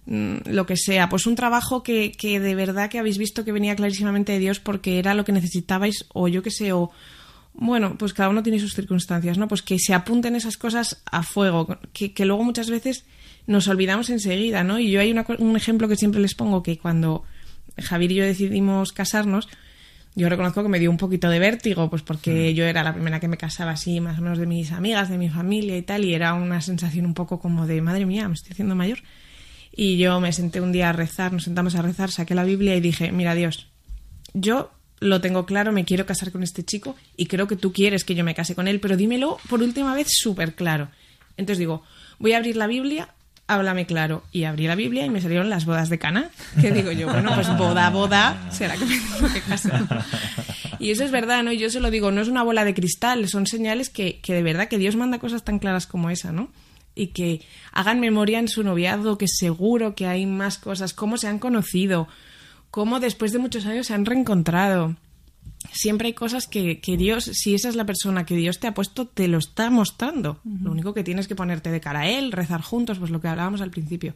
lo 0.09 0.65
que 0.65 0.77
sea, 0.77 1.11
pues 1.11 1.27
un 1.27 1.35
trabajo 1.35 1.83
que, 1.83 2.13
que 2.13 2.41
de 2.41 2.55
verdad 2.55 2.89
que 2.89 2.99
habéis 2.99 3.19
visto 3.19 3.45
que 3.45 3.53
venía 3.53 3.77
clarísimamente 3.77 4.33
de 4.33 4.39
Dios 4.39 4.59
porque 4.59 4.99
era 4.99 5.13
lo 5.13 5.25
que 5.25 5.33
necesitabais 5.33 6.07
o 6.15 6.29
yo 6.29 6.43
que 6.43 6.51
sé, 6.51 6.73
o 6.73 6.91
bueno, 7.53 7.97
pues 7.99 8.15
cada 8.15 8.31
uno 8.31 8.43
tiene 8.43 8.59
sus 8.59 8.75
circunstancias, 8.75 9.37
¿no? 9.37 9.49
Pues 9.49 9.63
que 9.63 9.79
se 9.79 9.93
apunten 9.93 10.35
esas 10.35 10.57
cosas 10.57 11.03
a 11.11 11.23
fuego, 11.23 11.79
que, 11.93 12.15
que 12.15 12.25
luego 12.25 12.43
muchas 12.43 12.71
veces 12.71 13.05
nos 13.47 13.69
olvidamos 13.69 14.09
enseguida, 14.09 14.65
¿no? 14.65 14.79
Y 14.79 14.91
yo 14.91 15.01
hay 15.01 15.13
un 15.13 15.57
ejemplo 15.57 15.89
que 15.89 15.97
siempre 15.97 16.21
les 16.21 16.35
pongo 16.35 16.63
que 16.63 16.79
cuando 16.79 17.25
Javier 17.77 18.13
y 18.13 18.15
yo 18.17 18.25
decidimos 18.25 18.93
casarnos, 18.93 19.49
yo 20.15 20.29
reconozco 20.29 20.63
que 20.63 20.69
me 20.69 20.79
dio 20.79 20.91
un 20.91 20.97
poquito 20.97 21.29
de 21.29 21.39
vértigo, 21.39 21.91
pues 21.91 22.03
porque 22.03 22.51
mm. 22.51 22.55
yo 22.55 22.65
era 22.65 22.83
la 22.83 22.93
primera 22.93 23.21
que 23.21 23.29
me 23.29 23.37
casaba 23.37 23.73
así, 23.73 24.01
más 24.01 24.19
o 24.19 24.23
menos 24.23 24.39
de 24.39 24.47
mis 24.47 24.73
amigas, 24.73 25.09
de 25.09 25.19
mi 25.19 25.29
familia 25.29 25.77
y 25.77 25.83
tal, 25.83 26.05
y 26.05 26.15
era 26.15 26.35
una 26.35 26.61
sensación 26.61 27.07
un 27.07 27.15
poco 27.15 27.39
como 27.39 27.67
de, 27.67 27.81
madre 27.83 28.07
mía, 28.07 28.27
me 28.29 28.35
estoy 28.35 28.53
haciendo 28.53 28.75
mayor. 28.75 28.99
Y 29.81 29.97
yo 29.97 30.19
me 30.19 30.33
senté 30.33 30.61
un 30.61 30.73
día 30.73 30.89
a 30.89 30.93
rezar, 30.93 31.33
nos 31.33 31.45
sentamos 31.45 31.77
a 31.77 31.83
rezar, 31.83 32.11
saqué 32.11 32.35
la 32.35 32.43
Biblia 32.43 32.75
y 32.75 32.81
dije, 32.81 33.13
mira 33.13 33.37
Dios, 33.37 33.69
yo 34.35 34.73
lo 34.99 35.21
tengo 35.21 35.47
claro, 35.47 35.71
me 35.71 35.85
quiero 35.85 36.05
casar 36.05 36.33
con 36.33 36.43
este 36.43 36.65
chico 36.65 36.97
y 37.17 37.27
creo 37.27 37.47
que 37.47 37.55
tú 37.55 37.73
quieres 37.73 38.03
que 38.03 38.17
yo 38.17 38.25
me 38.25 38.35
case 38.35 38.57
con 38.57 38.67
él, 38.67 38.81
pero 38.81 38.97
dímelo 38.97 39.39
por 39.49 39.63
última 39.63 39.95
vez 39.95 40.09
súper 40.11 40.57
claro. 40.57 40.89
Entonces 41.37 41.61
digo, 41.61 41.85
voy 42.19 42.33
a 42.33 42.39
abrir 42.39 42.57
la 42.57 42.67
Biblia, 42.67 43.11
háblame 43.47 43.87
claro. 43.87 44.25
Y 44.33 44.43
abrí 44.43 44.67
la 44.67 44.75
Biblia 44.75 45.07
y 45.07 45.11
me 45.11 45.21
salieron 45.21 45.49
las 45.49 45.65
bodas 45.65 45.91
de 45.91 46.01
Cana. 46.01 46.33
Que 46.61 46.73
digo 46.73 46.91
yo, 46.91 47.07
bueno, 47.07 47.33
pues 47.37 47.47
boda, 47.57 47.89
boda, 47.91 48.51
será 48.51 48.77
que 48.77 48.85
me 48.85 48.99
tengo 48.99 49.33
que 49.33 49.43
casar. 49.43 50.05
Y 50.81 50.91
eso 50.91 51.05
es 51.05 51.13
verdad, 51.13 51.45
¿no? 51.45 51.53
Yo 51.53 51.71
se 51.71 51.79
lo 51.79 51.93
digo, 51.93 52.11
no 52.11 52.21
es 52.21 52.27
una 52.27 52.43
bola 52.43 52.65
de 52.65 52.75
cristal, 52.75 53.29
son 53.29 53.47
señales 53.47 53.91
que, 53.91 54.19
que 54.23 54.35
de 54.35 54.43
verdad 54.43 54.67
que 54.67 54.79
Dios 54.79 54.97
manda 54.97 55.21
cosas 55.21 55.45
tan 55.45 55.61
claras 55.61 55.87
como 55.87 56.11
esa, 56.11 56.33
¿no? 56.33 56.51
Y 56.99 57.09
que 57.09 57.41
hagan 57.73 58.01
memoria 58.01 58.39
en 58.39 58.49
su 58.49 58.63
noviazgo, 58.65 59.17
que 59.17 59.29
seguro 59.29 59.95
que 59.95 60.07
hay 60.07 60.27
más 60.27 60.59
cosas, 60.59 60.93
cómo 60.93 61.17
se 61.17 61.29
han 61.29 61.39
conocido, 61.39 62.09
cómo 62.71 63.01
después 63.01 63.33
de 63.33 63.39
muchos 63.39 63.67
años 63.67 63.87
se 63.87 63.95
han 63.95 64.05
reencontrado. 64.05 64.97
Siempre 65.73 66.09
hay 66.09 66.15
cosas 66.15 66.47
que, 66.47 66.81
que 66.81 66.97
Dios, 66.97 67.25
si 67.25 67.55
esa 67.55 67.69
es 67.69 67.77
la 67.77 67.87
persona 67.87 68.27
que 68.27 68.37
Dios 68.37 68.59
te 68.59 68.67
ha 68.67 68.75
puesto, 68.75 69.07
te 69.07 69.29
lo 69.29 69.39
está 69.39 69.71
mostrando. 69.71 70.41
Lo 70.45 70.73
único 70.73 70.95
que 70.95 71.05
tienes 71.05 71.29
que 71.29 71.37
ponerte 71.37 71.71
de 71.71 71.81
cara 71.81 72.01
a 72.01 72.09
Él, 72.09 72.33
rezar 72.33 72.63
juntos, 72.63 72.99
pues 72.99 73.11
lo 73.11 73.21
que 73.21 73.29
hablábamos 73.29 73.61
al 73.61 73.71
principio. 73.71 74.15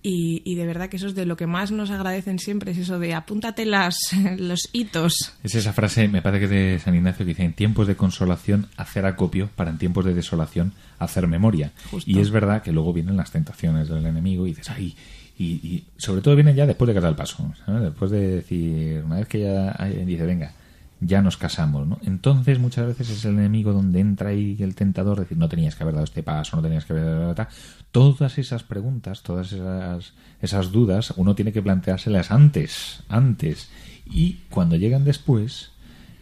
Y, 0.00 0.54
de 0.54 0.64
verdad 0.64 0.88
que 0.88 0.96
eso 0.96 1.08
es 1.08 1.14
de 1.16 1.26
lo 1.26 1.36
que 1.36 1.48
más 1.48 1.72
nos 1.72 1.90
agradecen 1.90 2.38
siempre, 2.38 2.70
es 2.70 2.78
eso 2.78 3.00
de 3.00 3.14
apúntate 3.14 3.66
las, 3.66 3.98
los 4.38 4.68
hitos. 4.72 5.34
Es 5.42 5.54
esa 5.56 5.72
frase, 5.72 6.06
me 6.06 6.22
parece 6.22 6.48
que 6.48 6.54
de 6.54 6.78
San 6.78 6.94
Ignacio, 6.94 7.26
que 7.26 7.30
dice, 7.30 7.42
en 7.42 7.52
tiempos 7.52 7.86
de 7.88 7.96
consolación 7.96 8.68
hacer 8.76 9.06
acopio, 9.06 9.50
para 9.56 9.70
en 9.70 9.78
tiempos 9.78 10.04
de 10.04 10.14
desolación 10.14 10.72
hacer 10.98 11.26
memoria. 11.26 11.72
Y 12.06 12.20
es 12.20 12.30
verdad 12.30 12.62
que 12.62 12.72
luego 12.72 12.92
vienen 12.92 13.16
las 13.16 13.32
tentaciones 13.32 13.88
del 13.88 14.06
enemigo 14.06 14.46
y 14.46 14.50
dices, 14.50 14.70
ay, 14.70 14.94
y, 15.36 15.84
sobre 15.96 16.20
todo 16.20 16.34
vienen 16.34 16.56
ya 16.56 16.66
después 16.66 16.88
de 16.88 16.94
dar 16.94 17.10
el 17.10 17.16
paso, 17.16 17.52
después 17.66 18.10
de 18.10 18.28
decir, 18.36 19.02
una 19.04 19.16
vez 19.16 19.28
que 19.28 19.40
ya 19.40 19.76
dice, 20.04 20.26
venga, 20.26 20.52
ya 21.00 21.22
nos 21.22 21.36
casamos, 21.36 21.86
¿no? 21.86 21.98
Entonces 22.04 22.58
muchas 22.58 22.86
veces 22.86 23.10
es 23.10 23.24
el 23.24 23.38
enemigo 23.38 23.72
donde 23.72 24.00
entra 24.00 24.30
ahí 24.30 24.56
el 24.60 24.74
tentador, 24.74 25.20
decir, 25.20 25.38
no 25.38 25.48
tenías 25.48 25.76
que 25.76 25.84
haber 25.84 25.94
dado 25.94 26.04
este 26.04 26.22
paso, 26.22 26.56
no 26.56 26.62
tenías 26.62 26.84
que 26.84 26.92
haber 26.92 27.04
dado... 27.04 27.48
Todas 27.92 28.38
esas 28.38 28.64
preguntas, 28.64 29.22
todas 29.22 29.52
esas, 29.52 30.14
esas 30.42 30.72
dudas, 30.72 31.14
uno 31.16 31.34
tiene 31.34 31.52
que 31.52 31.62
planteárselas 31.62 32.30
antes, 32.30 33.02
antes. 33.08 33.70
Y 34.06 34.40
cuando 34.50 34.76
llegan 34.76 35.04
después, 35.04 35.70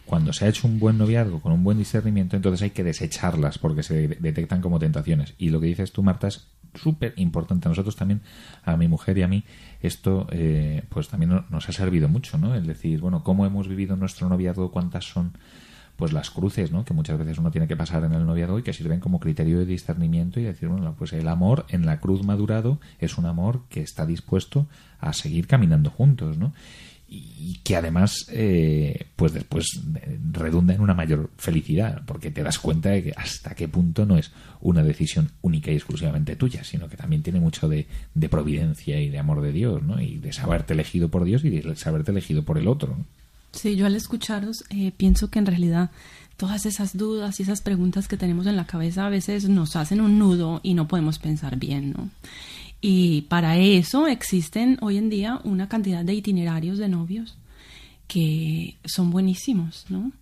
cuando 0.07 0.33
se 0.33 0.45
ha 0.45 0.47
hecho 0.47 0.67
un 0.67 0.79
buen 0.79 0.97
noviazgo 0.97 1.41
con 1.41 1.51
un 1.51 1.63
buen 1.63 1.77
discernimiento, 1.77 2.35
entonces 2.35 2.61
hay 2.63 2.69
que 2.71 2.83
desecharlas 2.83 3.59
porque 3.59 3.83
se 3.83 4.07
detectan 4.07 4.61
como 4.61 4.79
tentaciones. 4.79 5.35
Y 5.37 5.49
lo 5.49 5.59
que 5.59 5.67
dices 5.67 5.91
tú, 5.91 6.01
Marta, 6.01 6.27
es 6.27 6.47
súper 6.75 7.13
importante. 7.17 7.67
A 7.67 7.69
nosotros 7.69 7.95
también, 7.95 8.21
a 8.63 8.77
mi 8.77 8.87
mujer 8.87 9.17
y 9.17 9.23
a 9.23 9.27
mí, 9.27 9.43
esto 9.81 10.27
eh, 10.31 10.83
pues 10.89 11.09
también 11.09 11.43
nos 11.49 11.69
ha 11.69 11.71
servido 11.71 12.07
mucho, 12.07 12.37
¿no? 12.37 12.55
El 12.55 12.65
decir, 12.65 12.99
bueno, 12.99 13.23
cómo 13.23 13.45
hemos 13.45 13.67
vivido 13.67 13.95
nuestro 13.95 14.29
noviazgo, 14.29 14.71
cuántas 14.71 15.05
son 15.05 15.33
pues 15.97 16.13
las 16.13 16.29
cruces, 16.29 16.71
¿no? 16.71 16.85
Que 16.85 16.93
muchas 16.93 17.17
veces 17.17 17.39
uno 17.39 17.51
tiene 17.51 17.67
que 17.67 17.75
pasar 17.75 18.03
en 18.03 18.13
el 18.13 18.25
noviazgo 18.25 18.59
y 18.59 18.63
que 18.63 18.71
sirven 18.71 18.99
como 18.99 19.19
criterio 19.19 19.57
de 19.59 19.65
discernimiento 19.65 20.39
y 20.39 20.43
decir, 20.43 20.69
bueno, 20.69 20.95
pues 20.97 21.11
el 21.11 21.27
amor 21.27 21.65
en 21.69 21.85
la 21.85 21.99
cruz 21.99 22.23
madurado 22.23 22.79
es 22.99 23.17
un 23.17 23.25
amor 23.25 23.63
que 23.67 23.81
está 23.81 24.05
dispuesto 24.05 24.67
a 24.99 25.11
seguir 25.13 25.47
caminando 25.47 25.89
juntos, 25.89 26.37
¿no? 26.37 26.53
Y 27.09 27.59
que 27.63 27.77
además 27.77 28.27
eh, 28.31 29.07
pues 29.15 29.33
después 29.33 29.79
redunda 30.31 30.73
en 30.73 30.81
una 30.81 30.93
mayor 30.93 31.29
felicidad 31.37 32.01
porque 32.05 32.31
te 32.31 32.43
das 32.43 32.59
cuenta 32.59 32.89
de 32.89 33.03
que 33.03 33.13
hasta 33.15 33.55
qué 33.55 33.69
punto 33.69 34.05
no 34.05 34.17
es 34.17 34.31
una 34.59 34.83
decisión 34.83 35.31
única 35.41 35.71
y 35.71 35.75
exclusivamente 35.75 36.35
tuya 36.35 36.65
sino 36.65 36.89
que 36.89 36.97
también 36.97 37.23
tiene 37.23 37.39
mucho 37.39 37.69
de, 37.69 37.87
providencia 38.29 38.99
y 38.99 39.09
de 39.09 39.19
amor 39.19 39.41
de 39.41 39.53
Dios 39.53 39.81
¿no? 39.83 40.01
y 40.01 40.17
de 40.17 40.33
saberte 40.33 40.73
elegido 40.73 41.07
por 41.07 41.23
Dios 41.23 41.45
y 41.45 41.49
de 41.49 41.75
saberte 41.77 42.11
elegido 42.11 42.43
por 42.43 42.57
el 42.57 42.67
otro 42.67 42.97
sí 43.53 43.77
yo 43.77 43.85
al 43.85 43.95
escucharos 43.95 44.65
eh, 44.69 44.91
pienso 44.95 45.29
que 45.29 45.39
en 45.39 45.45
realidad 45.45 45.91
todas 46.35 46.65
esas 46.65 46.97
dudas 46.97 47.39
y 47.39 47.43
esas 47.43 47.61
preguntas 47.61 48.09
que 48.09 48.17
tenemos 48.17 48.47
en 48.47 48.57
la 48.57 48.67
cabeza 48.67 49.05
a 49.05 49.09
veces 49.09 49.47
nos 49.47 49.77
hacen 49.77 50.01
un 50.01 50.19
nudo 50.19 50.59
y 50.61 50.73
no 50.73 50.89
podemos 50.89 51.19
pensar 51.19 51.55
bien 51.55 51.91
no 51.91 52.09
y 52.89 53.23
para 53.23 53.57
eso 53.57 54.07
existen 54.07 54.77
hoy 54.79 54.95
en 54.95 55.09
día 55.09 55.41
una 55.43 55.67
cantidad 55.67 56.05
de 56.05 56.13
itinerarios 56.13 56.77
de 56.77 56.87
novios 56.87 57.37
que 58.07 58.77
son 58.85 59.11
buenísimos, 59.11 59.85
¿no? 59.89 60.13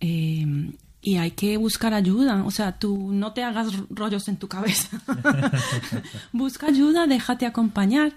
Eh, 0.00 0.72
y 1.02 1.16
hay 1.18 1.30
que 1.30 1.56
buscar 1.56 1.94
ayuda, 1.94 2.42
o 2.44 2.50
sea, 2.50 2.80
tú 2.80 3.12
no 3.12 3.32
te 3.32 3.44
hagas 3.44 3.68
rollos 3.90 4.26
en 4.26 4.38
tu 4.38 4.48
cabeza. 4.48 5.00
Busca 6.32 6.66
ayuda, 6.66 7.06
déjate 7.06 7.46
acompañar. 7.46 8.12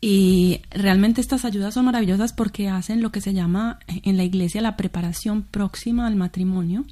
Y 0.00 0.62
realmente 0.70 1.20
estas 1.20 1.44
ayudas 1.44 1.74
son 1.74 1.84
maravillosas 1.84 2.32
porque 2.32 2.70
hacen 2.70 3.02
lo 3.02 3.12
que 3.12 3.20
se 3.20 3.34
llama 3.34 3.78
en 3.88 4.16
la 4.16 4.24
iglesia 4.24 4.62
la 4.62 4.78
preparación 4.78 5.42
próxima 5.42 6.06
al 6.06 6.16
matrimonio. 6.16 6.86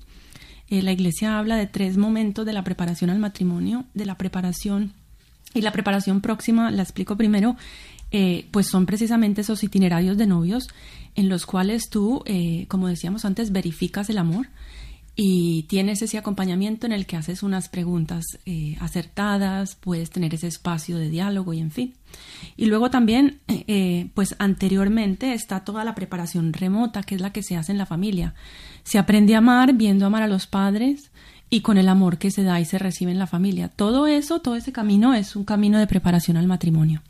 Eh, 0.69 0.83
la 0.83 0.93
iglesia 0.93 1.39
habla 1.39 1.57
de 1.57 1.67
tres 1.67 1.97
momentos 1.97 2.45
de 2.45 2.53
la 2.53 2.63
preparación 2.63 3.09
al 3.09 3.21
matrimonio, 3.21 3.87
de 3.95 4.05
la 4.05 4.19
preparación 4.19 4.93
y 5.55 5.61
la 5.61 5.73
preparación 5.73 6.21
próxima, 6.21 6.71
la 6.71 6.83
explico 6.83 7.17
primero, 7.17 7.57
eh, 8.11 8.47
pues 8.51 8.67
son 8.69 8.85
precisamente 8.85 9.41
esos 9.41 9.65
itinerarios 9.65 10.19
de 10.19 10.27
novios 10.27 10.69
en 11.15 11.31
los 11.31 11.47
cuales 11.47 11.89
tú, 11.89 12.23
eh, 12.27 12.67
como 12.69 12.89
decíamos 12.89 13.25
antes, 13.25 13.53
verificas 13.53 14.11
el 14.11 14.19
amor 14.19 14.49
y 15.17 15.65
tienes 15.65 16.03
ese 16.03 16.19
acompañamiento 16.19 16.87
en 16.87 16.93
el 16.93 17.07
que 17.07 17.17
haces 17.17 17.43
unas 17.43 17.71
preguntas 17.71 18.25
eh, 18.45 18.77
acertadas, 18.81 19.77
puedes 19.77 20.11
tener 20.11 20.35
ese 20.35 20.47
espacio 20.47 20.99
de 20.99 21.09
diálogo 21.09 21.55
y 21.55 21.61
en 21.61 21.71
fin. 21.71 21.95
Y 22.57 22.67
luego 22.67 22.91
también, 22.91 23.41
pues 24.15 24.37
anteriormente 24.39 25.33
está 25.33 25.65
toda 25.65 25.85
la 25.85 25.95
preparación 25.95 26.53
remota, 26.53 27.03
que 27.03 27.15
es 27.15 27.21
la 27.23 27.33
que 27.33 27.43
se 27.43 27.57
hace 27.57 27.73
en 27.73 27.79
la 27.79 27.87
familia. 27.87 28.35
Se 28.85 28.99
aprende 28.99 29.35
a 29.35 29.39
amar 29.39 29.73
viendo 29.73 30.05
amar 30.05 30.23
a 30.23 30.29
los 30.29 30.47
padres, 30.47 31.12
y 31.53 31.61
con 31.61 31.77
el 31.77 31.91
amor 31.91 32.17
que 32.17 32.31
se 32.31 32.45
da 32.45 32.59
y 32.61 32.65
se 32.65 32.79
recibe 32.79 33.13
en 33.13 33.19
la 33.19 33.27
familia. 33.27 33.69
Todo 33.69 34.07
eso, 34.07 34.41
todo 34.41 34.57
ese 34.57 34.73
camino 34.73 35.13
es 35.13 35.37
un 35.37 35.45
camino 35.45 35.79
de 35.79 35.87
preparación 35.87 36.39
al 36.39 36.47
matrimonio. 36.47 37.03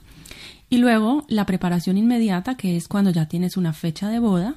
Y 0.68 0.78
luego 0.78 1.24
la 1.28 1.46
preparación 1.46 1.96
inmediata, 1.96 2.56
que 2.56 2.76
es 2.76 2.88
cuando 2.88 3.10
ya 3.10 3.26
tienes 3.26 3.56
una 3.56 3.72
fecha 3.72 4.08
de 4.08 4.18
boda 4.18 4.56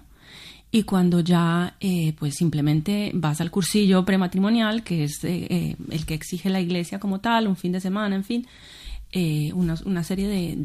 y 0.71 0.83
cuando 0.83 1.19
ya 1.19 1.75
eh, 1.79 2.15
pues 2.17 2.33
simplemente 2.33 3.11
vas 3.13 3.41
al 3.41 3.51
cursillo 3.51 4.03
prematrimonial, 4.05 4.83
que 4.83 5.03
es 5.03 5.23
eh, 5.23 5.45
eh, 5.51 5.75
el 5.91 6.07
que 6.07 6.15
exige 6.15 6.49
la 6.49 6.61
iglesia 6.61 6.99
como 6.99 7.19
tal, 7.19 7.45
un 7.45 7.55
fin 7.55 7.71
de 7.71 7.79
semana, 7.79 8.15
en 8.15 8.23
fin, 8.23 8.47
una, 9.53 9.75
una, 9.85 10.03
serie 10.03 10.27
de, 10.27 10.55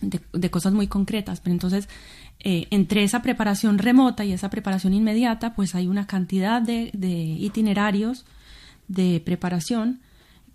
de, 0.00 0.20
de, 0.32 0.50
cosas 0.50 0.72
muy 0.72 0.88
concretas. 0.88 1.38
Pero 1.38 1.52
entonces 1.52 1.88
eh, 2.40 2.68
entre 2.70 3.02
esa 3.02 3.20
preparación 3.20 3.78
remota 3.78 4.24
y 4.24 4.32
esa 4.32 4.48
preparación 4.48 4.94
inmediata, 4.94 5.54
pues 5.54 5.74
hay 5.74 5.88
una 5.88 6.06
cantidad 6.06 6.62
de, 6.62 6.90
itinerarios 6.94 8.24
de 8.86 9.20
preparación 9.24 10.00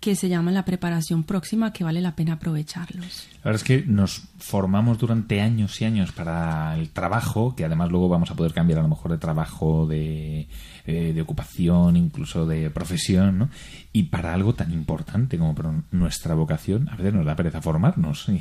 que 0.00 0.16
se 0.16 0.28
llama 0.28 0.50
la 0.50 0.64
preparación 0.64 1.24
próxima 1.24 1.72
que 1.72 1.84
vale 1.84 2.00
la 2.00 2.14
pena 2.14 2.34
aprovecharlos. 2.34 3.26
La 3.36 3.50
verdad 3.50 3.62
es 3.62 3.64
que 3.64 3.84
nos 3.86 4.22
formamos 4.38 4.98
durante 4.98 5.40
años 5.40 5.80
y 5.80 5.84
años 5.84 6.12
para 6.12 6.76
el 6.76 6.90
trabajo, 6.90 7.54
que 7.54 7.64
además 7.64 7.90
luego 7.90 8.08
vamos 8.08 8.30
a 8.30 8.34
poder 8.34 8.52
cambiar 8.52 8.80
a 8.80 8.82
lo 8.82 8.88
mejor 8.88 9.12
de 9.12 9.18
trabajo, 9.18 9.86
de, 9.86 10.48
eh, 10.86 11.12
de 11.14 11.22
ocupación, 11.22 11.96
incluso 11.96 12.46
de 12.46 12.68
profesión, 12.68 13.38
¿no? 13.38 13.48
Y 13.92 14.04
para 14.04 14.34
algo 14.34 14.54
tan 14.54 14.72
importante 14.72 15.38
como 15.38 15.54
nuestra 15.90 16.34
vocación, 16.34 16.88
a 16.90 16.96
veces 16.96 17.14
nos 17.14 17.24
da 17.24 17.36
pereza 17.36 17.62
formarnos, 17.62 18.28
y 18.28 18.40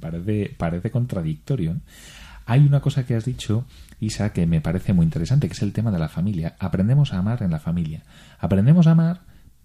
parece, 0.00 0.54
parece 0.58 0.90
contradictorio. 0.90 1.76
Hay 2.48 2.64
una 2.64 2.80
cosa 2.80 3.04
que 3.04 3.14
has 3.14 3.26
dicho, 3.26 3.66
Isa, 4.00 4.32
que 4.32 4.46
me 4.46 4.62
parece 4.62 4.94
muy 4.94 5.04
interesante, 5.04 5.48
que 5.48 5.52
es 5.52 5.60
el 5.60 5.74
tema 5.74 5.90
de 5.90 5.98
la 5.98 6.08
familia. 6.08 6.56
Aprendemos 6.58 7.12
a 7.12 7.18
amar 7.18 7.42
en 7.42 7.50
la 7.50 7.58
familia. 7.58 8.04
Aprendemos 8.38 8.86
a 8.86 8.92
amar 8.92 9.20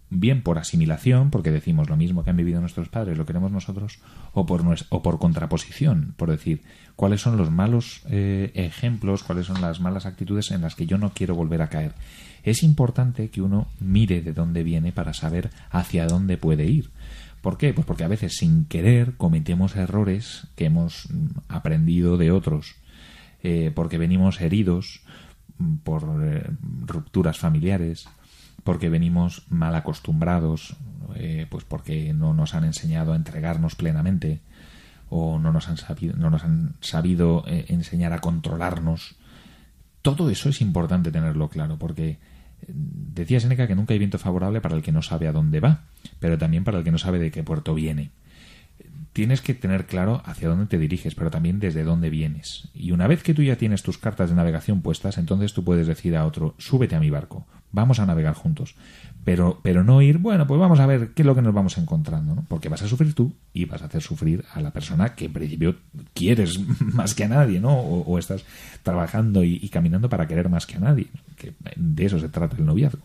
bien 0.10 0.44
por 0.44 0.58
asimilación, 0.58 1.30
porque 1.30 1.50
decimos 1.50 1.90
lo 1.90 1.96
mismo 1.96 2.26
que 2.26 2.32
han 2.32 2.36
vivido 2.36 2.60
nuestros 2.60 2.90
padres, 2.90 3.18
lo 3.18 3.26
queremos 3.26 3.54
nosotros, 3.54 4.00
o 4.34 4.46
por, 4.46 4.66
o 4.90 5.02
por 5.02 5.18
contraposición, 5.18 6.14
por 6.18 6.30
decir 6.30 6.62
cuáles 6.98 7.22
son 7.22 7.38
los 7.38 7.50
malos 7.50 8.02
eh, 8.10 8.52
ejemplos, 8.54 9.24
cuáles 9.24 9.46
son 9.46 9.62
las 9.62 9.80
malas 9.80 10.06
actitudes 10.06 10.52
en 10.52 10.62
las 10.62 10.76
que 10.76 10.86
yo 10.86 10.98
no 10.98 11.14
quiero 11.14 11.36
volver 11.36 11.62
a 11.62 11.70
caer. 11.70 11.94
Es 12.44 12.64
importante 12.64 13.30
que 13.30 13.42
uno 13.42 13.70
mire 13.80 14.22
de 14.22 14.34
dónde 14.34 14.64
viene 14.64 14.92
para 14.92 15.14
saber 15.14 15.52
hacia 15.70 16.06
dónde 16.06 16.36
puede 16.36 16.66
ir. 16.66 16.90
¿Por 17.44 17.58
qué? 17.58 17.74
Pues 17.74 17.86
porque 17.86 18.06
a 18.06 18.08
veces 18.08 18.38
sin 18.38 18.64
querer 18.64 19.18
cometemos 19.18 19.76
errores 19.76 20.48
que 20.56 20.64
hemos 20.64 21.10
mm, 21.10 21.40
aprendido 21.50 22.16
de 22.16 22.32
otros, 22.32 22.76
eh, 23.44 23.70
porque 23.76 23.98
venimos 23.98 24.40
heridos 24.40 25.02
mm, 25.58 25.76
por 25.84 26.22
eh, 26.24 26.50
rupturas 26.86 27.38
familiares, 27.38 28.08
porque 28.64 28.88
venimos 28.88 29.44
mal 29.50 29.76
acostumbrados, 29.76 30.78
eh, 31.16 31.46
pues 31.50 31.66
porque 31.66 32.14
no 32.14 32.34
nos 32.34 32.56
han 32.56 32.64
enseñado 32.64 33.12
a 33.12 33.18
entregarnos 33.18 33.76
plenamente 33.76 34.40
o 35.10 35.38
no 35.38 35.52
nos 35.52 35.68
han 35.68 35.76
sabido, 35.76 36.16
no 36.16 36.30
nos 36.30 36.46
han 36.46 36.76
sabido 36.80 37.44
enseñar 37.46 38.14
a 38.14 38.22
controlarnos. 38.22 39.16
Todo 40.02 40.30
eso 40.30 40.48
es 40.48 40.62
importante 40.62 41.12
tenerlo 41.12 41.50
claro, 41.50 41.78
porque 41.78 42.20
Decía 42.68 43.40
Seneca 43.40 43.68
que 43.68 43.76
nunca 43.76 43.94
hay 43.94 44.00
viento 44.00 44.18
favorable 44.18 44.62
para 44.62 44.76
el 44.76 44.82
que 44.82 44.92
no 44.92 45.02
sabe 45.02 45.28
a 45.28 45.32
dónde 45.32 45.60
va, 45.60 45.84
pero 46.20 46.38
también 46.38 46.64
para 46.64 46.80
el 46.80 46.84
que 46.84 46.92
no 46.92 46.98
sabe 46.98 47.20
de 47.20 47.32
qué 47.32 47.44
puerto 47.44 47.74
viene. 47.74 48.12
Tienes 49.14 49.42
que 49.42 49.54
tener 49.54 49.86
claro 49.86 50.24
hacia 50.26 50.50
dónde 50.50 50.66
te 50.66 50.80
diriges, 50.80 51.14
pero 51.14 51.30
también 51.30 51.60
desde 51.60 51.84
dónde 51.84 52.10
vienes. 52.10 52.70
Y 52.74 52.92
una 52.92 53.08
vez 53.08 53.22
que 53.22 53.34
tú 53.34 53.44
ya 53.44 53.58
tienes 53.58 53.84
tus 53.84 54.00
cartas 54.00 54.30
de 54.30 54.36
navegación 54.36 54.82
puestas, 54.82 55.18
entonces 55.18 55.54
tú 55.54 55.64
puedes 55.64 55.86
decir 55.86 56.16
a 56.16 56.26
otro, 56.26 56.56
súbete 56.58 56.96
a 56.96 57.00
mi 57.00 57.12
barco, 57.12 57.46
vamos 57.72 58.00
a 58.00 58.06
navegar 58.06 58.34
juntos 58.34 58.76
pero, 59.24 59.60
pero 59.64 59.84
no 59.84 60.02
ir, 60.02 60.18
bueno, 60.18 60.46
pues 60.48 60.60
vamos 60.60 60.80
a 60.80 60.86
ver 60.86 61.10
qué 61.14 61.22
es 61.22 61.26
lo 61.26 61.34
que 61.34 61.42
nos 61.42 61.54
vamos 61.54 61.78
encontrando, 61.78 62.36
¿no? 62.36 62.46
Porque 62.48 62.68
vas 62.68 62.82
a 62.82 62.88
sufrir 62.88 63.14
tú 63.14 63.34
y 63.54 63.66
vas 63.66 63.82
a 63.82 63.86
hacer 63.86 64.02
sufrir 64.02 64.44
a 64.54 64.62
la 64.62 64.72
persona 64.72 65.16
que 65.16 65.26
en 65.26 65.34
principio 65.34 65.78
quieres 66.14 66.60
más 66.80 67.16
que 67.16 67.24
a 67.24 67.30
nadie, 67.30 67.60
¿no? 67.60 67.74
O, 67.74 68.20
estás 68.20 68.44
trabajando 68.84 69.44
y, 69.44 69.70
caminando 69.70 70.10
para 70.10 70.28
querer 70.28 70.50
más 70.50 70.66
que 70.66 70.76
a 70.76 70.80
nadie, 70.80 71.08
que 71.38 71.54
de 71.76 72.06
eso 72.06 72.20
se 72.20 72.30
trata 72.30 72.58
el 72.58 72.66
noviazgo. 72.66 73.02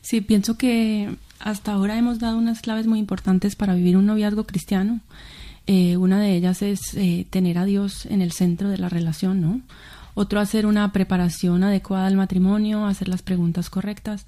Sí, 0.00 0.20
pienso 0.20 0.56
que 0.56 1.14
hasta 1.38 1.72
ahora 1.72 1.98
hemos 1.98 2.18
dado 2.18 2.36
unas 2.36 2.60
claves 2.60 2.86
muy 2.86 2.98
importantes 2.98 3.56
para 3.56 3.74
vivir 3.74 3.96
un 3.96 4.06
noviazgo 4.06 4.44
cristiano. 4.44 5.00
Eh, 5.66 5.96
una 5.96 6.20
de 6.20 6.34
ellas 6.34 6.62
es 6.62 6.94
eh, 6.94 7.26
tener 7.30 7.58
a 7.58 7.64
Dios 7.64 8.06
en 8.06 8.22
el 8.22 8.32
centro 8.32 8.68
de 8.68 8.78
la 8.78 8.88
relación, 8.88 9.40
¿no? 9.40 9.60
Otro, 10.14 10.40
hacer 10.40 10.66
una 10.66 10.92
preparación 10.92 11.62
adecuada 11.62 12.06
al 12.06 12.16
matrimonio, 12.16 12.84
hacer 12.84 13.08
las 13.08 13.22
preguntas 13.22 13.70
correctas 13.70 14.26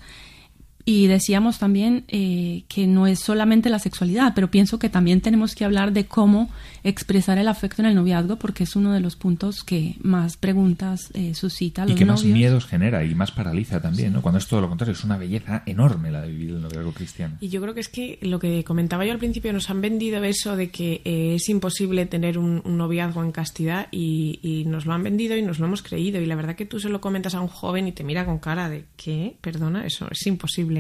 y 0.85 1.07
decíamos 1.07 1.59
también 1.59 2.05
eh, 2.09 2.64
que 2.68 2.87
no 2.87 3.07
es 3.07 3.21
solamente 3.21 3.71
la 3.71 3.79
sexualidad, 3.79 4.33
pero 4.35 4.51
pienso 4.51 4.79
que 4.79 4.88
también 4.88 5.21
tenemos 5.21 5.55
que 5.55 5.64
hablar 5.64 5.92
de 5.92 6.07
cómo 6.07 6.51
expresar 6.83 7.38
el 7.38 7.47
afecto 7.47 7.83
en 7.83 7.87
el 7.87 7.95
noviazgo, 7.95 8.37
porque 8.37 8.64
es 8.64 8.75
uno 8.75 8.92
de 8.92 9.01
los 9.01 9.14
puntos 9.14 9.62
que 9.62 9.97
más 10.01 10.37
preguntas 10.37 11.11
eh, 11.14 11.35
suscita. 11.35 11.83
A 11.83 11.87
los 11.87 11.95
y 11.95 11.99
que 11.99 12.05
más 12.05 12.25
miedos 12.25 12.66
genera 12.66 13.05
y 13.05 13.14
más 13.14 13.31
paraliza 13.31 13.81
también, 13.81 14.12
¿no? 14.12 14.23
Cuando 14.23 14.38
es 14.38 14.47
todo 14.49 14.61
lo 14.61 14.68
contrario, 14.68 14.92
es 14.92 15.05
una 15.05 15.16
belleza 15.16 15.62
enorme 15.66 16.11
la 16.11 16.23
de 16.23 16.31
vivir 16.31 16.51
el 16.51 16.62
noviazgo 16.62 16.92
cristiano. 16.92 17.37
Y 17.40 17.49
yo 17.49 17.61
creo 17.62 17.75
que 17.75 17.81
es 17.81 17.88
que 17.88 18.18
lo 18.23 18.40
que 18.40 18.64
comentaba 18.64 19.05
yo 19.05 19.12
al 19.12 19.18
principio, 19.18 19.53
nos 19.53 19.71
han 19.71 19.81
vendido 19.81 20.23
eso 20.25 20.57
de 20.57 20.71
que 20.71 21.01
eh, 21.05 21.37
es 21.37 21.49
imposible 21.49 22.07
tener 22.07 22.38
un, 22.38 22.62
noviazgo 22.64 23.23
en 23.23 23.31
castidad 23.31 23.87
y, 23.92 24.40
y, 24.42 24.64
nos 24.64 24.87
lo 24.87 24.95
han 24.95 25.03
vendido 25.03 25.37
y 25.37 25.42
nos 25.42 25.61
lo 25.61 25.66
hemos 25.66 25.83
creído. 25.83 26.21
Y 26.21 26.27
la 26.27 26.35
verdad 26.35 26.57
que 26.57 26.66
tú 26.66 26.81
se 26.81 26.88
lo 26.88 27.01
comentas 27.01 27.35
a 27.35 27.40
un 27.40 27.49
joven 27.49 27.87
y 27.87 27.92
te 27.92 28.03
mira 28.03 28.25
con 28.25 28.38
cara 28.38 28.68
de 28.68 28.87
¿qué? 28.97 29.37
Perdona, 29.40 29.87
eso 29.87 30.09
es 30.11 30.27
imposible 30.27 30.71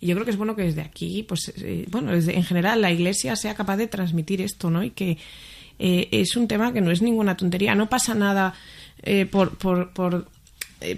y 0.00 0.06
yo 0.06 0.14
creo 0.14 0.24
que 0.24 0.30
es 0.30 0.36
bueno 0.36 0.56
que 0.56 0.62
desde 0.62 0.82
aquí, 0.82 1.24
pues, 1.26 1.52
eh, 1.56 1.86
bueno, 1.90 2.12
en 2.12 2.44
general 2.44 2.80
la 2.80 2.92
Iglesia 2.92 3.36
sea 3.36 3.54
capaz 3.54 3.76
de 3.76 3.86
transmitir 3.86 4.40
esto, 4.40 4.70
¿no? 4.70 4.82
Y 4.82 4.90
que 4.90 5.18
eh, 5.78 6.08
es 6.12 6.36
un 6.36 6.48
tema 6.48 6.72
que 6.72 6.80
no 6.80 6.90
es 6.90 7.02
ninguna 7.02 7.36
tontería, 7.36 7.74
no 7.74 7.88
pasa 7.88 8.14
nada 8.14 8.54
eh, 9.02 9.26
por, 9.26 9.56
por, 9.56 9.92
por 9.92 10.28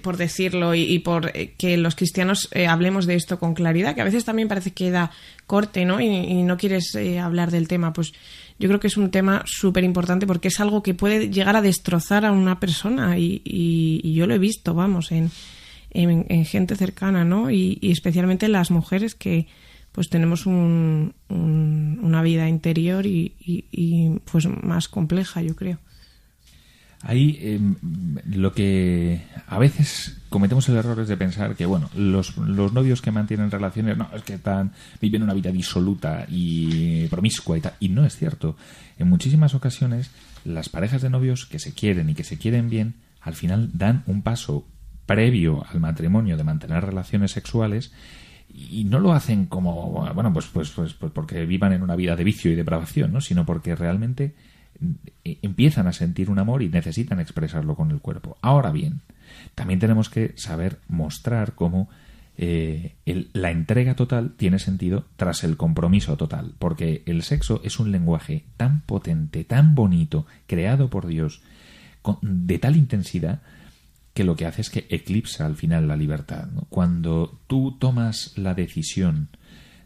por 0.03 0.16
decirlo 0.16 0.75
y, 0.75 0.99
por 0.99 1.31
que 1.31 1.77
los 1.77 1.94
cristianos 1.94 2.49
hablemos 2.66 3.07
de 3.07 3.14
esto 3.14 3.38
con 3.38 3.55
claridad, 3.55 3.94
que 3.94 4.01
a 4.01 4.05
veces 4.05 4.25
también 4.25 4.49
parece 4.49 4.72
que 4.72 4.90
da 4.90 5.12
corte, 5.46 5.85
¿no? 5.85 6.01
Y, 6.01 6.42
no 6.42 6.57
quieres 6.57 6.99
hablar 7.22 7.53
del 7.53 7.68
tema, 7.68 7.92
pues 7.92 8.12
yo 8.59 8.66
creo 8.66 8.81
que 8.81 8.88
es 8.88 8.96
un 8.96 9.12
tema 9.12 9.44
súper 9.46 9.85
importante 9.85 10.27
porque 10.27 10.49
es 10.49 10.59
algo 10.59 10.83
que 10.83 10.94
puede 10.94 11.31
llegar 11.31 11.55
a 11.55 11.62
destrozar 11.62 12.25
a 12.25 12.33
una 12.33 12.59
persona 12.59 13.16
y, 13.16 13.42
y 13.44 14.12
yo 14.12 14.27
lo 14.27 14.35
he 14.35 14.38
visto, 14.38 14.75
vamos, 14.75 15.12
en, 15.12 15.31
en, 15.97 16.45
gente 16.45 16.77
cercana, 16.77 17.25
¿no? 17.25 17.51
Y, 17.51 17.79
especialmente 17.83 18.49
las 18.49 18.71
mujeres 18.71 19.15
que 19.15 19.47
pues 19.93 20.11
tenemos 20.11 20.45
un, 20.45 21.15
una 21.29 22.23
vida 22.23 22.49
interior 22.49 23.07
y, 23.07 24.21
pues 24.31 24.47
más 24.47 24.89
compleja, 24.89 25.41
yo 25.41 25.57
creo. 25.57 25.79
Ahí 27.03 27.39
em, 27.41 27.77
lo 28.31 28.53
que 28.53 29.23
a 29.47 29.59
veces 29.59 30.19
cometemos 30.29 30.69
el 30.69 30.77
error 30.77 30.99
es 31.01 31.09
de 31.09 31.17
pensar 31.17 31.55
que, 31.55 31.65
bueno, 31.65 31.89
los, 31.95 32.37
los 32.37 32.73
novios 32.73 33.01
que 33.01 33.11
mantienen 33.11 33.51
relaciones, 33.51 33.97
no, 33.97 34.11
es 34.15 34.23
que 34.23 34.35
están, 34.35 34.73
viven 35.01 35.23
una 35.23 35.35
vida 35.35 35.51
disoluta 35.51 36.27
y 36.29 37.07
promiscua 37.07 37.57
y 37.57 37.61
tal. 37.61 37.75
Y 37.81 37.89
no 37.89 38.05
es 38.05 38.17
cierto. 38.17 38.57
En 38.99 39.09
muchísimas 39.09 39.55
ocasiones, 39.55 40.11
las 40.45 40.69
parejas 40.69 41.01
de 41.01 41.11
novios 41.11 41.47
que 41.47 41.59
se 41.59 41.73
quieren 41.73 42.11
y 42.11 42.15
que 42.15 42.25
se 42.25 42.39
quieren 42.39 42.69
bien, 42.69 42.95
al 43.21 43.35
final 43.35 43.71
dan 43.73 44.03
un 44.07 44.23
paso 44.23 44.67
previo 45.07 45.64
al 45.69 45.81
matrimonio 45.81 46.37
de 46.37 46.45
mantener 46.45 46.85
relaciones 46.85 47.33
sexuales 47.33 47.92
y 48.53 48.85
no 48.85 49.01
lo 49.01 49.12
hacen 49.12 49.47
como 49.47 50.12
bueno 50.14 50.33
pues, 50.33 50.47
pues 50.47 50.71
pues 50.71 50.95
pues, 50.95 51.12
porque 51.12 51.47
vivan 51.47 51.73
en 51.73 51.83
una 51.83 51.97
vida 51.97 52.16
de 52.16 52.25
vicio 52.25 52.51
y 52.51 52.55
depravación 52.55 53.12
no 53.12 53.21
sino 53.21 53.45
porque 53.45 53.75
realmente 53.75 54.35
eh, 55.25 55.38
empiezan 55.42 55.87
a 55.87 55.92
sentir 55.92 56.31
un 56.31 56.38
amor 56.38 56.62
y 56.62 56.69
necesitan 56.69 57.19
expresarlo 57.19 57.75
con 57.75 57.90
el 57.90 58.01
cuerpo. 58.01 58.37
Ahora 58.42 58.71
bien 58.71 59.01
también 59.55 59.81
tenemos 59.81 60.09
que 60.09 60.33
saber 60.37 60.79
mostrar 60.88 61.55
cómo 61.55 61.88
eh, 62.38 62.95
la 63.33 63.51
entrega 63.51 63.97
total 63.97 64.35
tiene 64.37 64.59
sentido 64.59 65.07
tras 65.16 65.42
el 65.45 65.57
compromiso 65.57 66.16
total 66.16 66.53
porque 66.59 67.03
el 67.07 67.23
sexo 67.23 67.61
es 67.64 67.81
un 67.81 67.90
lenguaje 67.90 68.45
tan 68.59 68.83
potente 68.83 69.45
tan 69.45 69.75
bonito 69.75 70.27
creado 70.47 70.90
por 70.90 71.07
Dios 71.07 71.40
de 72.21 72.59
tal 72.59 72.77
intensidad 72.77 73.40
que 74.17 74.25
lo 74.25 74.35
que 74.35 74.47
hace 74.47 74.63
es 74.63 74.71
que 74.71 74.87
eclipsa 74.89 75.45
al 75.45 75.57
final 75.57 75.89
la 75.89 75.97
libertad. 75.97 76.49
Cuando 76.71 77.39
tú 77.49 77.77
tomas 77.79 78.33
la 78.39 78.55
decisión 78.55 79.29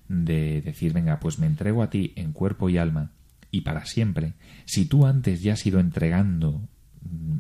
de 0.07 0.63
decir, 0.63 0.93
venga, 0.93 1.19
pues 1.19 1.41
me 1.41 1.49
entrego 1.49 1.83
a 1.83 1.91
ti 1.91 2.13
en 2.15 2.31
cuerpo 2.33 2.69
y 2.69 2.79
alma 2.79 3.11
y 3.51 3.63
para 3.63 3.87
siempre, 3.87 4.35
si 4.67 4.85
tú 4.87 5.05
antes 5.05 5.43
ya 5.43 5.55
has 5.55 5.67
ido 5.67 5.81
entregando 5.81 6.69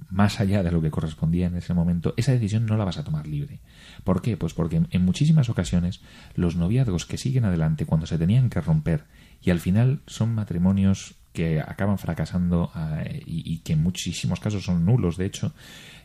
más 0.08 0.40
allá 0.40 0.64
de 0.64 0.72
lo 0.72 0.82
que 0.82 0.90
correspondía 0.90 1.46
en 1.46 1.54
ese 1.54 1.74
momento, 1.74 2.12
esa 2.16 2.32
decisión 2.32 2.66
no 2.66 2.76
la 2.76 2.84
vas 2.84 2.98
a 2.98 3.04
tomar 3.04 3.28
libre. 3.28 3.60
¿Por 4.02 4.20
qué? 4.20 4.36
Pues 4.36 4.52
porque 4.52 4.82
en 4.90 5.04
muchísimas 5.04 5.48
ocasiones 5.48 6.00
los 6.34 6.56
noviazgos 6.56 7.06
que 7.06 7.18
siguen 7.18 7.44
adelante 7.44 7.86
cuando 7.86 8.06
se 8.06 8.18
tenían 8.18 8.50
que 8.50 8.60
romper 8.60 9.04
y 9.40 9.50
al 9.50 9.60
final 9.60 10.02
son 10.08 10.34
matrimonios 10.34 11.19
que 11.32 11.60
acaban 11.60 11.98
fracasando 11.98 12.72
eh, 13.04 13.22
y, 13.26 13.58
que 13.58 13.74
en 13.74 13.82
muchísimos 13.82 14.40
casos 14.40 14.64
son 14.64 14.84
nulos, 14.84 15.16
de 15.16 15.26
hecho, 15.26 15.52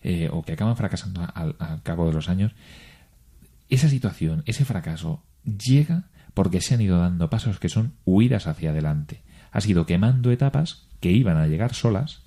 eh, 0.03 0.29
o 0.31 0.43
que 0.43 0.53
acaban 0.53 0.77
fracasando 0.77 1.27
al, 1.33 1.55
cabo 1.83 2.07
de 2.07 2.13
los 2.13 2.29
años, 2.29 2.53
esa 3.69 3.89
situación, 3.89 4.43
ese 4.45 4.65
fracaso, 4.65 5.23
llega 5.43 6.09
porque 6.33 6.61
se 6.61 6.75
han 6.75 6.81
ido 6.81 6.99
dando 6.99 7.29
pasos 7.29 7.59
que 7.59 7.69
son 7.69 7.93
huidas 8.05 8.45
hacia 8.47 8.71
adelante. 8.71 9.23
Ha 9.51 9.61
sido 9.61 9.85
quemando 9.85 10.31
etapas 10.31 10.87
que 10.99 11.11
iban 11.11 11.37
a 11.37 11.47
llegar 11.47 11.73
solas 11.73 12.24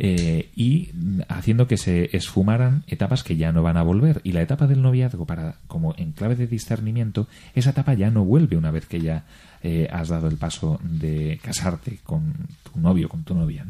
eh, 0.00 0.50
y 0.54 0.90
haciendo 1.28 1.66
que 1.66 1.76
se 1.76 2.16
esfumaran 2.16 2.84
etapas 2.86 3.24
que 3.24 3.36
ya 3.36 3.50
no 3.50 3.64
van 3.64 3.76
a 3.76 3.82
volver. 3.82 4.20
Y 4.22 4.30
la 4.30 4.42
etapa 4.42 4.68
del 4.68 4.80
noviazgo, 4.80 5.26
para 5.26 5.56
como 5.66 5.92
en 5.96 6.12
clave 6.12 6.36
de 6.36 6.46
discernimiento, 6.46 7.26
esa 7.54 7.70
etapa 7.70 7.94
ya 7.94 8.08
no 8.08 8.24
vuelve 8.24 8.56
una 8.56 8.70
vez 8.70 8.86
que 8.86 9.00
ya 9.00 9.24
eh, 9.60 9.88
has 9.90 10.08
dado 10.08 10.28
el 10.28 10.36
paso 10.36 10.78
de 10.84 11.40
casarte 11.42 11.98
con 12.04 12.32
tu 12.62 12.78
novio, 12.78 13.08
con 13.08 13.24
tu 13.24 13.34
novia. 13.34 13.66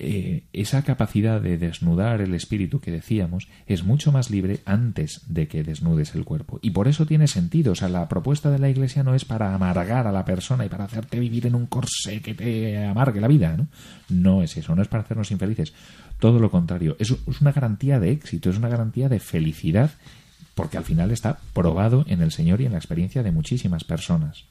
Eh, 0.00 0.44
esa 0.52 0.82
capacidad 0.82 1.40
de 1.40 1.58
desnudar 1.58 2.20
el 2.20 2.32
espíritu 2.32 2.78
que 2.78 2.92
decíamos 2.92 3.48
es 3.66 3.82
mucho 3.82 4.12
más 4.12 4.30
libre 4.30 4.60
antes 4.64 5.22
de 5.26 5.48
que 5.48 5.64
desnudes 5.64 6.14
el 6.14 6.24
cuerpo. 6.24 6.60
Y 6.62 6.70
por 6.70 6.86
eso 6.86 7.04
tiene 7.04 7.26
sentido. 7.26 7.72
O 7.72 7.74
sea, 7.74 7.88
la 7.88 8.08
propuesta 8.08 8.48
de 8.50 8.60
la 8.60 8.70
Iglesia 8.70 9.02
no 9.02 9.16
es 9.16 9.24
para 9.24 9.52
amargar 9.54 10.06
a 10.06 10.12
la 10.12 10.24
persona 10.24 10.64
y 10.64 10.68
para 10.68 10.84
hacerte 10.84 11.18
vivir 11.18 11.46
en 11.46 11.56
un 11.56 11.66
corsé 11.66 12.20
que 12.20 12.34
te 12.34 12.86
amargue 12.86 13.20
la 13.20 13.26
vida. 13.26 13.56
No, 13.56 13.66
no 14.08 14.42
es 14.42 14.56
eso, 14.56 14.76
no 14.76 14.82
es 14.82 14.88
para 14.88 15.02
hacernos 15.02 15.32
infelices. 15.32 15.72
Todo 16.20 16.38
lo 16.38 16.50
contrario, 16.50 16.96
es, 17.00 17.10
es 17.10 17.40
una 17.40 17.52
garantía 17.52 17.98
de 17.98 18.12
éxito, 18.12 18.50
es 18.50 18.56
una 18.56 18.68
garantía 18.68 19.08
de 19.08 19.18
felicidad, 19.18 19.90
porque 20.54 20.78
al 20.78 20.84
final 20.84 21.10
está 21.10 21.38
probado 21.52 22.04
en 22.08 22.22
el 22.22 22.30
Señor 22.30 22.60
y 22.60 22.66
en 22.66 22.72
la 22.72 22.78
experiencia 22.78 23.24
de 23.24 23.32
muchísimas 23.32 23.82
personas. 23.82 24.44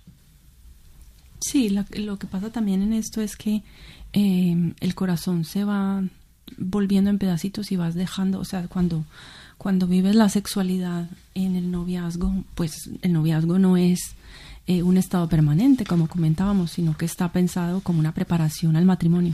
Sí, 1.40 1.70
lo, 1.70 2.18
que 2.18 2.28
pasa 2.28 2.52
también 2.52 2.82
en 2.82 2.94
esto 2.94 3.22
es 3.22 3.36
que 3.36 3.64
eh, 4.14 4.74
el 4.80 4.96
corazón 4.96 5.46
se 5.46 5.64
va 5.64 6.04
volviendo 6.58 7.10
en 7.10 7.20
pedacitos 7.20 7.72
y 7.72 7.76
vas 7.76 7.94
dejando, 7.94 8.40
o 8.40 8.46
sea, 8.46 8.68
cuando, 8.68 9.06
cuando 9.58 9.88
vives 9.88 10.16
la 10.16 10.30
sexualidad 10.30 11.10
en 11.36 11.56
el 11.56 11.72
noviazgo, 11.72 12.44
pues 12.56 12.90
el 13.02 13.14
noviazgo 13.14 13.60
no 13.60 13.78
es 13.78 14.16
eh, 14.70 14.84
un 14.84 14.98
estado 14.98 15.30
permanente, 15.30 15.86
como 15.86 16.10
comentábamos, 16.10 16.72
sino 16.72 16.98
que 16.98 17.06
está 17.06 17.32
pensado 17.32 17.80
como 17.80 18.00
una 18.00 18.14
preparación 18.14 18.76
al 18.76 18.84
matrimonio. 18.84 19.34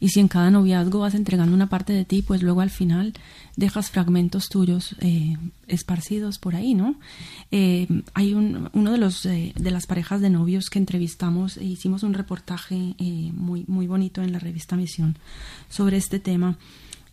Y 0.00 0.08
si 0.08 0.18
en 0.18 0.26
cada 0.26 0.50
noviazgo 0.50 0.98
vas 0.98 1.14
entregando 1.14 1.54
una 1.54 1.68
parte 1.68 1.92
de 1.92 2.04
ti, 2.04 2.22
pues 2.22 2.42
luego 2.42 2.62
al 2.62 2.70
final 2.70 3.12
dejas 3.54 3.92
fragmentos 3.92 4.48
tuyos 4.48 4.96
eh, 4.98 5.36
esparcidos 5.68 6.38
por 6.38 6.56
ahí, 6.56 6.74
¿no? 6.74 6.96
Eh, 7.52 7.86
hay 8.12 8.34
un, 8.34 8.70
uno 8.72 8.90
de 8.90 8.98
los 8.98 9.22
de 9.22 9.70
las 9.70 9.86
parejas 9.86 10.20
de 10.20 10.30
novios 10.30 10.68
que 10.68 10.80
entrevistamos 10.80 11.58
e 11.58 11.64
hicimos 11.64 12.02
un 12.02 12.14
reportaje 12.14 12.96
muy 13.34 13.64
muy 13.68 13.86
bonito 13.86 14.20
en 14.20 14.32
la 14.32 14.40
revista 14.40 14.74
Misión 14.74 15.16
sobre 15.68 15.96
este 15.96 16.18
tema 16.18 16.58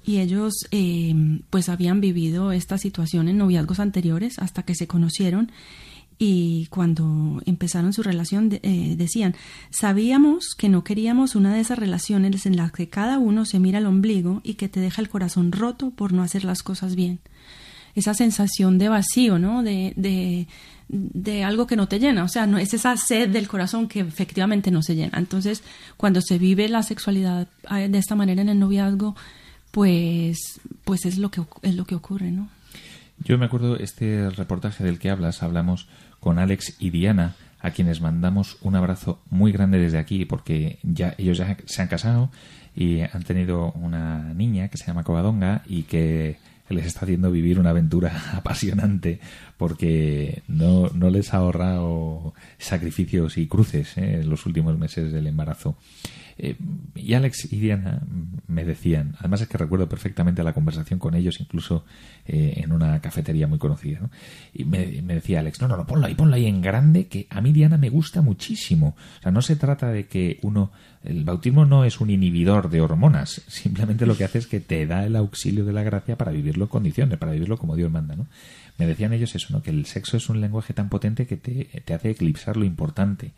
y 0.03 0.17
ellos 0.17 0.53
pues 1.51 1.69
habían 1.69 2.01
vivido 2.01 2.51
esta 2.51 2.79
situación 2.79 3.27
en 3.27 3.37
noviazgos 3.37 3.79
anteriores 3.79 4.39
hasta 4.39 4.63
que 4.63 4.73
se 4.73 4.87
conocieron 4.87 5.51
y 6.21 6.67
cuando 6.69 7.41
empezaron 7.45 7.93
su 7.93 8.03
relación 8.03 8.59
eh, 8.61 8.95
decían, 8.97 9.35
sabíamos 9.69 10.53
que 10.53 10.67
no 10.67 10.83
queríamos 10.83 11.33
una 11.33 11.53
de 11.53 11.61
esas 11.61 11.79
relaciones 11.79 12.45
en 12.45 12.57
las 12.57 12.73
que 12.73 12.89
cada 12.89 13.17
uno 13.17 13.45
se 13.45 13.57
mira 13.59 13.77
al 13.77 13.85
ombligo 13.85 14.41
y 14.43 14.55
que 14.55 14.67
te 14.67 14.81
deja 14.81 15.01
el 15.01 15.07
corazón 15.07 15.53
roto 15.53 15.91
por 15.91 16.11
no 16.11 16.21
hacer 16.21 16.43
las 16.43 16.61
cosas 16.61 16.95
bien. 16.95 17.19
Esa 17.95 18.13
sensación 18.13 18.77
de 18.77 18.89
vacío, 18.89 19.39
¿no? 19.39 19.63
De, 19.63 19.93
de, 19.95 20.47
de 20.89 21.43
algo 21.45 21.67
que 21.67 21.77
no 21.77 21.87
te 21.87 21.99
llena, 21.99 22.25
o 22.25 22.27
sea, 22.27 22.45
no 22.47 22.57
es 22.57 22.73
esa 22.73 22.97
sed 22.97 23.29
del 23.29 23.47
corazón 23.47 23.87
que 23.87 24.01
efectivamente 24.01 24.71
no 24.71 24.81
se 24.81 24.95
llena. 24.95 25.17
Entonces, 25.17 25.63
cuando 25.95 26.19
se 26.19 26.37
vive 26.37 26.67
la 26.67 26.83
sexualidad 26.83 27.47
ah, 27.65 27.79
de 27.79 27.97
esta 27.97 28.15
manera 28.15 28.41
en 28.41 28.49
el 28.49 28.59
noviazgo, 28.59 29.15
pues, 29.71 30.59
pues 30.83 31.05
es 31.05 31.17
lo 31.17 31.31
que 31.31 31.43
es 31.61 31.75
lo 31.75 31.85
que 31.85 31.95
ocurre, 31.95 32.31
¿no? 32.31 32.49
Yo 33.23 33.37
me 33.37 33.45
acuerdo 33.45 33.77
este 33.77 34.29
reportaje 34.29 34.83
del 34.83 34.97
que 34.97 35.09
hablas, 35.09 35.43
hablamos 35.43 35.87
con 36.19 36.39
Alex 36.39 36.75
y 36.79 36.89
Diana, 36.89 37.35
a 37.59 37.71
quienes 37.71 38.01
mandamos 38.01 38.57
un 38.61 38.75
abrazo 38.75 39.21
muy 39.29 39.51
grande 39.51 39.79
desde 39.79 39.97
aquí 39.97 40.25
porque 40.25 40.79
ya 40.83 41.15
ellos 41.17 41.37
ya 41.37 41.57
se 41.65 41.81
han 41.81 41.87
casado 41.87 42.31
y 42.75 43.01
han 43.01 43.23
tenido 43.23 43.71
una 43.73 44.33
niña 44.33 44.69
que 44.69 44.77
se 44.77 44.85
llama 44.85 45.03
Covadonga 45.03 45.63
y 45.67 45.83
que 45.83 46.37
les 46.69 46.85
está 46.85 47.01
haciendo 47.01 47.31
vivir 47.31 47.59
una 47.59 47.71
aventura 47.71 48.11
apasionante 48.33 49.19
porque 49.59 50.41
no, 50.47 50.89
no 50.93 51.09
les 51.09 51.33
ha 51.33 51.37
ahorrado 51.39 52.33
sacrificios 52.57 53.37
y 53.37 53.45
cruces 53.45 53.97
¿eh? 53.97 54.21
en 54.21 54.29
los 54.29 54.45
últimos 54.45 54.79
meses 54.79 55.11
del 55.11 55.27
embarazo. 55.27 55.75
Eh, 56.37 56.55
y 56.95 57.13
Alex 57.13 57.51
y 57.51 57.59
Diana 57.59 58.01
me 58.47 58.63
decían, 58.63 59.15
además 59.19 59.41
es 59.41 59.49
que 59.49 59.57
recuerdo 59.57 59.89
perfectamente 59.89 60.41
la 60.41 60.53
conversación 60.53 60.97
con 60.97 61.13
ellos, 61.13 61.41
incluso 61.41 61.83
eh, 62.25 62.53
en 62.55 62.71
una 62.71 63.01
cafetería 63.01 63.47
muy 63.47 63.59
conocida, 63.59 63.99
¿no? 63.99 64.09
y 64.53 64.63
me, 64.63 64.85
decía 65.01 65.41
Alex, 65.41 65.59
no, 65.59 65.67
no, 65.67 65.75
no, 65.75 65.85
ponlo 65.85 66.07
ahí, 66.07 66.15
ponlo 66.15 66.37
ahí 66.37 66.45
en 66.45 66.61
grande, 66.61 67.07
que 67.07 67.27
a 67.29 67.41
mí 67.41 67.51
Diana 67.51 67.77
me 67.77 67.89
gusta 67.89 68.21
muchísimo. 68.21 68.95
O 69.19 69.21
sea, 69.21 69.33
no 69.33 69.41
se 69.41 69.57
trata 69.57 69.91
de 69.91 70.07
que 70.07 70.39
uno, 70.41 70.71
el 71.03 71.25
bautismo 71.25 71.65
no 71.65 71.83
es 71.83 71.99
un 71.99 72.11
inhibidor 72.11 72.69
de 72.69 72.79
hormonas, 72.79 73.41
simplemente 73.47 74.05
lo 74.05 74.15
que 74.15 74.23
hace 74.23 74.37
es 74.37 74.47
que 74.47 74.61
te 74.61 74.87
da 74.87 75.05
el 75.05 75.17
auxilio 75.17 75.65
de 75.65 75.73
la 75.73 75.83
gracia 75.83 76.17
para 76.17 76.31
vivirlo 76.31 76.63
en 76.63 76.69
condiciones, 76.69 77.17
para 77.17 77.33
vivirlo 77.33 77.57
como 77.57 77.75
Dios 77.75 77.91
manda, 77.91 78.15
¿no? 78.15 78.27
Me 78.79 78.87
decían 78.87 79.13
ellos 79.13 79.35
eso, 79.35 79.47
¿no? 79.51 79.61
Que 79.61 79.69
el 79.69 79.85
sexo 79.85 80.17
es 80.17 80.29
un 80.29 80.41
lenguaje 80.41 80.73
tan 80.73 80.89
potente 80.89 81.27
que 81.27 81.37
te, 81.37 81.65
te 81.83 81.93
hace 81.93 82.11
eclipsar 82.11 82.57
lo 82.57 82.65
importante 82.65 83.33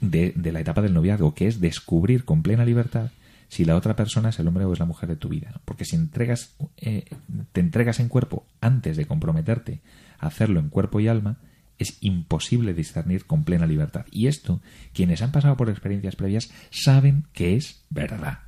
de, 0.00 0.34
la 0.52 0.60
etapa 0.60 0.82
del 0.82 0.94
noviazgo, 0.94 1.34
que 1.34 1.46
es 1.46 1.60
descubrir 1.60 2.24
con 2.24 2.42
plena 2.42 2.64
libertad 2.64 3.10
si 3.48 3.64
la 3.64 3.74
otra 3.74 3.96
persona 3.96 4.28
es 4.28 4.38
el 4.38 4.46
hombre 4.46 4.64
o 4.64 4.72
es 4.72 4.78
la 4.78 4.84
mujer 4.84 5.08
de 5.08 5.16
tu 5.16 5.28
vida. 5.28 5.60
Porque 5.64 5.84
si 5.84 5.96
entregas, 5.96 6.54
eh, 6.76 7.04
te 7.52 7.60
entregas 7.60 7.98
en 7.98 8.08
cuerpo 8.08 8.46
antes 8.60 8.96
de 8.96 9.06
comprometerte 9.06 9.80
a 10.18 10.28
hacerlo 10.28 10.60
en 10.60 10.68
cuerpo 10.68 11.00
y 11.00 11.08
alma, 11.08 11.38
es 11.78 11.96
imposible 12.00 12.74
discernir 12.74 13.24
con 13.24 13.44
plena 13.44 13.66
libertad. 13.66 14.06
Y 14.12 14.26
esto, 14.26 14.60
quienes 14.92 15.22
han 15.22 15.32
pasado 15.32 15.56
por 15.56 15.70
experiencias 15.70 16.16
previas 16.16 16.52
saben 16.70 17.24
que 17.32 17.56
es 17.56 17.82
verdad. 17.88 18.40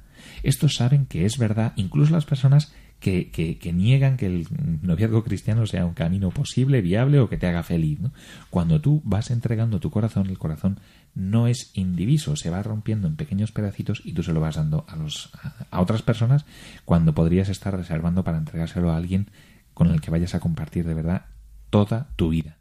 Estos 0.43 0.75
saben 0.75 1.07
que 1.07 1.25
es 1.25 1.39
verdad, 1.39 1.73
incluso 1.77 2.13
las 2.13 2.27
personas 2.27 2.73
que, 3.03 3.31
que, 3.59 3.73
niegan 3.73 4.17
que 4.17 4.27
el 4.27 4.47
noviazgo 4.81 5.25
cristiano 5.25 5.67
sea 5.67 5.85
un 5.85 5.93
camino 5.93 6.31
posible, 6.31 6.81
viable 6.81 7.19
o 7.19 7.29
que 7.29 7.37
te 7.37 7.49
haga 7.49 7.65
feliz. 7.65 7.99
Cuando 8.49 8.81
tú 8.81 9.03
vas 9.05 9.33
entregando 9.33 9.81
tu 9.81 9.91
corazón, 9.91 10.29
el 10.29 10.39
corazón 10.39 10.79
no 11.13 11.49
es 11.49 11.73
indiviso, 11.75 12.37
se 12.37 12.49
va 12.49 12.63
rompiendo 12.63 13.09
en 13.09 13.17
pequeños 13.17 13.51
pedacitos 13.51 14.03
y 14.05 14.13
tú 14.13 14.23
se 14.23 14.33
lo 14.33 14.41
vas 14.41 14.55
dando 14.55 14.87
a, 14.89 14.95
los, 14.95 15.31
a, 15.73 15.81
otras 15.81 16.03
personas 16.03 16.47
cuando 16.85 17.13
podrías 17.13 17.49
estar 17.49 17.77
reservando 17.77 18.23
para 18.23 18.39
entregárselo 18.39 18.93
a 18.93 18.97
alguien 18.97 19.27
con 19.75 19.91
el 19.91 20.01
que 20.01 20.13
vayas 20.13 20.37
a 20.37 20.41
compartir 20.41 20.87
de 20.87 20.95
verdad 20.95 21.27
toda 21.71 22.09
tu 22.15 22.29
vida 22.29 22.57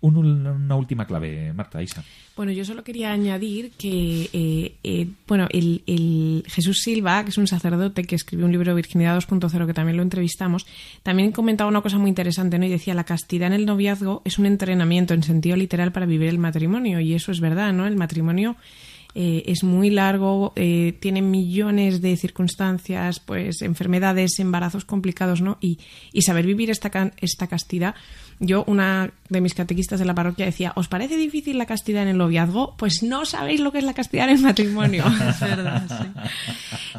una 0.00 0.76
última 0.76 1.04
clave, 1.06 1.52
Marta, 1.52 1.82
Isa. 1.82 2.04
Bueno, 2.36 2.52
yo 2.52 2.64
solo 2.64 2.84
quería 2.84 3.10
añadir 3.10 3.72
que, 3.72 4.30
eh, 4.32 4.74
eh, 4.84 5.08
bueno, 5.26 5.48
el, 5.50 6.44
Jesús 6.46 6.82
Silva, 6.82 7.24
que 7.24 7.30
es 7.30 7.38
un 7.38 7.48
sacerdote 7.48 8.04
que 8.04 8.14
escribió 8.14 8.46
un 8.46 8.52
libro 8.52 8.74
Virginidad 8.76 9.18
2.0, 9.18 9.66
que 9.66 9.74
también 9.74 9.96
lo 9.96 10.04
entrevistamos, 10.04 10.64
también 11.02 11.32
comentaba 11.32 11.68
una 11.68 11.80
cosa 11.80 11.98
muy 11.98 12.08
interesante, 12.08 12.58
¿no? 12.58 12.66
Y 12.66 12.68
decía, 12.68 12.94
la 12.94 13.02
castidad 13.02 13.48
en 13.48 13.54
el 13.54 13.66
noviazgo 13.66 14.22
es 14.24 14.38
un 14.38 14.46
entrenamiento 14.46 15.14
en 15.14 15.24
sentido 15.24 15.56
literal 15.56 15.90
para 15.90 16.06
vivir 16.06 16.28
el 16.28 16.38
matrimonio, 16.38 17.00
y 17.00 17.14
eso 17.14 17.32
es 17.32 17.40
verdad, 17.40 17.72
¿no? 17.72 17.88
El 17.88 17.96
matrimonio 17.96 18.54
eh, 19.14 19.42
es 19.46 19.64
muy 19.64 19.90
largo, 19.90 20.52
tiene 20.54 21.22
millones 21.22 22.00
de 22.00 22.16
circunstancias, 22.16 23.20
pues 23.20 23.62
enfermedades, 23.62 24.38
embarazos 24.38 24.84
complicados, 24.84 25.40
¿no? 25.40 25.58
Y, 25.60 25.78
y 26.12 26.22
saber 26.22 26.46
vivir 26.46 26.70
esta, 26.70 27.12
esta 27.20 27.46
castidad 27.46 27.94
yo, 28.40 28.64
una 28.68 29.12
de 29.28 29.40
mis 29.40 29.54
catequistas 29.54 29.98
de 29.98 30.06
la 30.06 30.14
parroquia 30.14 30.46
decía, 30.46 30.72
¿os 30.76 30.86
parece 30.86 31.16
difícil 31.16 31.58
la 31.58 31.66
castidad 31.66 32.04
en 32.04 32.10
el 32.10 32.18
noviazgo? 32.18 32.76
Pues 32.76 33.02
no 33.02 33.24
sabéis 33.24 33.60
lo 33.60 33.72
que 33.72 33.78
es 33.78 33.84
la 33.84 33.94
castidad 33.94 34.28
en 34.28 34.36
el 34.36 34.42
matrimonio. 34.42 35.04
es 35.28 35.40
verdad, 35.40 36.14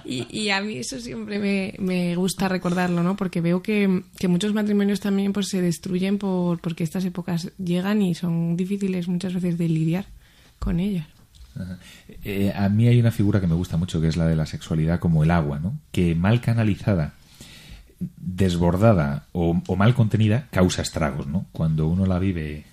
sí. 0.04 0.26
y, 0.30 0.50
a 0.50 0.62
mí 0.62 0.78
eso 0.78 1.00
siempre 1.00 1.76
me, 1.80 2.15
gusta 2.15 2.50
recordarlo, 2.50 3.04
¿no? 3.04 3.15
Porque 3.15 3.39
veo 3.39 3.62
que, 3.62 4.04
muchos 4.28 4.54
matrimonios 4.54 5.00
también 5.00 5.32
pues, 5.32 5.48
se 5.48 5.62
destruyen 5.62 6.17
por, 6.17 6.60
porque 6.60 6.84
estas 6.84 7.06
épocas 7.06 7.52
llegan 7.58 8.02
y 8.02 8.15
son 8.15 8.58
difíciles 8.58 9.08
muchas 9.08 9.34
veces 9.34 9.58
de 9.58 9.69
lidiar 9.69 10.08
con 10.60 10.82
ellas. 10.82 11.08
Eh, 12.24 12.54
a 12.56 12.69
mí 12.69 12.88
hay 12.88 13.00
una 13.00 13.12
figura 13.12 13.41
que 13.41 13.48
me 13.48 13.56
gusta 13.56 13.78
mucho, 13.78 14.02
que 14.02 14.08
es 14.08 14.17
la 14.17 14.28
de 14.28 14.36
la 14.36 14.45
sexualidad 14.45 15.00
como 15.00 15.24
el 15.24 15.32
agua, 15.32 15.60
¿no? 15.60 15.80
Que 15.91 16.15
mal 16.15 16.41
canalizada 16.41 17.13
desbordada 18.00 19.26
o, 19.34 19.54
mal 19.76 19.93
contenida 19.93 20.48
causa 20.52 20.82
estragos, 20.82 21.28
¿no? 21.28 21.45
Cuando 21.52 21.88
uno 21.88 22.06
la 22.06 22.19
vive 22.19 22.65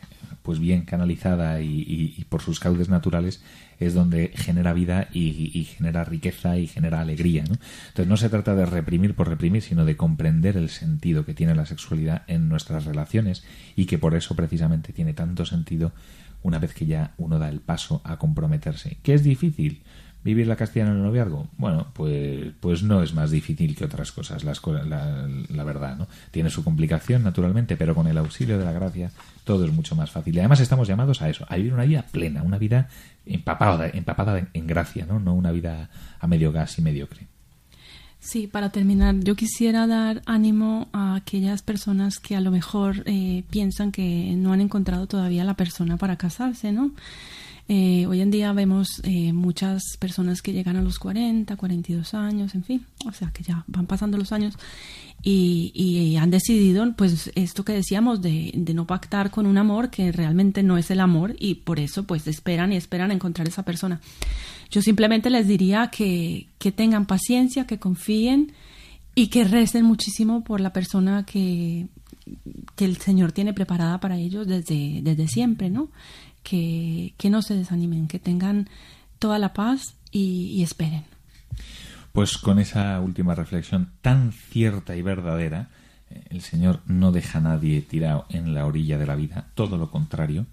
pues 0.42 0.60
bien 0.60 0.82
canalizada 0.82 1.60
y, 1.60 2.24
por 2.28 2.40
sus 2.40 2.60
caudes 2.60 2.88
naturales 2.88 3.42
es 3.80 3.94
donde 3.94 4.30
genera 4.32 4.72
vida 4.72 5.08
y, 5.12 5.64
genera 5.64 6.04
riqueza 6.04 6.56
y 6.56 6.68
genera 6.68 7.00
alegría. 7.00 7.42
¿no? 7.42 7.56
Entonces 7.88 8.06
no 8.06 8.16
se 8.16 8.28
trata 8.28 8.54
de 8.54 8.64
reprimir 8.64 9.14
por 9.14 9.28
reprimir, 9.28 9.62
sino 9.62 9.84
de 9.84 9.96
comprender 9.96 10.56
el 10.56 10.70
sentido 10.70 11.26
que 11.26 11.34
tiene 11.34 11.56
la 11.56 11.66
sexualidad 11.66 12.22
en 12.28 12.48
nuestras 12.48 12.84
relaciones 12.84 13.42
y 13.74 13.86
que 13.86 13.98
por 13.98 14.14
eso 14.14 14.36
precisamente 14.36 14.92
tiene 14.92 15.14
tanto 15.14 15.44
sentido 15.44 15.90
una 16.46 16.60
vez 16.60 16.74
que 16.74 16.86
ya 16.86 17.12
uno 17.18 17.40
da 17.40 17.48
el 17.48 17.60
paso 17.60 18.00
a 18.04 18.18
comprometerse. 18.18 18.98
¿Qué 19.02 19.14
es 19.14 19.24
difícil? 19.24 19.82
¿Vivir 20.22 20.46
la 20.46 20.54
castellana 20.54 20.92
en 20.92 20.98
el 20.98 21.02
noviazgo? 21.02 21.48
Bueno, 21.58 21.88
pues, 21.92 22.52
pues 22.60 22.84
no 22.84 23.02
es 23.02 23.14
más 23.14 23.32
difícil 23.32 23.74
que 23.74 23.84
otras 23.84 24.12
cosas, 24.12 24.44
las, 24.44 24.64
la, 24.64 25.28
la, 25.48 25.64
verdad, 25.64 25.96
¿no? 25.96 26.06
Tiene 26.30 26.50
su 26.50 26.62
complicación, 26.62 27.24
naturalmente, 27.24 27.76
pero 27.76 27.96
con 27.96 28.06
el 28.06 28.16
auxilio 28.18 28.58
de 28.58 28.64
la 28.64 28.72
gracia 28.72 29.10
todo 29.42 29.64
es 29.64 29.72
mucho 29.72 29.96
más 29.96 30.12
fácil. 30.12 30.36
Y 30.36 30.38
además 30.38 30.60
estamos 30.60 30.86
llamados 30.86 31.20
a 31.20 31.28
eso, 31.28 31.46
a 31.48 31.56
vivir 31.56 31.74
una 31.74 31.84
vida 31.84 32.06
plena, 32.12 32.44
una 32.44 32.58
vida 32.58 32.88
empapada, 33.24 33.88
empapada 33.88 34.48
en 34.52 34.66
gracia, 34.68 35.04
¿no? 35.04 35.18
No 35.18 35.34
una 35.34 35.50
vida 35.50 35.90
a 36.20 36.26
medio 36.28 36.52
gas 36.52 36.78
y 36.78 36.82
mediocre. 36.82 37.26
Sí, 38.26 38.48
para 38.48 38.70
terminar, 38.70 39.14
yo 39.20 39.36
quisiera 39.36 39.86
dar 39.86 40.20
ánimo 40.26 40.88
a 40.92 41.14
aquellas 41.14 41.62
personas 41.62 42.18
que 42.18 42.34
a 42.34 42.40
lo 42.40 42.50
mejor 42.50 43.04
eh, 43.06 43.44
piensan 43.50 43.92
que 43.92 44.34
no 44.36 44.52
han 44.52 44.60
encontrado 44.60 45.06
todavía 45.06 45.44
la 45.44 45.54
persona 45.54 45.96
para 45.96 46.16
casarse, 46.16 46.72
¿no? 46.72 46.90
Eh, 47.68 48.06
hoy 48.06 48.20
en 48.20 48.30
día 48.30 48.52
vemos 48.52 49.00
eh, 49.02 49.32
muchas 49.32 49.96
personas 49.98 50.40
que 50.40 50.52
llegan 50.52 50.76
a 50.76 50.82
los 50.82 51.00
40, 51.00 51.56
42 51.56 52.14
años, 52.14 52.54
en 52.54 52.62
fin, 52.62 52.86
o 53.04 53.12
sea 53.12 53.32
que 53.32 53.42
ya 53.42 53.64
van 53.66 53.86
pasando 53.86 54.16
los 54.16 54.30
años 54.30 54.54
y, 55.20 56.16
han 56.16 56.30
decidido, 56.30 56.86
pues 56.96 57.32
esto 57.34 57.64
que 57.64 57.72
decíamos, 57.72 58.22
de, 58.22 58.52
no 58.74 58.86
pactar 58.86 59.30
con 59.30 59.46
un 59.46 59.58
amor 59.58 59.90
que 59.90 60.12
realmente 60.12 60.62
no 60.62 60.78
es 60.78 60.90
el 60.92 61.00
amor 61.00 61.34
y 61.38 61.56
por 61.56 61.80
eso 61.80 62.04
pues 62.04 62.26
esperan 62.28 62.72
y 62.72 62.76
esperan 62.76 63.10
encontrar 63.10 63.48
esa 63.48 63.64
persona. 63.64 64.00
Yo 64.70 64.80
simplemente 64.80 65.28
les 65.28 65.48
diría 65.48 65.90
que, 65.90 66.46
que 66.58 66.70
tengan 66.70 67.06
paciencia, 67.06 67.66
que 67.66 67.78
confíen 67.78 68.52
y 69.14 69.28
que 69.28 69.44
recen 69.44 69.84
muchísimo 69.84 70.44
por 70.44 70.60
la 70.60 70.72
persona 70.72 71.24
que, 71.26 71.88
que 72.74 72.84
el 72.84 72.96
Señor 72.98 73.32
tiene 73.32 73.52
preparada 73.52 73.98
para 74.00 74.18
ellos 74.18 74.46
desde, 74.46 75.00
desde 75.02 75.28
siempre, 75.28 75.70
¿no? 75.70 75.88
Que, 76.46 77.30
no 77.30 77.42
se 77.42 77.54
desanimen, 77.54 78.06
que 78.06 78.20
tengan 78.20 78.68
toda 79.18 79.38
la 79.38 79.52
paz 79.52 79.96
y, 80.12 80.62
esperen. 80.62 81.04
Pues 82.12 82.38
con 82.38 82.58
esa 82.58 83.00
última 83.00 83.34
reflexión 83.34 83.90
tan 84.00 84.32
cierta 84.32 84.96
y 84.96 85.02
verdadera, 85.02 85.68
eh, 86.08 86.22
el 86.30 86.40
Señor 86.40 86.80
no 86.86 87.12
deja 87.12 87.38
a 87.38 87.42
nadie 87.42 87.82
tirado 87.82 88.26
en 88.30 88.54
la 88.54 88.64
orilla 88.64 88.96
de 88.96 89.06
la 89.06 89.16
vida, 89.16 89.48
todo 89.54 89.76
lo 89.76 89.90
contrario. 89.90 90.46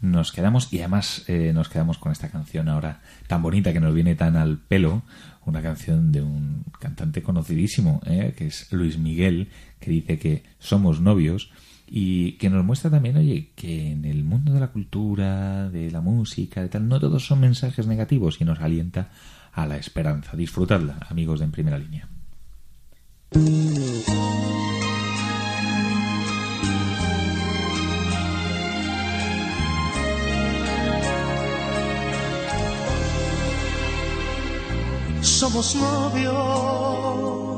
Nos 0.00 0.32
quedamos, 0.32 0.72
y 0.72 0.80
además 0.80 1.24
eh, 1.28 1.52
nos 1.54 1.68
quedamos 1.68 1.98
con 1.98 2.12
esta 2.12 2.30
canción 2.30 2.68
ahora 2.68 3.00
tan 3.26 3.40
bonita 3.40 3.72
que 3.72 3.80
nos 3.80 3.94
viene 3.94 4.16
tan 4.16 4.36
al 4.36 4.58
pelo, 4.58 5.02
una 5.44 5.62
canción 5.62 6.12
de 6.12 6.20
un 6.20 6.64
cantante 6.78 7.22
conocidísimo, 7.22 8.00
eh, 8.04 8.34
que 8.36 8.48
es 8.48 8.70
Luis 8.72 8.98
Miguel, 8.98 9.48
que 9.80 9.90
dice 9.90 10.18
que 10.18 10.42
somos 10.58 11.00
novios 11.00 11.50
y 11.90 12.32
que 12.32 12.50
nos 12.50 12.64
muestra 12.64 12.90
también, 12.90 13.16
oye, 13.16 13.52
que 13.54 13.92
en 13.92 14.04
el 14.04 14.24
mundo 14.24 14.52
de 14.52 14.60
la 14.60 14.68
cultura, 14.68 15.70
de 15.70 15.90
la 15.90 16.00
música, 16.00 16.60
de 16.60 16.68
tal, 16.68 16.88
no 16.88 17.00
todos 17.00 17.24
son 17.24 17.40
mensajes 17.40 17.86
negativos 17.86 18.40
y 18.40 18.44
nos 18.44 18.60
alienta 18.60 19.10
a 19.52 19.66
la 19.66 19.76
esperanza. 19.76 20.36
Disfrutadla, 20.36 20.98
amigos 21.08 21.38
de 21.40 21.46
En 21.46 21.50
Primera 21.52 21.78
Línea. 21.78 22.08
Somos 35.20 35.76
novios 35.76 37.57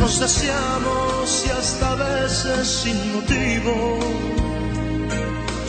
nos 0.00 0.18
deseamos 0.18 1.44
y 1.46 1.50
hasta 1.50 1.92
a 1.92 1.94
veces 1.94 2.66
sin 2.82 3.14
motivo 3.14 3.98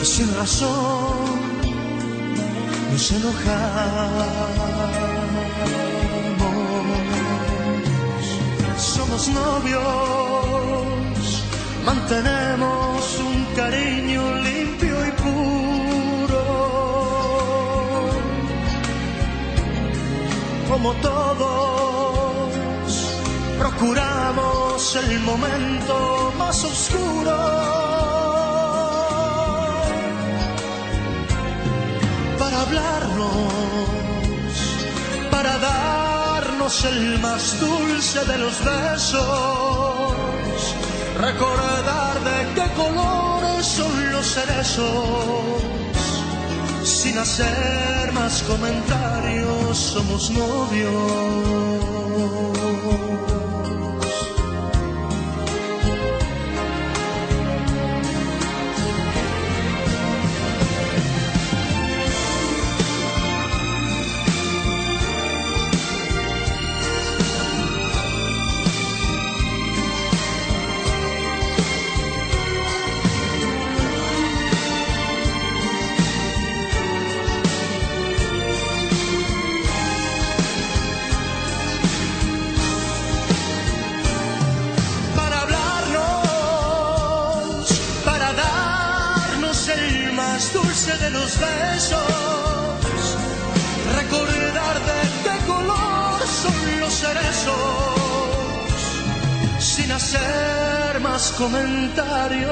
y 0.00 0.04
sin 0.04 0.34
razón 0.34 1.52
nos 2.90 3.10
enojamos. 3.12 4.32
Somos 8.78 9.28
novios, 9.28 9.82
mantenemos 11.84 13.18
un 13.28 13.44
cariño 13.54 14.22
limpio 14.48 15.06
y 15.06 15.10
puro. 15.22 16.42
Como 20.68 20.92
todos, 20.94 21.91
procuramos 23.58 24.96
el 24.96 25.20
momento 25.20 26.32
más 26.38 26.64
oscuro. 26.64 27.36
Para 32.38 32.60
hablarnos, 32.60 33.52
para 35.30 35.58
darnos 35.58 36.84
el 36.84 37.18
más 37.20 37.60
dulce 37.60 38.24
de 38.24 38.38
los 38.38 38.64
besos, 38.64 40.14
recordar 41.20 42.20
de 42.24 42.54
qué 42.54 42.70
colores 42.74 43.66
son 43.66 44.12
los 44.12 44.26
cerezos 44.26 45.62
sin 46.84 47.18
hacer 47.18 48.12
más 48.12 48.42
comentarios, 48.42 49.76
somos 49.76 50.30
novios. 50.30 51.62
Hacer 100.14 101.00
más 101.00 101.32
comentarios, 101.32 102.50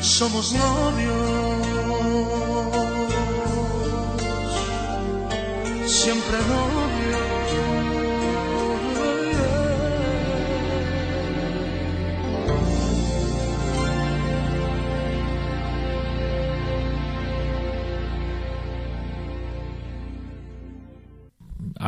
somos 0.00 0.52
novios, 0.52 1.12
siempre 5.86 6.38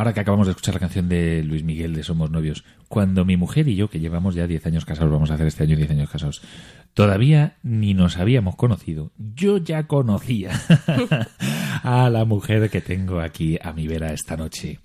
Ahora 0.07 0.13
que 0.13 0.21
acabamos 0.21 0.47
de 0.47 0.51
escuchar 0.51 0.73
la 0.73 0.79
canción 0.79 1.09
de 1.09 1.43
Luis 1.43 1.65
Miguel 1.65 1.93
de 1.93 2.01
Somos 2.01 2.31
Novios, 2.31 2.63
cuando 2.87 3.25
mi 3.25 3.35
mujer 3.35 3.67
y 3.67 3.75
yo, 3.75 3.89
que 3.89 3.99
llevamos 3.99 4.35
ya 4.35 4.47
10 4.47 4.65
años 4.67 4.85
casados, 4.85 5.11
vamos 5.11 5.31
a 5.31 5.33
hacer 5.33 5.47
este 5.47 5.63
año 5.63 5.75
10 5.75 5.91
años 5.91 6.09
casados, 6.09 6.41
todavía 6.93 7.57
ni 7.61 7.93
nos 7.93 8.15
habíamos 8.15 8.55
conocido, 8.55 9.11
yo 9.17 9.57
ya 9.57 9.85
conocía 9.87 10.51
a 11.83 12.09
la 12.09 12.23
mujer 12.23 12.69
que 12.69 12.79
tengo 12.79 13.19
aquí 13.19 13.59
a 13.61 13.73
mi 13.73 13.85
vera 13.85 14.13
esta 14.13 14.37
noche, 14.37 14.79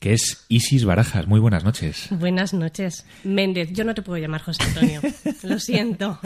que 0.00 0.12
es 0.12 0.44
Isis 0.48 0.84
Barajas. 0.84 1.28
Muy 1.28 1.38
buenas 1.38 1.62
noches. 1.62 2.08
Buenas 2.10 2.52
noches. 2.52 3.06
Méndez, 3.22 3.70
yo 3.72 3.84
no 3.84 3.94
te 3.94 4.02
puedo 4.02 4.20
llamar 4.20 4.42
José 4.42 4.64
Antonio. 4.64 5.00
Lo 5.44 5.60
siento. 5.60 6.18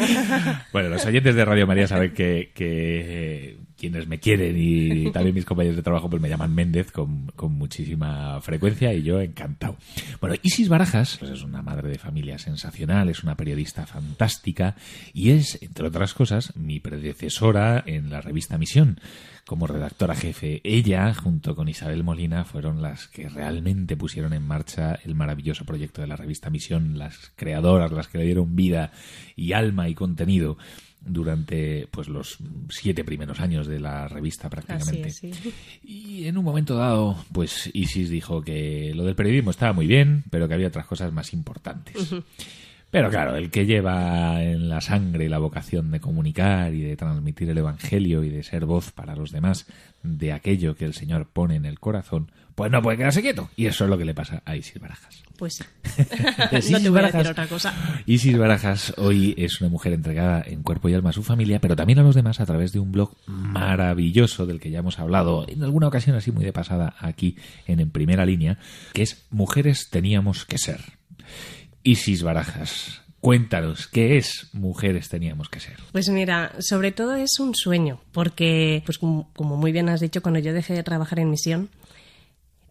Bueno, 0.73 0.89
los 0.89 1.05
oyentes 1.05 1.35
de 1.35 1.45
Radio 1.45 1.67
María 1.67 1.87
saben 1.87 2.15
que, 2.15 2.51
que, 2.55 3.59
quienes 3.79 4.09
me 4.09 4.19
quieren 4.19 4.57
y 4.59 5.11
también 5.13 5.35
mis 5.35 5.45
compañeros 5.45 5.77
de 5.77 5.83
trabajo 5.83 6.11
pues 6.11 6.21
me 6.21 6.29
llaman 6.29 6.55
Méndez 6.55 6.91
con, 6.91 7.29
con 7.37 7.53
muchísima 7.53 8.41
frecuencia 8.41 8.93
y 8.93 9.03
yo 9.03 9.21
encantado. 9.21 9.77
Bueno, 10.21 10.37
Isis 10.43 10.69
Barajas 10.69 11.17
pues 11.19 11.31
es 11.31 11.43
una 11.43 11.63
madre 11.63 11.89
de 11.89 11.99
familia 11.99 12.39
sensacional, 12.39 13.09
es 13.09 13.23
una 13.23 13.37
periodista 13.37 13.87
fantástica 13.87 14.75
y 15.13 15.31
es, 15.31 15.63
entre 15.63 15.87
otras 15.87 16.15
cosas, 16.15 16.55
mi 16.57 16.81
predecesora 16.81 17.83
en 17.87 18.11
la 18.11 18.21
revista 18.21 18.59
Misión 18.59 19.01
como 19.49 19.67
redactora 19.67 20.15
jefe. 20.15 20.61
Ella, 20.63 21.15
junto 21.15 21.57
con 21.57 21.71
Isabel 21.71 22.05
Molina, 22.05 22.45
fueron 22.45 22.83
las 22.83 23.09
que 23.09 23.31
realmente 23.31 23.97
pusieron 23.97 24.35
en 24.35 24.47
marcha 24.47 24.99
el 25.03 25.15
maravilloso 25.15 25.65
proyecto 25.65 26.03
de 26.03 26.07
la 26.07 26.17
revista 26.17 26.51
Misión, 26.51 26.99
las 26.99 27.33
creadoras, 27.35 27.91
las 27.91 28.09
que 28.09 28.19
le 28.19 28.25
dieron 28.25 28.55
vida 28.55 28.93
y 29.37 29.55
alma 29.55 29.89
y 29.89 29.95
contenido 29.95 30.59
durante 31.01 31.89
pues 31.91 32.09
los 32.09 32.39
siete 32.71 33.05
primeros 33.05 33.41
años 33.41 33.67
de 33.67 33.81
la 33.81 34.09
revista 34.09 34.51
prácticamente. 34.51 35.09
Así 35.09 35.29
es, 35.29 35.37
sí. 35.37 35.53
Y 35.83 36.27
en 36.27 36.39
un 36.39 36.45
momento 36.45 36.77
dado, 36.77 37.17
pues 37.33 37.71
Isis 37.73 38.11
dijo 38.11 38.43
que 38.43 38.93
lo 38.95 39.05
del 39.05 39.15
periodismo 39.15 39.51
estaba 39.51 39.73
muy 39.73 39.87
bien, 39.87 40.25
pero 40.31 40.49
que 40.49 40.55
había 40.55 40.69
otras 40.69 40.87
cosas 40.87 41.13
más 41.13 41.33
importantes. 41.33 42.15
Pero 42.91 43.11
claro, 43.11 43.37
el 43.37 43.51
que 43.51 43.67
lleva 43.67 44.43
en 44.43 44.69
la 44.71 44.81
sangre 44.81 45.29
la 45.29 45.39
vocación 45.39 45.91
de 45.91 46.01
comunicar 46.01 46.73
y 46.73 46.81
de 46.83 46.97
transmitir 46.97 47.51
el 47.51 47.59
Evangelio 47.59 48.25
y 48.25 48.31
de 48.31 48.43
ser 48.43 48.65
voz 48.65 48.93
para 48.93 49.15
los 49.15 49.31
demás 49.31 49.67
de 50.03 50.33
aquello 50.33 50.75
que 50.75 50.87
el 50.87 50.95
Señor 50.95 51.29
pone 51.31 51.57
en 51.57 51.67
el 51.67 51.79
corazón, 51.81 52.31
pues 52.55 52.71
no 52.73 52.81
puede 52.81 52.97
quedarse 52.97 53.21
quieto. 53.21 53.51
Y 53.57 53.67
eso 53.67 53.85
es 53.85 53.91
lo 53.91 53.99
que 53.99 54.07
le 54.07 54.15
pasa 54.15 54.43
a 54.47 54.57
Isis 54.57 54.81
Barajas. 54.81 55.23
Pues 55.37 55.55
sí. 55.57 55.65
No 56.73 56.81
te 56.81 56.89
voy 56.89 57.01
a 57.01 57.03
decir 57.03 57.21
Barajas- 57.21 57.31
otra 57.31 57.47
cosa. 57.47 57.75
Isis 58.07 58.39
Barajas 58.39 58.95
hoy 58.97 59.35
es 59.37 59.61
una 59.61 59.69
mujer 59.71 59.93
entregada 59.93 60.43
en 60.47 60.63
cuerpo 60.63 60.89
y 60.89 60.95
alma 60.95 61.11
a 61.11 61.13
su 61.13 61.23
familia, 61.23 61.61
pero 61.61 61.77
también 61.77 61.99
a 61.99 62.03
los 62.03 62.15
demás 62.15 62.41
a 62.41 62.47
través 62.47 62.73
de 62.73 62.81
un 62.81 62.91
blog 62.91 63.13
maravilloso 63.27 64.47
del 64.47 64.61
que 64.61 64.71
ya 64.71 64.79
hemos 64.79 64.99
hablado 64.99 65.45
en 65.47 65.63
alguna 65.63 65.89
ocasión 65.89 66.17
así 66.17 66.33
muy 66.33 66.45
de 66.45 66.53
pasada 66.55 66.95
aquí 66.99 67.37
en 67.67 67.81
En 67.81 67.91
Primera 67.91 68.25
Línea, 68.25 68.59
que 68.95 69.03
es 69.03 69.27
Mujeres 69.31 69.91
teníamos 69.91 70.45
que 70.47 70.57
ser. 70.59 70.81
Isis 71.89 72.23
Barajas, 72.23 73.01
cuéntanos, 73.23 73.87
¿qué 73.87 74.19
es 74.19 74.51
Mujeres 74.53 75.09
teníamos 75.09 75.49
que 75.49 75.59
ser? 75.59 75.79
Pues 75.91 76.11
mira, 76.11 76.53
sobre 76.59 76.93
todo 76.93 77.15
es 77.15 77.41
un 77.41 77.55
sueño, 77.55 78.03
porque, 78.13 78.83
pues 78.85 78.99
como, 78.99 79.33
como 79.33 79.57
muy 79.57 79.73
bien 79.73 79.89
has 79.89 80.01
dicho, 80.01 80.21
cuando 80.21 80.39
yo 80.39 80.53
dejé 80.53 80.75
de 80.75 80.83
trabajar 80.83 81.19
en 81.19 81.31
misión, 81.31 81.71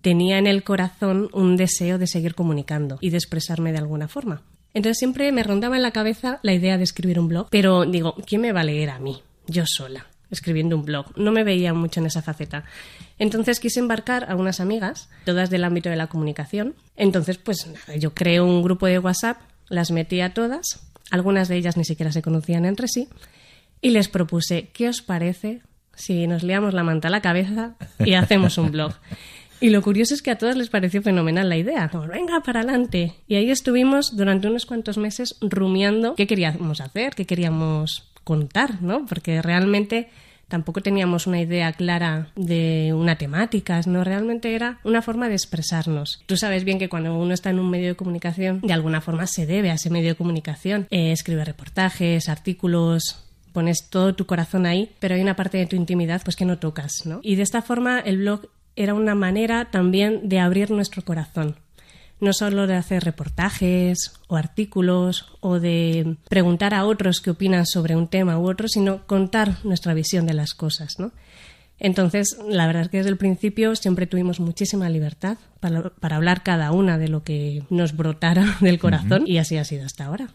tenía 0.01 0.37
en 0.37 0.45
el 0.45 0.63
corazón 0.63 1.31
un 1.33 1.57
deseo 1.57 1.97
de 1.97 2.05
seguir 2.05 2.35
comunicando 2.35 2.99
y 3.01 3.09
de 3.09 3.17
expresarme 3.17 3.71
de 3.71 3.79
alguna 3.79 4.07
forma. 4.07 4.43
Entonces 4.75 4.99
siempre 4.99 5.31
me 5.31 5.41
rondaba 5.41 5.77
en 5.77 5.81
la 5.81 5.89
cabeza 5.89 6.37
la 6.43 6.53
idea 6.53 6.77
de 6.77 6.83
escribir 6.83 7.19
un 7.19 7.27
blog, 7.27 7.47
pero 7.49 7.85
digo, 7.85 8.13
¿quién 8.27 8.41
me 8.41 8.51
va 8.51 8.59
a 8.59 8.65
leer 8.65 8.91
a 8.91 8.99
mí? 8.99 9.23
Yo 9.47 9.63
sola, 9.65 10.05
escribiendo 10.31 10.75
un 10.75 10.85
blog. 10.85 11.17
No 11.17 11.31
me 11.31 11.43
veía 11.43 11.73
mucho 11.73 11.99
en 11.99 12.05
esa 12.05 12.21
faceta. 12.21 12.63
Entonces 13.19 13.59
quise 13.59 13.79
embarcar 13.79 14.29
a 14.29 14.35
unas 14.35 14.59
amigas, 14.59 15.09
todas 15.25 15.49
del 15.49 15.63
ámbito 15.63 15.89
de 15.89 15.95
la 15.95 16.07
comunicación. 16.07 16.75
Entonces, 16.95 17.37
pues 17.37 17.67
nada, 17.67 17.97
yo 17.97 18.13
creé 18.13 18.41
un 18.41 18.61
grupo 18.63 18.85
de 18.87 18.99
WhatsApp, 18.99 19.37
las 19.69 19.91
metí 19.91 20.21
a 20.21 20.33
todas, 20.33 20.81
algunas 21.11 21.47
de 21.47 21.57
ellas 21.57 21.77
ni 21.77 21.85
siquiera 21.85 22.11
se 22.11 22.21
conocían 22.21 22.65
entre 22.65 22.87
sí, 22.87 23.09
y 23.81 23.89
les 23.91 24.07
propuse, 24.07 24.69
¿qué 24.73 24.89
os 24.89 25.01
parece 25.01 25.61
si 25.93 26.27
nos 26.27 26.43
liamos 26.43 26.73
la 26.73 26.83
manta 26.83 27.07
a 27.07 27.11
la 27.11 27.21
cabeza 27.21 27.75
y 27.99 28.13
hacemos 28.13 28.57
un 28.57 28.71
blog? 28.71 28.93
Y 29.59 29.71
lo 29.71 29.81
curioso 29.81 30.13
es 30.13 30.21
que 30.21 30.31
a 30.31 30.37
todas 30.37 30.55
les 30.55 30.69
pareció 30.69 31.01
fenomenal 31.01 31.49
la 31.49 31.57
idea. 31.57 31.89
Como, 31.89 32.07
venga, 32.07 32.41
para 32.41 32.59
adelante. 32.59 33.15
Y 33.27 33.35
ahí 33.35 33.49
estuvimos 33.49 34.15
durante 34.15 34.47
unos 34.47 34.65
cuantos 34.65 34.97
meses 34.97 35.35
rumiando 35.41 36.13
qué 36.13 36.27
queríamos 36.27 36.79
hacer, 36.79 37.15
qué 37.15 37.25
queríamos 37.25 38.07
contar, 38.27 38.81
¿no? 38.81 39.05
Porque 39.05 39.41
realmente 39.41 40.09
tampoco 40.49 40.81
teníamos 40.81 41.27
una 41.27 41.39
idea 41.39 41.71
clara 41.71 42.27
de 42.35 42.91
una 42.93 43.17
temática, 43.17 43.79
¿no? 43.85 44.03
Realmente 44.03 44.53
era 44.53 44.79
una 44.83 45.01
forma 45.01 45.29
de 45.29 45.35
expresarnos. 45.35 46.21
Tú 46.25 46.35
sabes 46.35 46.65
bien 46.65 46.77
que 46.77 46.89
cuando 46.89 47.17
uno 47.17 47.33
está 47.33 47.51
en 47.51 47.59
un 47.59 47.69
medio 47.69 47.87
de 47.87 47.95
comunicación, 47.95 48.59
de 48.59 48.73
alguna 48.73 48.99
forma 48.99 49.27
se 49.27 49.45
debe 49.45 49.71
a 49.71 49.75
ese 49.75 49.89
medio 49.89 50.09
de 50.09 50.15
comunicación. 50.15 50.87
Eh, 50.91 51.13
escribe 51.13 51.45
reportajes, 51.45 52.27
artículos, 52.27 53.23
pones 53.53 53.87
todo 53.89 54.13
tu 54.13 54.25
corazón 54.25 54.65
ahí, 54.65 54.91
pero 54.99 55.15
hay 55.15 55.21
una 55.21 55.37
parte 55.37 55.57
de 55.57 55.65
tu 55.65 55.77
intimidad 55.77 56.21
pues 56.21 56.35
que 56.35 56.43
no 56.43 56.57
tocas, 56.57 57.05
¿no? 57.05 57.21
Y 57.23 57.35
de 57.35 57.43
esta 57.43 57.61
forma 57.61 58.01
el 58.01 58.17
blog 58.17 58.49
era 58.75 58.93
una 58.93 59.15
manera 59.15 59.71
también 59.71 60.27
de 60.27 60.39
abrir 60.39 60.69
nuestro 60.69 61.01
corazón. 61.01 61.55
No 62.19 62.33
solo 62.33 62.67
de 62.67 62.75
hacer 62.75 63.03
reportajes 63.03 64.13
o 64.27 64.35
artículos 64.35 65.37
o 65.39 65.59
de 65.59 66.17
preguntar 66.29 66.73
a 66.73 66.85
otros 66.85 67.21
qué 67.21 67.29
opinan 67.29 67.65
sobre 67.65 67.95
un 67.95 68.07
tema 68.07 68.39
u 68.39 68.49
otro, 68.49 68.67
sino 68.67 69.05
contar 69.05 69.57
nuestra 69.63 69.93
visión 69.93 70.25
de 70.25 70.33
las 70.33 70.53
cosas, 70.53 70.99
¿no? 70.99 71.11
Entonces, 71.79 72.37
la 72.49 72.65
verdad 72.65 72.83
es 72.83 72.89
que 72.89 72.97
desde 72.97 73.09
el 73.11 73.17
principio 73.17 73.75
siempre 73.75 74.07
tuvimos 74.07 74.39
muchísima 74.39 74.89
libertad 74.89 75.37
para, 75.59 75.89
para 75.91 76.15
hablar 76.15 76.41
cada 76.43 76.71
una 76.71 76.97
de 76.97 77.07
lo 77.07 77.23
que 77.23 77.63
nos 77.69 77.95
brotara 77.95 78.57
del 78.61 78.79
corazón 78.79 79.23
y 79.27 79.37
así 79.37 79.57
ha 79.57 79.63
sido 79.63 79.85
hasta 79.85 80.05
ahora. 80.05 80.27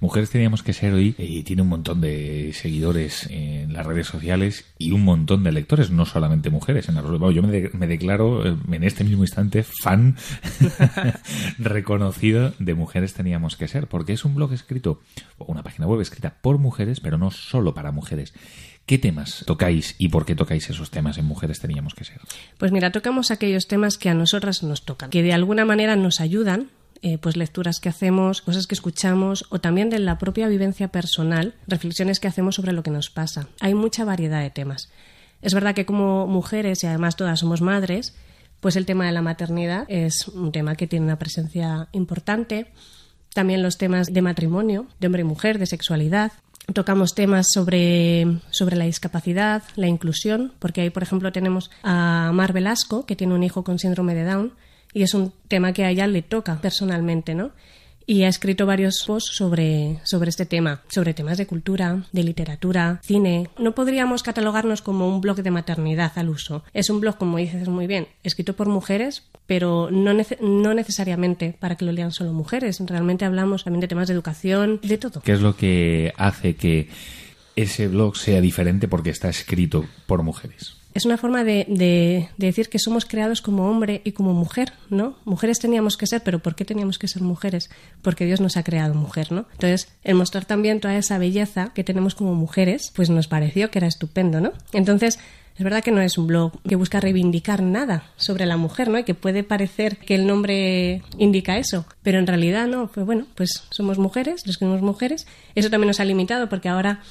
Mujeres 0.00 0.28
teníamos 0.28 0.62
que 0.62 0.74
ser 0.74 0.92
hoy 0.92 1.14
y 1.16 1.42
tiene 1.44 1.62
un 1.62 1.68
montón 1.68 2.00
de 2.02 2.52
seguidores 2.54 3.26
en 3.30 3.72
las 3.72 3.86
redes 3.86 4.06
sociales 4.06 4.66
y 4.76 4.92
un 4.92 5.02
montón 5.02 5.44
de 5.44 5.52
lectores, 5.52 5.90
no 5.90 6.04
solamente 6.04 6.50
mujeres. 6.50 6.88
En 6.90 6.94
la, 6.96 7.00
bueno, 7.02 7.30
yo 7.30 7.42
me, 7.42 7.50
de- 7.50 7.70
me 7.72 7.86
declaro 7.86 8.46
eh, 8.46 8.56
en 8.70 8.84
este 8.84 9.02
mismo 9.04 9.22
instante 9.24 9.62
fan 9.62 10.16
reconocido 11.58 12.52
de 12.58 12.74
Mujeres 12.74 13.14
teníamos 13.14 13.56
que 13.56 13.68
ser, 13.68 13.86
porque 13.86 14.12
es 14.12 14.24
un 14.24 14.34
blog 14.34 14.52
escrito, 14.52 15.00
una 15.38 15.62
página 15.62 15.86
web 15.86 16.00
escrita 16.00 16.34
por 16.40 16.58
mujeres, 16.58 17.00
pero 17.00 17.18
no 17.18 17.30
solo 17.30 17.74
para 17.74 17.92
mujeres. 17.92 18.34
¿Qué 18.86 18.98
temas 18.98 19.44
tocáis 19.46 19.94
y 19.98 20.08
por 20.08 20.26
qué 20.26 20.34
tocáis 20.34 20.68
esos 20.68 20.90
temas 20.90 21.16
en 21.18 21.24
Mujeres 21.24 21.60
teníamos 21.60 21.94
que 21.94 22.04
ser? 22.04 22.20
Pues 22.58 22.72
mira, 22.72 22.90
tocamos 22.90 23.30
aquellos 23.30 23.68
temas 23.68 23.96
que 23.96 24.08
a 24.08 24.14
nosotras 24.14 24.62
nos 24.62 24.84
tocan, 24.84 25.10
que 25.10 25.22
de 25.22 25.32
alguna 25.32 25.64
manera 25.64 25.94
nos 25.96 26.20
ayudan, 26.20 26.70
eh, 27.02 27.18
pues 27.18 27.36
lecturas 27.36 27.80
que 27.80 27.88
hacemos, 27.88 28.42
cosas 28.42 28.66
que 28.66 28.74
escuchamos 28.74 29.46
o 29.50 29.60
también 29.60 29.90
de 29.90 29.98
la 29.98 30.18
propia 30.18 30.48
vivencia 30.48 30.88
personal, 30.88 31.54
reflexiones 31.66 32.20
que 32.20 32.28
hacemos 32.28 32.56
sobre 32.56 32.72
lo 32.72 32.82
que 32.82 32.90
nos 32.90 33.10
pasa. 33.10 33.48
Hay 33.60 33.74
mucha 33.74 34.04
variedad 34.04 34.40
de 34.40 34.50
temas. 34.50 34.90
Es 35.42 35.54
verdad 35.54 35.74
que 35.74 35.86
como 35.86 36.26
mujeres 36.26 36.82
y 36.82 36.86
además 36.86 37.16
todas 37.16 37.40
somos 37.40 37.60
madres, 37.60 38.14
pues 38.60 38.76
el 38.76 38.86
tema 38.86 39.06
de 39.06 39.12
la 39.12 39.22
maternidad 39.22 39.84
es 39.88 40.28
un 40.28 40.52
tema 40.52 40.76
que 40.76 40.86
tiene 40.86 41.04
una 41.04 41.18
presencia 41.18 41.88
importante. 41.90 42.68
También 43.34 43.62
los 43.62 43.78
temas 43.78 44.12
de 44.12 44.22
matrimonio, 44.22 44.86
de 45.00 45.08
hombre 45.08 45.22
y 45.22 45.24
mujer, 45.24 45.58
de 45.58 45.66
sexualidad. 45.66 46.32
Tocamos 46.72 47.14
temas 47.14 47.46
sobre, 47.52 48.38
sobre 48.50 48.76
la 48.76 48.84
discapacidad, 48.84 49.62
la 49.74 49.88
inclusión, 49.88 50.52
porque 50.58 50.80
ahí, 50.82 50.90
por 50.90 51.02
ejemplo, 51.02 51.32
tenemos 51.32 51.70
a 51.82 52.30
Mar 52.32 52.52
Velasco, 52.52 53.04
que 53.04 53.16
tiene 53.16 53.34
un 53.34 53.42
hijo 53.42 53.64
con 53.64 53.78
síndrome 53.78 54.14
de 54.14 54.24
Down, 54.24 54.52
y 54.94 55.02
es 55.02 55.14
un 55.14 55.32
tema 55.48 55.72
que 55.72 55.84
a 55.84 55.90
ella 55.90 56.06
le 56.06 56.22
toca 56.22 56.60
personalmente, 56.60 57.34
¿no? 57.34 57.50
Y 58.06 58.24
ha 58.24 58.28
escrito 58.28 58.66
varios 58.66 59.04
posts 59.06 59.34
sobre, 59.34 60.00
sobre 60.04 60.30
este 60.30 60.46
tema, 60.46 60.82
sobre 60.88 61.14
temas 61.14 61.38
de 61.38 61.46
cultura, 61.46 62.04
de 62.12 62.24
literatura, 62.24 63.00
cine. 63.02 63.48
No 63.58 63.74
podríamos 63.74 64.22
catalogarnos 64.22 64.82
como 64.82 65.08
un 65.08 65.20
blog 65.20 65.42
de 65.42 65.50
maternidad 65.50 66.12
al 66.16 66.28
uso. 66.28 66.64
Es 66.72 66.90
un 66.90 67.00
blog, 67.00 67.16
como 67.16 67.38
dices 67.38 67.68
muy 67.68 67.86
bien, 67.86 68.08
escrito 68.22 68.54
por 68.54 68.68
mujeres, 68.68 69.24
pero 69.46 69.90
no, 69.90 70.12
no 70.40 70.74
necesariamente 70.74 71.56
para 71.58 71.76
que 71.76 71.84
lo 71.84 71.92
lean 71.92 72.12
solo 72.12 72.32
mujeres. 72.32 72.80
Realmente 72.84 73.24
hablamos 73.24 73.64
también 73.64 73.80
de 73.80 73.88
temas 73.88 74.08
de 74.08 74.14
educación, 74.14 74.80
de 74.82 74.98
todo. 74.98 75.20
¿Qué 75.20 75.32
es 75.32 75.40
lo 75.40 75.56
que 75.56 76.12
hace 76.16 76.54
que 76.56 76.88
ese 77.56 77.88
blog 77.88 78.16
sea 78.16 78.40
diferente 78.40 78.88
porque 78.88 79.10
está 79.10 79.28
escrito 79.28 79.84
por 80.06 80.22
mujeres? 80.22 80.81
Es 80.94 81.04
una 81.04 81.16
forma 81.16 81.44
de, 81.44 81.64
de- 81.68 82.28
de 82.36 82.46
decir 82.46 82.68
que 82.68 82.78
somos 82.78 83.04
creados 83.04 83.40
como 83.40 83.68
hombre 83.70 84.02
y 84.04 84.12
como 84.12 84.32
mujer, 84.34 84.72
¿no? 84.90 85.16
Mujeres 85.24 85.58
teníamos 85.58 85.96
que 85.96 86.06
ser, 86.06 86.22
pero 86.22 86.38
¿por 86.40 86.54
qué 86.54 86.64
teníamos 86.64 86.98
que 86.98 87.08
ser 87.08 87.22
mujeres? 87.22 87.70
Porque 88.02 88.26
Dios 88.26 88.40
nos 88.40 88.56
ha 88.56 88.62
creado 88.62 88.94
mujer, 88.94 89.32
¿no? 89.32 89.46
Entonces, 89.52 89.88
el 90.04 90.14
mostrar 90.14 90.44
también 90.44 90.80
toda 90.80 90.96
esa 90.96 91.18
belleza 91.18 91.72
que 91.74 91.84
tenemos 91.84 92.14
como 92.14 92.34
mujeres, 92.34 92.92
pues 92.94 93.10
nos 93.10 93.28
pareció 93.28 93.70
que 93.70 93.78
era 93.78 93.86
estupendo, 93.88 94.40
¿no? 94.40 94.52
Entonces, 94.72 95.18
es 95.56 95.64
verdad 95.64 95.82
que 95.84 95.90
no 95.90 96.00
es 96.00 96.16
un 96.16 96.26
blog 96.26 96.52
que 96.62 96.76
busca 96.76 96.98
reivindicar 96.98 97.62
nada 97.62 98.04
sobre 98.16 98.46
la 98.46 98.56
mujer, 98.56 98.88
¿no? 98.88 98.98
Y 98.98 99.04
que 99.04 99.12
puede 99.14 99.44
parecer 99.44 99.98
que 99.98 100.14
el 100.14 100.26
nombre 100.26 101.02
indica 101.18 101.58
eso, 101.58 101.84
pero 102.02 102.18
en 102.18 102.26
realidad 102.26 102.66
no. 102.68 102.88
Pues 102.90 103.04
bueno, 103.04 103.26
pues 103.34 103.64
somos 103.70 103.98
mujeres, 103.98 104.46
los 104.46 104.56
que 104.56 104.64
somos 104.64 104.80
mujeres. 104.80 105.26
Eso 105.54 105.68
también 105.68 105.88
nos 105.88 106.00
ha 106.00 106.06
limitado 106.06 106.48
porque 106.48 106.70
ahora 106.70 107.02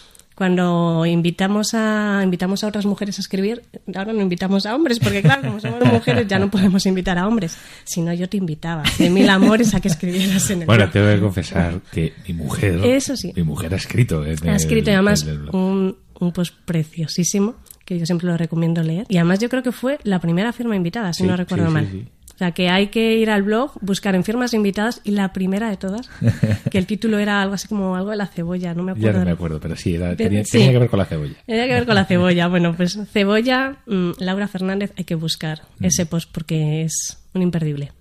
cuando 0.41 1.05
invitamos 1.05 1.75
a 1.75 2.21
invitamos 2.23 2.63
a 2.63 2.67
otras 2.67 2.87
mujeres 2.87 3.19
a 3.19 3.21
escribir, 3.21 3.61
ahora 3.93 4.11
no 4.11 4.21
invitamos 4.23 4.65
a 4.65 4.73
hombres, 4.75 4.97
porque 4.97 5.21
claro, 5.21 5.43
como 5.43 5.59
somos 5.59 5.85
mujeres 5.85 6.25
ya 6.27 6.39
no 6.39 6.49
podemos 6.49 6.83
invitar 6.87 7.19
a 7.19 7.27
hombres. 7.27 7.55
Si 7.83 8.01
no, 8.01 8.11
yo 8.11 8.27
te 8.27 8.37
invitaba 8.37 8.81
de 8.97 9.11
mil 9.11 9.29
amores 9.29 9.75
a 9.75 9.81
que 9.81 9.89
escribieras 9.89 10.49
en 10.49 10.61
el 10.61 10.65
Bueno, 10.65 10.89
tengo 10.89 11.13
que 11.13 11.19
confesar 11.19 11.79
que 11.91 12.13
mi 12.27 12.33
mujer, 12.33 12.83
Eso 12.83 13.15
sí. 13.15 13.31
mi 13.35 13.43
mujer 13.43 13.71
ha 13.75 13.77
escrito. 13.77 14.25
en 14.25 14.31
Ha 14.47 14.49
el- 14.49 14.55
escrito 14.55 14.89
y 14.89 14.93
además 14.93 15.21
el 15.27 15.47
un, 15.51 15.95
un 16.19 16.31
post 16.31 16.55
preciosísimo 16.65 17.53
que 17.85 17.99
yo 17.99 18.05
siempre 18.07 18.25
lo 18.27 18.35
recomiendo 18.35 18.81
leer. 18.81 19.05
Y 19.09 19.17
además 19.17 19.37
yo 19.37 19.47
creo 19.47 19.61
que 19.61 19.71
fue 19.71 19.99
la 20.03 20.17
primera 20.19 20.51
firma 20.53 20.75
invitada, 20.75 21.13
si 21.13 21.21
Sí, 21.21 21.29
no 21.29 21.37
recuerdo 21.37 21.67
sí, 21.67 21.71
mal. 21.71 21.87
sí. 21.91 22.05
O 22.35 22.37
sea, 22.41 22.51
que 22.53 22.69
hay 22.69 22.87
que 22.87 23.17
ir 23.17 23.29
al 23.29 23.43
blog, 23.43 23.71
buscar 23.81 24.15
en 24.15 24.23
firmas 24.23 24.53
invitadas 24.55 25.01
y 25.03 25.11
la 25.11 25.31
primera 25.31 25.69
de 25.69 25.77
todas, 25.77 26.09
que 26.71 26.77
el 26.77 26.85
título 26.87 27.19
era 27.19 27.41
algo 27.41 27.53
así 27.53 27.67
como 27.67 27.95
algo 27.95 28.09
de 28.09 28.15
la 28.17 28.25
cebolla, 28.25 28.73
no 28.73 28.81
me 28.83 28.93
Ya 28.93 28.97
acuerdo. 28.97 29.19
no 29.19 29.25
me 29.25 29.31
acuerdo, 29.31 29.59
pero 29.59 29.75
sí, 29.75 29.95
era- 29.95 30.15
Pero- 30.15 30.29
tenía, 30.29 30.43
sí. 30.45 30.51
tenía 30.53 30.71
que 30.71 30.79
ver 30.79 30.89
con 30.89 30.99
la 30.99 31.05
cebolla. 31.05 31.35
Tenía 31.45 31.67
que 31.67 31.73
ver 31.73 31.85
con 31.85 31.95
la 31.95 32.05
cebolla. 32.05 32.47
Bueno, 32.47 32.73
pues 32.75 32.97
cebolla, 33.11 33.75
mm, 33.85 34.11
Laura 34.19 34.47
Fernández, 34.47 34.91
hay 34.97 35.03
que 35.03 35.15
buscar 35.15 35.61
Mm. 35.79 35.85
ese 35.85 36.05
post 36.07 36.29
porque 36.31 36.81
es 36.83 37.17
un 37.33 37.41
imperdible. 37.43 37.91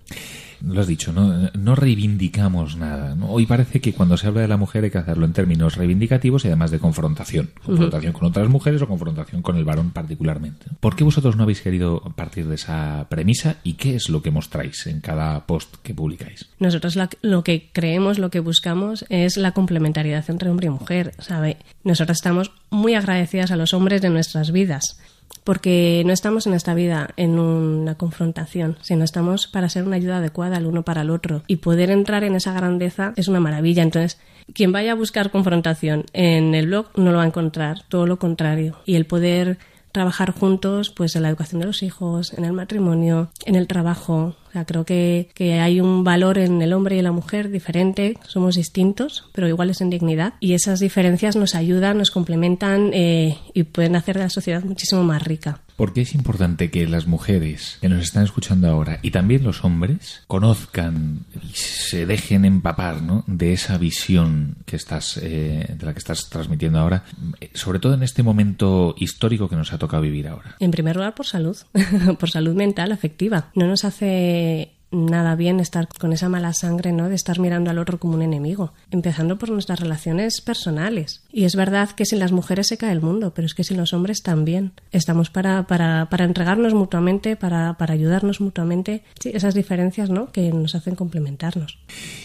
Lo 0.63 0.79
has 0.81 0.87
dicho, 0.87 1.11
no, 1.13 1.49
no 1.57 1.75
reivindicamos 1.75 2.75
nada. 2.75 3.15
¿no? 3.15 3.29
Hoy 3.31 3.45
parece 3.45 3.79
que 3.81 3.93
cuando 3.93 4.17
se 4.17 4.27
habla 4.27 4.41
de 4.41 4.47
la 4.47 4.57
mujer 4.57 4.83
hay 4.83 4.91
que 4.91 4.97
hacerlo 4.97 5.25
en 5.25 5.33
términos 5.33 5.75
reivindicativos 5.75 6.43
y 6.45 6.47
además 6.47 6.71
de 6.71 6.79
confrontación. 6.79 7.49
Confrontación 7.65 8.13
con 8.13 8.25
otras 8.27 8.49
mujeres 8.49 8.81
o 8.81 8.87
confrontación 8.87 9.41
con 9.41 9.57
el 9.57 9.65
varón 9.65 9.91
particularmente. 9.91 10.65
¿Por 10.79 10.95
qué 10.95 11.03
vosotros 11.03 11.35
no 11.35 11.43
habéis 11.43 11.61
querido 11.61 12.01
partir 12.15 12.47
de 12.47 12.55
esa 12.55 13.07
premisa 13.09 13.57
y 13.63 13.73
qué 13.73 13.95
es 13.95 14.09
lo 14.09 14.21
que 14.21 14.31
mostráis 14.31 14.85
en 14.87 15.01
cada 15.01 15.45
post 15.45 15.75
que 15.83 15.93
publicáis? 15.93 16.47
Nosotros 16.59 16.95
la- 16.95 17.09
lo 17.21 17.43
que 17.43 17.69
creemos, 17.73 18.19
lo 18.19 18.29
que 18.29 18.39
buscamos 18.39 19.05
es 19.09 19.37
la 19.37 19.51
complementariedad 19.53 20.25
entre 20.29 20.49
hombre 20.49 20.67
y 20.67 20.71
mujer. 20.71 21.13
¿sabe? 21.19 21.57
Nosotros 21.83 22.17
estamos 22.17 22.51
muy 22.69 22.93
agradecidas 22.95 23.51
a 23.51 23.55
los 23.55 23.73
hombres 23.73 24.01
de 24.01 24.09
nuestras 24.09 24.51
vidas, 24.51 24.99
porque 25.43 26.03
no 26.05 26.13
estamos 26.13 26.47
en 26.47 26.53
esta 26.53 26.73
vida 26.73 27.09
en 27.17 27.39
una 27.39 27.95
confrontación, 27.95 28.77
sino 28.81 29.03
estamos 29.03 29.47
para 29.47 29.69
ser 29.69 29.83
una 29.83 29.95
ayuda 29.95 30.17
adecuada 30.17 30.57
el 30.57 30.65
uno 30.65 30.83
para 30.83 31.01
el 31.01 31.09
otro. 31.09 31.43
Y 31.47 31.57
poder 31.57 31.89
entrar 31.89 32.23
en 32.23 32.35
esa 32.35 32.53
grandeza 32.53 33.13
es 33.15 33.27
una 33.27 33.39
maravilla. 33.39 33.83
Entonces, 33.83 34.19
quien 34.53 34.71
vaya 34.71 34.93
a 34.93 34.95
buscar 34.95 35.31
confrontación 35.31 36.05
en 36.13 36.55
el 36.55 36.67
blog 36.67 36.87
no 36.97 37.11
lo 37.11 37.17
va 37.17 37.23
a 37.23 37.27
encontrar, 37.27 37.83
todo 37.87 38.05
lo 38.05 38.19
contrario. 38.19 38.77
Y 38.85 38.95
el 38.95 39.05
poder 39.05 39.57
trabajar 39.91 40.31
juntos 40.31 40.89
pues 40.89 41.15
en 41.15 41.23
la 41.23 41.29
educación 41.29 41.61
de 41.61 41.67
los 41.67 41.83
hijos, 41.83 42.33
en 42.33 42.45
el 42.45 42.53
matrimonio, 42.53 43.31
en 43.45 43.55
el 43.55 43.67
trabajo. 43.67 44.35
O 44.49 44.51
sea, 44.51 44.65
creo 44.65 44.85
que, 44.85 45.29
que 45.33 45.59
hay 45.59 45.79
un 45.79 46.03
valor 46.03 46.37
en 46.37 46.61
el 46.61 46.73
hombre 46.73 46.97
y 46.97 47.01
la 47.01 47.11
mujer 47.11 47.49
diferente, 47.49 48.17
somos 48.27 48.55
distintos, 48.55 49.29
pero 49.31 49.47
iguales 49.47 49.79
en 49.81 49.89
dignidad. 49.89 50.33
Y 50.39 50.53
esas 50.53 50.79
diferencias 50.79 51.35
nos 51.35 51.55
ayudan, 51.55 51.97
nos 51.97 52.11
complementan 52.11 52.91
eh, 52.93 53.37
y 53.53 53.63
pueden 53.63 53.95
hacer 53.95 54.17
de 54.17 54.23
la 54.23 54.29
sociedad 54.29 54.63
muchísimo 54.63 55.03
más 55.03 55.23
rica. 55.23 55.61
¿Por 55.81 55.93
qué 55.93 56.01
es 56.01 56.13
importante 56.13 56.69
que 56.69 56.87
las 56.87 57.07
mujeres 57.07 57.79
que 57.81 57.89
nos 57.89 58.03
están 58.03 58.23
escuchando 58.23 58.69
ahora 58.69 58.99
y 59.01 59.09
también 59.09 59.43
los 59.43 59.65
hombres 59.65 60.21
conozcan 60.27 61.25
y 61.41 61.55
se 61.55 62.05
dejen 62.05 62.45
empapar 62.45 63.01
¿no? 63.01 63.23
de 63.25 63.53
esa 63.53 63.79
visión 63.79 64.57
que 64.67 64.75
estás, 64.75 65.17
eh, 65.17 65.75
de 65.75 65.83
la 65.83 65.93
que 65.93 65.97
estás 65.97 66.29
transmitiendo 66.29 66.77
ahora, 66.77 67.05
eh, 67.39 67.49
sobre 67.55 67.79
todo 67.79 67.95
en 67.95 68.03
este 68.03 68.21
momento 68.21 68.93
histórico 68.95 69.49
que 69.49 69.55
nos 69.55 69.73
ha 69.73 69.79
tocado 69.79 70.03
vivir 70.03 70.27
ahora? 70.27 70.55
En 70.59 70.69
primer 70.69 70.97
lugar, 70.97 71.15
por 71.15 71.25
salud, 71.25 71.57
por 72.19 72.29
salud 72.29 72.53
mental, 72.53 72.91
afectiva. 72.91 73.49
No 73.55 73.65
nos 73.65 73.83
hace 73.83 74.73
nada 74.91 75.35
bien 75.35 75.59
estar 75.59 75.87
con 75.87 76.13
esa 76.13 76.29
mala 76.29 76.53
sangre, 76.53 76.91
¿no? 76.91 77.09
De 77.09 77.15
estar 77.15 77.39
mirando 77.39 77.69
al 77.69 77.79
otro 77.79 77.99
como 77.99 78.15
un 78.15 78.21
enemigo, 78.21 78.73
empezando 78.91 79.37
por 79.37 79.49
nuestras 79.49 79.79
relaciones 79.79 80.41
personales. 80.41 81.23
Y 81.31 81.45
es 81.45 81.55
verdad 81.55 81.89
que 81.91 82.05
sin 82.05 82.19
las 82.19 82.31
mujeres 82.31 82.67
se 82.67 82.77
cae 82.77 82.91
el 82.91 83.01
mundo, 83.01 83.33
pero 83.33 83.45
es 83.45 83.53
que 83.53 83.63
sin 83.63 83.77
los 83.77 83.93
hombres 83.93 84.21
también. 84.21 84.73
Estamos 84.91 85.29
para, 85.29 85.63
para, 85.67 86.07
para 86.09 86.25
entregarnos 86.25 86.73
mutuamente, 86.73 87.35
para, 87.35 87.77
para 87.77 87.93
ayudarnos 87.93 88.41
mutuamente. 88.41 89.03
Sí, 89.19 89.31
esas 89.33 89.53
diferencias, 89.53 90.09
¿no? 90.09 90.31
Que 90.31 90.51
nos 90.51 90.75
hacen 90.75 90.95
complementarnos. 90.95 91.77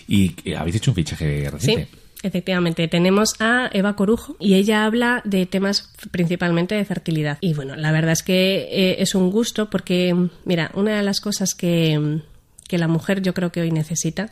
Y 0.08 0.34
eh, 0.44 0.56
habéis 0.56 0.76
hecho 0.76 0.90
un 0.90 0.96
fichaje 0.96 1.48
reciente. 1.50 1.88
Sí. 1.90 1.98
Efectivamente, 2.22 2.88
tenemos 2.88 3.34
a 3.40 3.70
Eva 3.72 3.94
Corujo 3.94 4.36
y 4.40 4.54
ella 4.54 4.84
habla 4.84 5.22
de 5.24 5.46
temas 5.46 5.92
principalmente 6.10 6.74
de 6.74 6.84
fertilidad. 6.84 7.38
Y 7.40 7.54
bueno, 7.54 7.76
la 7.76 7.92
verdad 7.92 8.12
es 8.12 8.22
que 8.22 8.68
eh, 8.70 8.96
es 8.98 9.14
un 9.14 9.30
gusto 9.30 9.70
porque, 9.70 10.14
mira, 10.44 10.70
una 10.74 10.96
de 10.96 11.02
las 11.02 11.20
cosas 11.20 11.54
que, 11.54 12.20
que 12.68 12.78
la 12.78 12.88
mujer 12.88 13.22
yo 13.22 13.34
creo 13.34 13.52
que 13.52 13.60
hoy 13.60 13.70
necesita 13.70 14.30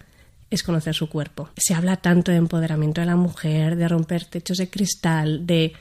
es 0.50 0.62
conocer 0.62 0.94
su 0.94 1.08
cuerpo. 1.08 1.48
Se 1.56 1.74
habla 1.74 1.96
tanto 1.96 2.30
de 2.30 2.38
empoderamiento 2.38 3.00
de 3.00 3.06
la 3.06 3.16
mujer, 3.16 3.76
de 3.76 3.88
romper 3.88 4.24
techos 4.24 4.58
de 4.58 4.70
cristal, 4.70 5.46
de, 5.46 5.72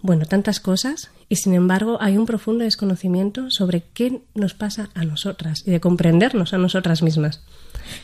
bueno, 0.00 0.26
tantas 0.26 0.60
cosas. 0.60 1.10
y 1.28 1.36
sin 1.36 1.54
embargo 1.54 1.96
hay 2.02 2.18
un 2.18 2.26
profundo 2.26 2.64
desconocimiento 2.64 3.50
sobre 3.50 3.82
qué 3.94 4.20
nos 4.34 4.52
pasa 4.52 4.90
a 4.94 5.04
nosotras 5.04 5.62
y 5.66 5.70
de 5.70 5.80
comprendernos 5.80 6.52
a 6.52 6.58
nosotras 6.58 7.02
mismas. 7.02 7.40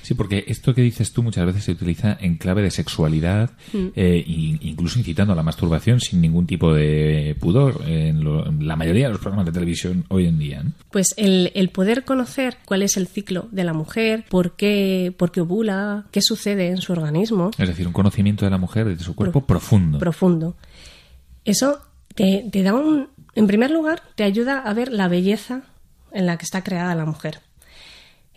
Sí, 0.03 0.15
porque 0.15 0.45
esto 0.49 0.75
que 0.75 0.83
dices 0.83 1.13
tú 1.13 1.23
muchas 1.23 1.47
veces 1.47 1.65
se 1.65 1.73
utiliza 1.73 2.17
en 2.21 2.37
clave 2.37 2.63
de 2.63 2.71
sexualidad, 2.71 3.51
Mm. 3.73 3.87
eh, 3.97 4.25
e 4.27 4.59
incluso 4.69 4.99
incitando 4.99 5.33
a 5.33 5.37
la 5.37 5.43
masturbación 5.43 6.01
sin 6.01 6.21
ningún 6.21 6.47
tipo 6.47 6.73
de 6.75 7.37
pudor 7.41 7.83
en, 7.87 8.23
lo- 8.25 8.47
en 8.47 8.67
la 8.67 8.77
mayoría 8.77 9.07
de 9.07 9.13
los 9.13 9.21
programas 9.21 9.47
de 9.47 9.53
televisión 9.53 10.05
hoy 10.09 10.27
en 10.27 10.39
día. 10.39 10.63
¿no? 10.63 10.73
Pues 10.91 11.15
el, 11.17 11.53
el 11.55 11.69
poder 11.71 12.05
conocer 12.05 12.57
cuál 12.65 12.83
es 12.83 12.97
el 12.97 13.07
ciclo 13.09 13.49
de 13.53 13.65
la 13.65 13.73
mujer, 13.73 14.25
por 14.29 14.57
qué, 14.57 15.13
por 15.17 15.31
qué 15.33 15.41
ovula, 15.43 16.07
qué 16.11 16.23
sucede 16.23 16.69
en 16.69 16.79
su 16.79 16.93
organismo, 16.93 17.51
Es 17.59 17.69
decir, 17.69 17.87
un 17.87 17.93
conocimiento 17.93 18.45
de 18.45 18.51
la 18.51 18.59
mujer 18.59 18.87
de 18.87 18.99
su 18.99 19.15
cuerpo 19.15 19.45
profundo. 19.47 19.99
profundo. 19.99 20.57
Eso 21.45 21.81
te, 22.15 22.45
te 22.51 22.63
da 22.63 22.75
un... 22.75 23.09
En 23.35 23.47
primer 23.47 23.71
lugar, 23.71 24.03
te 24.17 24.25
ayuda 24.25 24.59
a 24.59 24.75
ver 24.75 24.91
la 24.93 25.07
belleza 25.09 25.63
en 26.13 26.27
la 26.27 26.37
que 26.39 26.45
está 26.45 26.65
creada 26.65 26.95
la 26.95 27.05
mujer. 27.05 27.41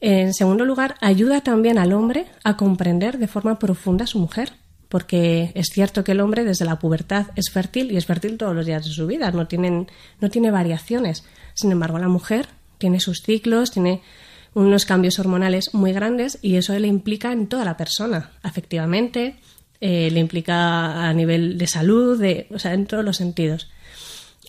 En 0.01 0.33
segundo 0.33 0.65
lugar, 0.65 0.95
ayuda 0.99 1.41
también 1.41 1.77
al 1.77 1.93
hombre 1.93 2.25
a 2.43 2.57
comprender 2.57 3.17
de 3.19 3.27
forma 3.27 3.59
profunda 3.59 4.03
a 4.03 4.07
su 4.07 4.19
mujer. 4.19 4.53
Porque 4.89 5.53
es 5.55 5.67
cierto 5.71 6.03
que 6.03 6.11
el 6.11 6.19
hombre 6.19 6.43
desde 6.43 6.65
la 6.65 6.77
pubertad 6.77 7.27
es 7.37 7.49
fértil 7.49 7.93
y 7.93 7.95
es 7.97 8.05
fértil 8.05 8.35
todos 8.37 8.53
los 8.53 8.65
días 8.65 8.83
de 8.83 8.91
su 8.91 9.07
vida, 9.07 9.31
no, 9.31 9.47
no 10.19 10.29
tiene 10.29 10.51
variaciones. 10.51 11.23
Sin 11.53 11.71
embargo, 11.71 11.97
la 11.97 12.09
mujer 12.09 12.47
tiene 12.77 12.99
sus 12.99 13.21
ciclos, 13.21 13.71
tiene 13.71 14.01
unos 14.53 14.83
cambios 14.83 15.17
hormonales 15.17 15.73
muy 15.73 15.93
grandes 15.93 16.39
y 16.41 16.57
eso 16.57 16.77
le 16.77 16.89
implica 16.89 17.31
en 17.31 17.47
toda 17.47 17.63
la 17.63 17.77
persona, 17.77 18.31
afectivamente, 18.43 19.35
eh, 19.79 20.09
le 20.11 20.19
implica 20.19 21.07
a 21.07 21.13
nivel 21.13 21.57
de 21.57 21.67
salud, 21.67 22.19
de, 22.19 22.47
en 22.65 22.85
todos 22.85 23.05
los 23.05 23.15
sentidos. 23.15 23.69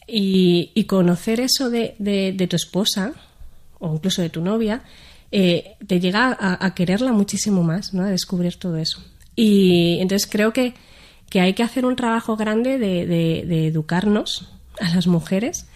Y, 0.08 0.72
conocer 0.88 1.38
eso 1.38 1.70
de- 1.70 1.94
de 2.00 2.46
tu 2.48 2.56
esposa 2.56 3.12
o 3.78 3.94
incluso 3.94 4.22
de 4.22 4.28
tu 4.30 4.40
novia 4.40 4.82
eh, 5.32 5.76
te 5.86 5.98
llega 5.98 6.36
a, 6.38 6.74
quererla 6.74 7.12
muchísimo 7.12 7.62
más, 7.62 7.92
¿no? 7.94 8.02
A 8.04 8.10
descubrir 8.10 8.56
todo 8.56 8.76
eso. 8.76 9.02
Y 9.34 9.98
entonces 10.00 10.28
creo 10.30 10.52
que, 10.52 10.74
que 11.30 11.40
hay 11.40 11.54
que 11.54 11.62
hacer 11.62 11.84
un 11.86 11.96
trabajo 11.96 12.36
grande 12.36 12.78
de, 12.78 13.06
de- 13.06 13.44
de 13.46 13.66
educarnos 13.66 14.50
a 14.80 14.94
las 14.94 15.06
mujeres 15.06 15.66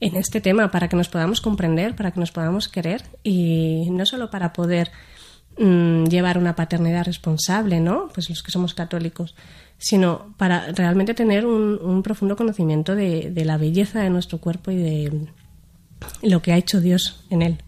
en 0.00 0.16
este 0.16 0.40
tema 0.40 0.70
para 0.70 0.88
que 0.88 0.96
nos 0.96 1.08
podamos 1.08 1.40
comprender, 1.40 1.94
para 1.96 2.10
que 2.10 2.20
nos 2.20 2.30
podamos 2.32 2.68
querer 2.68 3.04
y 3.22 3.88
no 3.90 4.04
solo 4.04 4.28
para 4.30 4.52
poder 4.52 4.90
mm, 5.58 6.04
llevar 6.06 6.36
una 6.36 6.54
paternidad 6.56 7.04
responsable, 7.04 7.80
¿no? 7.80 8.08
Pues 8.12 8.28
los 8.28 8.42
que 8.42 8.50
somos 8.50 8.74
católicos, 8.74 9.34
sino 9.78 10.34
para 10.36 10.72
realmente 10.72 11.14
tener 11.14 11.46
un, 11.46 11.78
un 11.80 12.02
profundo 12.02 12.34
conocimiento 12.36 12.94
de, 12.96 13.30
de 13.30 13.44
la 13.44 13.56
belleza 13.56 14.00
de 14.00 14.10
nuestro 14.10 14.38
cuerpo 14.38 14.70
y 14.72 14.76
de 14.76 15.28
lo 16.22 16.42
que 16.42 16.52
ha 16.52 16.56
hecho 16.56 16.80
Dios 16.80 17.24
en 17.30 17.42
él. 17.42 17.58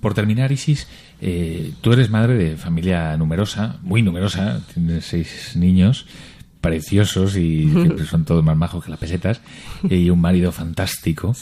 Por 0.00 0.14
terminar, 0.14 0.52
Isis, 0.52 0.86
eh, 1.20 1.72
tú 1.80 1.92
eres 1.92 2.10
madre 2.10 2.34
de 2.34 2.56
familia 2.56 3.16
numerosa, 3.16 3.76
muy 3.82 4.02
numerosa, 4.02 4.60
tienes 4.74 5.04
seis 5.06 5.52
niños 5.56 6.06
preciosos 6.60 7.36
y 7.36 7.68
siempre 7.70 8.04
son 8.06 8.24
todos 8.24 8.44
más 8.44 8.56
majos 8.56 8.84
que 8.84 8.90
las 8.90 9.00
pesetas, 9.00 9.40
y 9.88 10.10
un 10.10 10.20
marido 10.20 10.52
fantástico. 10.52 11.34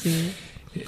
Eh, 0.74 0.84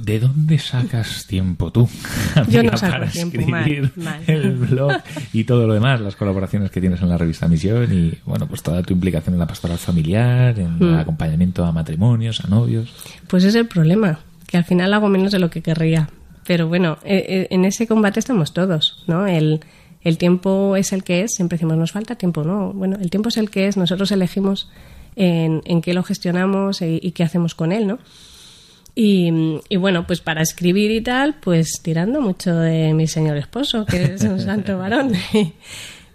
¿De 0.00 0.20
dónde 0.20 0.58
sacas 0.58 1.26
tiempo 1.26 1.72
tú 1.72 1.88
Yo 2.48 2.62
no 2.62 2.76
saco 2.76 2.92
para 2.92 3.08
tiempo, 3.10 3.36
escribir 3.40 3.90
mal, 3.96 4.20
mal. 4.20 4.22
el 4.28 4.52
blog 4.52 4.92
y 5.32 5.42
todo 5.42 5.66
lo 5.66 5.74
demás, 5.74 6.00
las 6.00 6.14
colaboraciones 6.14 6.70
que 6.70 6.80
tienes 6.80 7.02
en 7.02 7.08
la 7.08 7.18
revista 7.18 7.48
Misión 7.48 7.92
y 7.92 8.14
bueno, 8.24 8.46
pues 8.46 8.62
toda 8.62 8.80
tu 8.84 8.94
implicación 8.94 9.34
en 9.34 9.40
la 9.40 9.46
pastoral 9.46 9.76
familiar, 9.76 10.58
en 10.58 10.76
el 10.80 10.92
Mm. 10.92 10.94
acompañamiento 11.00 11.64
a 11.64 11.72
matrimonios, 11.72 12.42
a 12.44 12.48
novios? 12.48 12.90
Pues 13.26 13.42
es 13.44 13.56
el 13.56 13.66
problema, 13.66 14.20
que 14.46 14.56
al 14.56 14.64
final 14.64 14.94
hago 14.94 15.08
menos 15.08 15.32
de 15.32 15.40
lo 15.40 15.50
que 15.50 15.62
querría. 15.62 16.08
Pero 16.48 16.66
bueno, 16.66 16.96
eh, 17.04 17.26
eh, 17.28 17.46
en 17.50 17.66
ese 17.66 17.86
combate 17.86 18.20
estamos 18.20 18.54
todos, 18.54 19.04
¿no? 19.06 19.26
El, 19.26 19.60
el 20.02 20.16
tiempo 20.16 20.76
es 20.76 20.94
el 20.94 21.04
que 21.04 21.20
es, 21.24 21.34
siempre 21.34 21.56
decimos, 21.56 21.76
nos 21.76 21.92
falta 21.92 22.14
tiempo, 22.14 22.42
¿no? 22.42 22.72
Bueno, 22.72 22.96
el 22.98 23.10
tiempo 23.10 23.28
es 23.28 23.36
el 23.36 23.50
que 23.50 23.66
es, 23.66 23.76
nosotros 23.76 24.10
elegimos 24.12 24.70
en, 25.14 25.60
en 25.66 25.82
qué 25.82 25.92
lo 25.92 26.02
gestionamos 26.02 26.80
y, 26.80 27.00
y 27.02 27.12
qué 27.12 27.22
hacemos 27.22 27.54
con 27.54 27.70
él, 27.70 27.86
¿no? 27.86 27.98
Y, 28.94 29.30
y 29.68 29.76
bueno, 29.76 30.06
pues 30.06 30.22
para 30.22 30.40
escribir 30.40 30.90
y 30.90 31.02
tal, 31.02 31.34
pues 31.40 31.80
tirando 31.82 32.22
mucho 32.22 32.56
de 32.56 32.94
mi 32.94 33.06
señor 33.06 33.36
esposo, 33.36 33.84
que 33.84 34.14
es 34.14 34.22
un 34.24 34.40
santo 34.40 34.78
varón. 34.82 35.12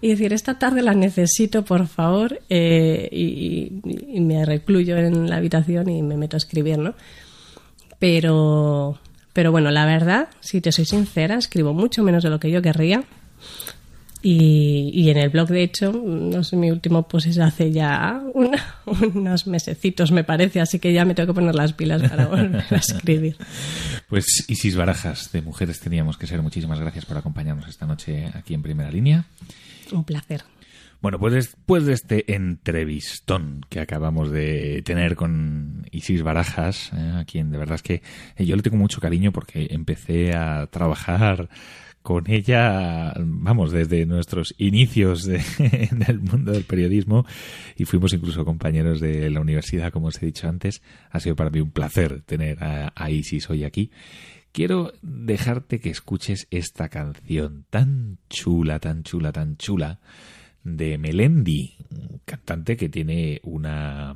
Y 0.01 0.07
decir, 0.07 0.33
esta 0.33 0.57
tarde 0.57 0.81
la 0.81 0.95
necesito, 0.95 1.63
por 1.63 1.85
favor, 1.87 2.41
eh, 2.49 3.07
y, 3.11 3.79
y- 3.85 4.17
y 4.17 4.19
me 4.19 4.43
recluyo 4.45 4.97
en 4.97 5.29
la 5.29 5.35
habitación 5.37 5.89
y 5.91 6.01
me 6.01 6.17
meto 6.17 6.35
a 6.35 6.39
escribir, 6.39 6.79
¿no? 6.79 6.95
Pero, 7.99 8.97
pero 9.33 9.51
bueno, 9.51 9.71
la 9.71 9.85
verdad, 9.85 10.29
si 10.39 10.61
te 10.61 10.71
soy 10.71 10.85
sincera, 10.85 11.35
escribo 11.35 11.73
mucho 11.73 12.03
menos 12.03 12.23
de 12.23 12.29
lo 12.29 12.39
que 12.39 12.49
yo 12.51 12.61
querría. 12.61 13.03
Y, 14.25 14.89
y 14.93 15.09
en 15.09 15.17
el 15.17 15.29
blog, 15.29 15.49
de 15.49 15.63
hecho, 15.63 15.91
no 15.91 16.45
sé, 16.45 16.55
mi 16.55 16.71
último 16.71 17.05
post 17.09 17.27
es 17.27 17.39
hace 17.39 17.73
ya 17.73 18.21
una- 18.33 18.77
unos 18.85 19.47
mesecitos, 19.47 20.13
me 20.13 20.23
parece, 20.23 20.61
así 20.61 20.79
que 20.79 20.93
ya 20.93 21.03
me 21.03 21.13
tengo 21.13 21.27
que 21.27 21.33
poner 21.41 21.53
las 21.55 21.73
pilas 21.73 22.01
para 22.09 22.27
volver 22.27 22.63
a 22.69 22.75
escribir. 22.77 23.35
Pues 24.07 24.45
Isis 24.47 24.75
Barajas, 24.75 25.31
de 25.31 25.41
Mujeres 25.41 25.79
Teníamos 25.79 26.17
que 26.17 26.27
Ser, 26.27 26.41
muchísimas 26.43 26.79
gracias 26.79 27.03
por 27.05 27.17
acompañarnos 27.17 27.67
esta 27.67 27.87
noche 27.87 28.27
aquí 28.35 28.53
en 28.53 28.61
Primera 28.61 28.91
Línea. 28.91 29.25
Un 29.91 30.03
placer. 30.03 30.43
Bueno, 31.03 31.19
pues 31.19 31.33
después 31.33 31.85
de 31.85 31.91
este 31.91 32.33
entrevistón 32.33 33.59
que 33.67 33.81
acabamos 33.81 34.31
de 34.31 34.81
tener 34.85 35.17
con 35.17 35.85
Isis 35.91 36.23
Barajas, 36.23 36.93
eh, 36.93 37.11
a 37.17 37.25
quien 37.25 37.51
de 37.51 37.57
verdad 37.57 37.75
es 37.75 37.83
que 37.83 38.01
eh, 38.37 38.45
yo 38.45 38.55
le 38.55 38.61
tengo 38.61 38.77
mucho 38.77 39.01
cariño 39.01 39.33
porque 39.33 39.67
empecé 39.71 40.33
a 40.33 40.65
trabajar 40.67 41.49
con 42.03 42.29
ella, 42.31 43.13
vamos, 43.17 43.73
desde 43.73 44.05
nuestros 44.05 44.55
inicios 44.57 45.25
de- 45.25 45.41
en 45.91 46.03
el 46.07 46.21
mundo 46.21 46.53
del 46.53 46.63
periodismo 46.63 47.25
y 47.75 47.83
fuimos 47.83 48.13
incluso 48.13 48.45
compañeros 48.45 49.01
de 49.01 49.29
la 49.29 49.41
universidad, 49.41 49.91
como 49.91 50.07
os 50.07 50.23
he 50.23 50.27
dicho 50.27 50.47
antes. 50.47 50.81
Ha 51.11 51.19
sido 51.19 51.35
para 51.35 51.49
mí 51.49 51.59
un 51.59 51.71
placer 51.71 52.21
tener 52.21 52.63
a, 52.63 52.93
a 52.95 53.11
Isis 53.11 53.49
hoy 53.49 53.65
aquí. 53.65 53.91
Quiero 54.53 54.93
dejarte 55.01 55.81
que 55.81 55.89
escuches 55.89 56.47
esta 56.49 56.87
canción 56.87 57.65
tan 57.69 58.19
chula, 58.29 58.79
tan 58.79 59.03
chula, 59.03 59.33
tan 59.33 59.57
chula 59.57 59.99
de 60.63 60.97
Melendi, 60.97 61.75
cantante 62.25 62.77
que 62.77 62.89
tiene 62.89 63.41
una, 63.43 64.15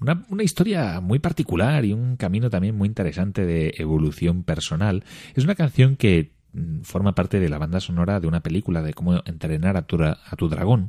una, 0.00 0.26
una 0.28 0.42
historia 0.42 1.00
muy 1.00 1.18
particular 1.18 1.84
y 1.84 1.92
un 1.92 2.16
camino 2.16 2.50
también 2.50 2.76
muy 2.76 2.88
interesante 2.88 3.46
de 3.46 3.74
evolución 3.78 4.42
personal. 4.44 5.04
Es 5.34 5.44
una 5.44 5.54
canción 5.54 5.96
que 5.96 6.32
mm, 6.52 6.80
forma 6.82 7.14
parte 7.14 7.40
de 7.40 7.48
la 7.48 7.58
banda 7.58 7.80
sonora 7.80 8.20
de 8.20 8.26
una 8.26 8.42
película 8.42 8.82
de 8.82 8.94
cómo 8.94 9.22
entrenar 9.24 9.76
a 9.76 9.86
tu, 9.86 10.02
a 10.02 10.36
tu 10.36 10.48
dragón 10.48 10.88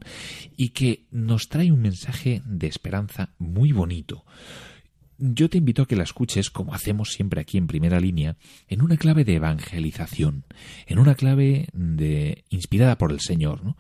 y 0.58 0.70
que 0.70 1.06
nos 1.12 1.50
trae 1.50 1.72
un 1.72 1.82
mensaje 1.82 2.41
de 2.45 2.68
esperanza 2.68 3.30
muy 3.38 3.72
bonito. 3.72 4.26
Yo 5.22 5.49
te 5.49 5.57
invito 5.57 5.82
a 5.82 5.86
que 5.86 5.97
la 5.97 6.03
escuches, 6.03 6.49
como 6.49 6.74
hacemos 6.74 7.09
siempre 7.09 7.41
aquí 7.41 7.57
en 7.57 7.67
primera 7.67 7.99
línea, 7.99 8.38
en 8.70 8.82
una 8.82 8.95
clave 8.95 9.26
de 9.26 9.36
evangelización, 9.36 10.45
en 10.88 10.97
una 10.97 11.15
clave 11.15 11.67
de 11.74 12.45
inspirada 12.49 12.97
por 12.97 13.11
el 13.11 13.20
Señor, 13.20 13.63
¿no? 13.63 13.76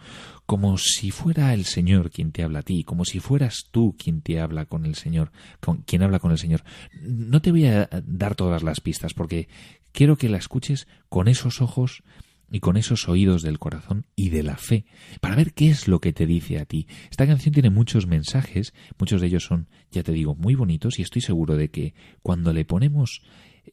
Como 0.45 0.77
si 0.77 1.11
fuera 1.11 1.53
el 1.53 1.63
Señor 1.63 2.11
quien 2.11 2.33
te 2.33 2.43
habla 2.43 2.59
a 2.59 2.63
ti, 2.63 2.83
como 2.83 3.05
si 3.05 3.21
fueras 3.21 3.67
tú 3.71 3.95
quien 3.97 4.21
te 4.21 4.41
habla 4.41 4.65
con 4.65 4.85
el 4.85 4.95
Señor, 4.95 5.31
con 5.61 5.77
quien 5.83 6.03
habla 6.03 6.19
con 6.19 6.31
el 6.31 6.37
Señor. 6.37 6.63
No 7.01 7.41
te 7.41 7.51
voy 7.51 7.67
a 7.67 7.87
dar 8.05 8.35
todas 8.35 8.61
las 8.61 8.81
pistas 8.81 9.13
porque 9.13 9.47
quiero 9.93 10.17
que 10.17 10.27
la 10.27 10.37
escuches 10.37 10.87
con 11.07 11.29
esos 11.29 11.61
ojos 11.61 12.03
y 12.51 12.59
con 12.59 12.77
esos 12.77 13.07
oídos 13.07 13.41
del 13.41 13.59
corazón 13.59 14.05
y 14.15 14.29
de 14.29 14.43
la 14.43 14.57
fe, 14.57 14.85
para 15.21 15.35
ver 15.35 15.53
qué 15.53 15.69
es 15.69 15.87
lo 15.87 15.99
que 15.99 16.13
te 16.13 16.25
dice 16.25 16.59
a 16.59 16.65
ti. 16.65 16.87
Esta 17.09 17.27
canción 17.27 17.53
tiene 17.53 17.69
muchos 17.69 18.07
mensajes, 18.07 18.73
muchos 18.97 19.21
de 19.21 19.27
ellos 19.27 19.43
son, 19.43 19.67
ya 19.91 20.03
te 20.03 20.11
digo, 20.11 20.35
muy 20.35 20.55
bonitos 20.55 20.99
y 20.99 21.01
estoy 21.01 21.21
seguro 21.21 21.55
de 21.55 21.69
que 21.69 21.93
cuando 22.21 22.53
le 22.53 22.65
ponemos 22.65 23.21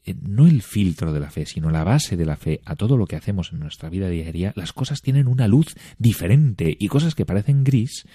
eh, 0.05 0.15
no 0.21 0.47
el 0.47 0.61
filtro 0.61 1.13
de 1.13 1.19
la 1.19 1.31
fe, 1.31 1.45
sino 1.45 1.69
la 1.69 1.83
base 1.83 2.17
de 2.17 2.25
la 2.25 2.37
fe 2.37 2.61
a 2.65 2.75
todo 2.75 2.97
lo 2.97 3.05
que 3.05 3.15
hacemos 3.15 3.51
en 3.51 3.59
nuestra 3.59 3.89
vida 3.89 4.09
diaria, 4.09 4.53
las 4.55 4.73
cosas 4.73 5.01
tienen 5.01 5.27
una 5.27 5.47
luz 5.47 5.75
diferente 5.97 6.75
y 6.79 6.87
cosas 6.87 7.15
que 7.15 7.25
parecen 7.25 7.63
gris 7.63 8.05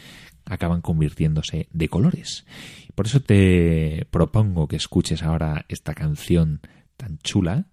acaban 0.45 0.81
convirtiéndose 0.81 1.69
de 1.73 1.89
colores. 1.89 2.45
Por 2.95 3.07
eso 3.07 3.21
te 3.21 4.07
propongo 4.11 4.69
que 4.69 4.77
escuches 4.77 5.23
ahora 5.23 5.65
esta 5.69 5.95
canción 5.95 6.61
tan 6.97 7.19
chula, 7.19 7.67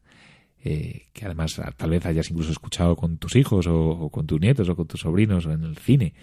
eh, 0.64 1.08
que 1.14 1.26
además 1.26 1.60
ah, 1.60 1.72
tal 1.76 1.92
vez 1.92 2.06
hayas 2.06 2.30
incluso 2.30 2.52
escuchado 2.52 2.96
con 2.96 3.18
tus 3.18 3.36
hijos 3.36 3.68
o, 3.68 3.90
o 3.90 4.10
con 4.10 4.28
tus 4.28 4.40
nietos 4.40 4.70
o 4.70 4.76
con 4.76 4.88
tus 4.88 5.02
sobrinos 5.02 5.46
o 5.46 5.52
en 5.52 5.64
el 5.64 5.78
cine. 5.78 6.14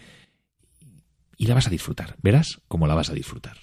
Y 1.37 1.47
la 1.47 1.55
vas 1.55 1.67
a 1.67 1.71
disfrutar, 1.71 2.17
verás 2.23 2.61
cómo 2.69 2.87
la 2.87 2.95
vas 2.95 3.11
a 3.11 3.15
disfrutar. 3.15 3.57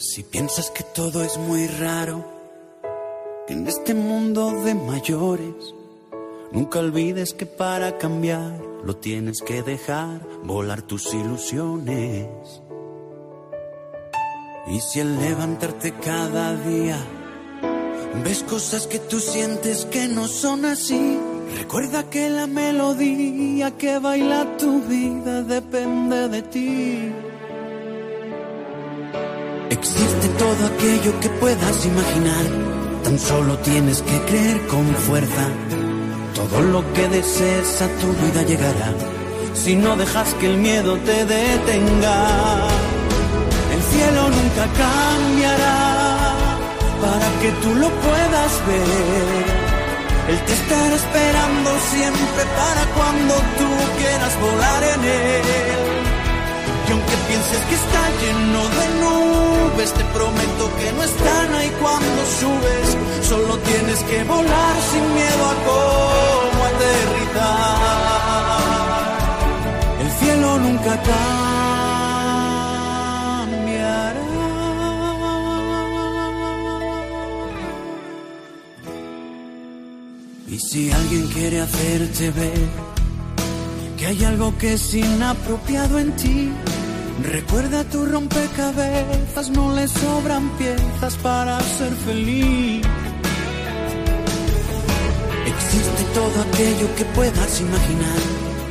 Si 0.00 0.22
piensas 0.22 0.70
que 0.70 0.84
todo 0.94 1.24
es 1.24 1.36
muy 1.38 1.66
raro, 1.66 2.37
en 3.48 3.66
este 3.66 3.94
mundo 3.94 4.62
de 4.62 4.74
mayores, 4.74 5.74
nunca 6.52 6.80
olvides 6.80 7.32
que 7.32 7.46
para 7.46 7.96
cambiar 7.98 8.60
lo 8.84 8.96
tienes 8.96 9.42
que 9.42 9.62
dejar 9.62 10.20
volar 10.44 10.82
tus 10.82 11.12
ilusiones. 11.14 12.28
Y 14.66 14.80
si 14.80 15.00
al 15.00 15.18
levantarte 15.18 15.92
cada 15.92 16.54
día 16.56 16.98
ves 18.22 18.42
cosas 18.42 18.86
que 18.86 18.98
tú 18.98 19.18
sientes 19.18 19.86
que 19.86 20.08
no 20.08 20.28
son 20.28 20.66
así, 20.66 21.18
recuerda 21.56 22.10
que 22.10 22.28
la 22.28 22.46
melodía 22.46 23.70
que 23.78 23.98
baila 23.98 24.56
tu 24.58 24.82
vida 24.82 25.42
depende 25.42 26.28
de 26.28 26.42
ti. 26.42 27.12
Existe 29.70 30.28
todo 30.38 30.66
aquello 30.66 31.20
que 31.20 31.28
puedas 31.40 31.86
imaginar, 31.86 32.77
tan 33.08 33.18
solo 33.18 33.56
tienes 33.58 34.02
que 34.02 34.20
creer 34.28 34.66
con 34.66 34.84
fuerza. 35.06 35.46
Todo 36.34 36.60
lo 36.60 36.80
que 36.92 37.08
desees 37.08 37.80
a 37.80 37.88
tu 38.00 38.08
vida 38.22 38.42
llegará, 38.42 38.90
si 39.54 39.76
no 39.76 39.96
dejas 39.96 40.34
que 40.34 40.46
el 40.50 40.58
miedo 40.58 40.92
te 41.08 41.24
detenga. 41.24 42.18
El 43.74 43.82
cielo 43.92 44.22
nunca 44.36 44.64
cambiará 44.84 45.78
para 47.04 47.28
que 47.40 47.50
tú 47.62 47.70
lo 47.82 47.88
puedas 48.06 48.52
ver. 48.68 49.44
Él 50.30 50.38
te 50.46 50.52
estará 50.52 50.94
esperando 51.02 51.70
siempre 51.92 52.42
para 52.60 52.82
cuando 52.96 53.34
tú 53.58 53.68
quieras 54.00 54.34
volar 54.40 54.82
en 54.94 55.04
él. 55.04 55.97
Y 56.88 56.90
aunque 56.90 57.16
pienses 57.28 57.60
que 57.68 57.74
está 57.74 58.02
lleno 58.22 58.62
de 58.78 58.86
nubes, 59.02 59.92
te 59.92 60.04
prometo 60.04 60.64
que 60.78 60.92
no 60.92 61.02
están 61.02 61.54
ahí 61.54 61.70
cuando 61.80 62.26
subes. 62.40 62.96
Solo 63.28 63.58
tienes 63.58 63.98
que 64.04 64.24
volar 64.24 64.76
sin 64.90 65.14
miedo 65.14 65.44
a 65.44 65.54
cómo 65.68 66.64
aterrizar. 66.64 67.78
El 70.00 70.10
cielo 70.18 70.58
nunca 70.60 70.92
cambiará. 73.42 74.22
Y 80.48 80.58
si 80.58 80.90
alguien 80.90 81.26
quiere 81.28 81.60
hacerte 81.60 82.30
ver 82.30 82.68
que 83.98 84.06
hay 84.06 84.24
algo 84.24 84.56
que 84.56 84.72
es 84.74 84.94
inapropiado 84.94 85.98
en 85.98 86.12
ti, 86.12 86.50
recuerda 87.22 87.84
tu 87.84 88.04
rompecabezas, 88.06 89.50
no 89.50 89.74
le 89.74 89.88
sobran 89.88 90.48
piezas 90.58 91.16
para 91.16 91.60
ser 91.60 91.92
feliz. 92.06 92.86
Existe 95.46 96.02
todo 96.14 96.42
aquello 96.42 96.94
que 96.96 97.04
puedas 97.16 97.60
imaginar, 97.60 98.20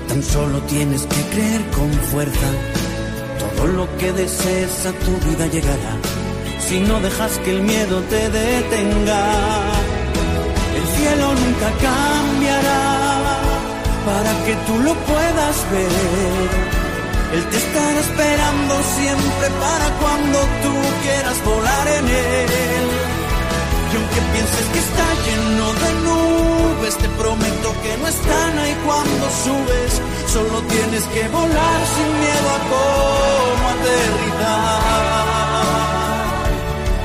tan 0.07 0.23
solo 0.23 0.59
tienes 0.61 1.01
que 1.03 1.21
creer 1.35 1.61
con 1.71 1.91
fuerza. 2.11 2.49
Todo 3.39 3.67
lo 3.67 3.97
que 3.97 4.11
desees 4.11 4.85
a 4.85 4.91
tu 4.91 5.29
vida 5.29 5.47
llegará, 5.47 5.93
si 6.59 6.79
no 6.79 6.99
dejas 6.99 7.37
que 7.39 7.51
el 7.51 7.61
miedo 7.61 8.01
te 8.09 8.29
detenga. 8.29 9.23
El 10.77 10.85
cielo 10.97 11.33
nunca 11.33 11.69
cambiará 11.81 12.97
para 14.05 14.45
que 14.45 14.55
tú 14.67 14.79
lo 14.79 14.93
puedas 14.93 15.71
ver. 15.71 16.76
Él 17.33 17.43
te 17.49 17.57
estará 17.57 17.99
esperando 17.99 18.73
siempre 18.95 19.49
para 19.59 19.87
cuando 20.01 20.39
tú 20.63 20.73
quieras 21.03 21.43
volar 21.43 21.87
en 21.99 22.07
él. 22.07 22.87
Y 23.91 23.95
aunque 23.97 24.21
pienses 24.33 24.65
que 24.73 24.79
está 24.79 25.07
lleno 25.25 25.65
de 25.83 25.89
nubes, 26.07 26.97
te 26.97 27.09
prometo 27.09 27.67
que 27.83 27.97
no 27.97 28.07
están 28.07 28.59
ahí 28.59 28.75
cuando 28.85 29.25
subes. 29.43 30.01
Solo 30.31 30.61
tienes 30.73 31.03
que 31.13 31.27
volar 31.27 31.79
sin 31.95 32.09
miedo 32.23 32.47
a 32.57 32.59
cómo 32.71 33.65
aterrizar. 33.75 34.77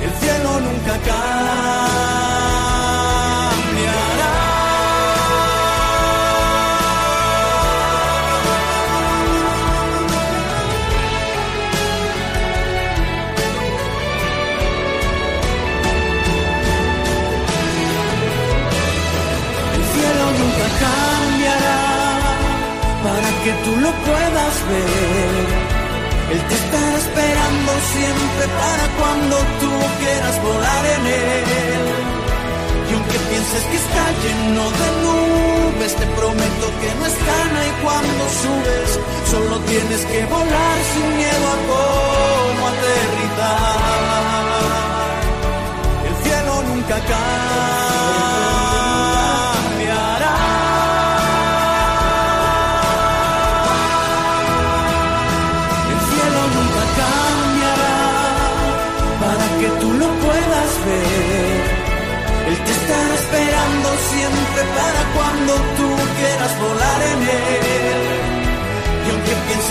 El 0.05 0.13
cielo 0.21 0.51
nunca 0.61 0.95
cambiará. 1.09 2.12
Siempre 27.95 28.45
para 28.61 28.85
cuando 28.99 29.37
tú 29.61 29.71
quieras 30.01 30.37
volar 30.43 30.85
en 30.97 31.07
él. 31.07 31.85
Y 32.89 32.95
aunque 32.95 33.19
pienses 33.31 33.63
que 33.71 33.77
está 33.85 34.05
lleno 34.23 34.65
de 34.81 34.89
nubes, 35.05 35.93
te 35.97 36.07
prometo 36.19 36.67
que 36.81 36.91
no 36.99 37.05
están 37.07 37.51
ahí 37.61 37.73
cuando 37.83 38.23
subes. 38.43 38.91
Solo 39.31 39.55
tienes 39.61 40.03
que 40.05 40.21
volar 40.27 40.79
sin 40.93 41.09
miedo 41.17 41.47
a 41.55 41.59
cómo 41.71 42.63
aterrizar. 42.73 44.03
El 46.09 46.15
cielo 46.25 46.53
nunca 46.69 46.97
cambiará. 47.11 48.92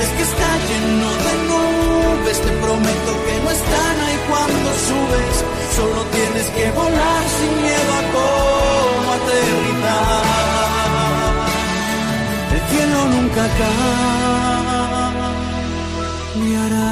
Pienses 0.02 0.18
que 0.18 0.24
está 0.24 0.58
lleno 0.68 1.10
de 1.26 1.34
nubes, 1.48 2.42
te 2.42 2.52
prometo 2.52 3.12
que 3.26 3.36
no 3.44 3.50
están 3.52 4.02
ahí 4.02 4.18
cuando 4.30 4.74
subes. 4.74 5.46
Solo 5.76 6.04
tienes 6.06 6.48
que 6.50 6.72
volar 6.72 7.24
sin 7.30 7.62
miedo 7.62 7.94
a 7.94 8.04
cómo 8.16 9.14
aterrizar. 9.14 10.24
El 12.54 12.62
cielo 12.70 13.00
nunca 13.10 13.44
cambiará. 16.34 16.90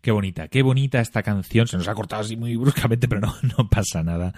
Qué 0.00 0.10
bonita, 0.10 0.48
qué 0.48 0.62
bonita 0.62 1.00
esta 1.00 1.22
canción. 1.22 1.68
Se 1.68 1.76
nos 1.76 1.86
ha 1.86 1.94
cortado 1.94 2.22
así 2.22 2.36
muy 2.36 2.56
bruscamente, 2.56 3.06
pero 3.06 3.20
no, 3.20 3.36
no 3.56 3.68
pasa 3.68 4.02
nada. 4.02 4.34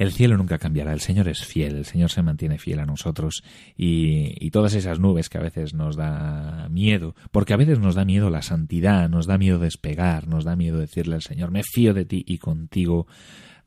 El 0.00 0.12
cielo 0.12 0.38
nunca 0.38 0.56
cambiará, 0.56 0.94
el 0.94 1.00
Señor 1.00 1.28
es 1.28 1.44
fiel, 1.44 1.76
el 1.76 1.84
Señor 1.84 2.10
se 2.10 2.22
mantiene 2.22 2.56
fiel 2.58 2.80
a 2.80 2.86
nosotros 2.86 3.42
y, 3.76 4.48
todas 4.48 4.72
esas 4.72 4.98
nubes 4.98 5.28
que 5.28 5.36
a 5.36 5.42
veces 5.42 5.74
nos 5.74 5.94
da 5.94 6.68
miedo, 6.70 7.14
porque 7.30 7.52
a 7.52 7.58
veces 7.58 7.80
nos 7.80 7.96
da 7.96 8.06
miedo 8.06 8.30
la 8.30 8.40
santidad, 8.40 9.10
nos 9.10 9.26
da 9.26 9.36
miedo 9.36 9.58
despegar, 9.58 10.26
nos 10.26 10.46
da 10.46 10.56
miedo 10.56 10.78
decirle 10.78 11.16
al 11.16 11.22
Señor, 11.22 11.50
me 11.50 11.62
fío 11.62 11.92
de 11.92 12.06
ti 12.06 12.24
y 12.26 12.38
contigo 12.38 13.08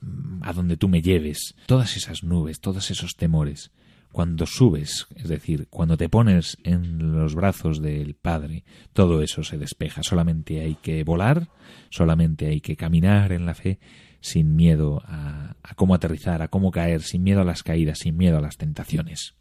mm, 0.01 0.41
a 0.41 0.53
donde 0.53 0.75
tú 0.75 0.89
me 0.89 1.03
lleves. 1.03 1.53
Todas 1.67 1.97
esas 1.97 2.23
nubes, 2.23 2.59
todos 2.61 2.89
esos 2.89 3.15
temores, 3.15 3.71
cuando 4.11 4.47
subes, 4.47 5.05
es 5.15 5.29
decir, 5.29 5.67
cuando 5.69 5.97
te 5.97 6.09
pones 6.09 6.57
en 6.63 7.13
los 7.15 7.36
brazos 7.36 7.79
del 7.79 8.15
Padre, 8.15 8.63
todo 8.91 9.21
eso 9.21 9.43
se 9.43 9.59
despeja. 9.59 10.01
Solamente 10.01 10.61
hay 10.61 10.77
que 10.81 11.03
volar, 11.03 11.49
solamente 11.91 12.47
hay 12.47 12.59
que 12.59 12.75
caminar 12.75 13.34
en 13.34 13.45
la 13.45 13.53
fe 13.53 13.77
sin 14.24 14.55
miedo 14.55 15.03
a, 15.05 15.55
cómo 15.76 15.93
aterrizar, 15.93 16.41
a 16.41 16.47
cómo 16.47 16.71
caer, 16.71 17.01
sin 17.01 17.24
miedo 17.24 17.41
a 17.41 17.43
las 17.43 17.61
caídas, 17.61 17.99
sin 17.99 18.15
miedo 18.15 18.38
a 18.38 18.41
las 18.41 18.57
tentaciones. 18.57 19.36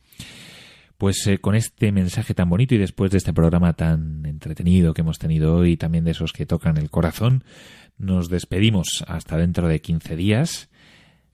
Pues 0.98 1.24
eh, 1.28 1.38
con 1.38 1.54
este 1.54 1.92
mensaje 1.92 2.34
tan 2.34 2.50
bonito 2.50 2.74
y 2.74 2.78
después 2.78 3.12
de 3.12 3.18
este 3.18 3.32
programa 3.32 3.74
tan 3.74 4.26
entretenido 4.26 4.92
que 4.92 5.02
hemos 5.02 5.18
tenido 5.18 5.54
hoy, 5.54 5.76
también 5.76 6.04
de 6.04 6.10
esos 6.10 6.32
que 6.32 6.46
tocan 6.46 6.78
el 6.78 6.90
corazón, 6.90 7.44
nos 7.96 8.28
despedimos 8.28 9.04
hasta 9.06 9.36
dentro 9.36 9.68
de 9.68 9.80
15 9.80 10.16
días. 10.16 10.68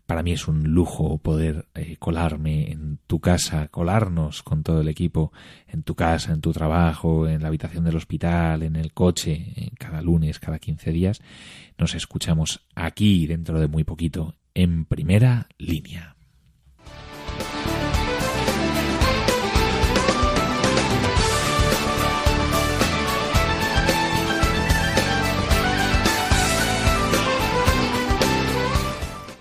Para 0.09 0.23
mí 0.23 0.33
es 0.33 0.49
un 0.49 0.65
lujo 0.73 1.19
poder 1.19 1.69
eh, 1.75 1.97
colarme 1.99 2.73
en 2.73 2.99
tu 3.07 3.21
casa, 3.21 3.69
colarnos 3.69 4.43
con 4.43 4.63
todo 4.63 4.81
el 4.81 4.89
equipo 4.89 5.35
en 5.67 5.83
tu 5.83 5.95
casa, 5.95 6.33
en 6.33 6.41
tu 6.41 6.51
trabajo, 6.51 7.29
en 7.29 7.43
la 7.43 7.49
habitación 7.49 7.85
del 7.85 7.97
hospital, 7.97 8.63
en 8.63 8.77
el 8.77 8.95
coche, 8.95 9.71
cada 9.79 10.01
lunes, 10.01 10.39
cada 10.39 10.59
15 10.59 10.93
días. 10.93 11.21
Nos 11.77 11.95
escuchamos 11.95 12.67
aquí 12.75 13.27
dentro 13.27 13.61
de 13.61 13.69
muy 13.69 13.85
poquito, 13.85 14.35
en 14.55 14.87
primera 14.87 15.47
línea. 15.59 16.18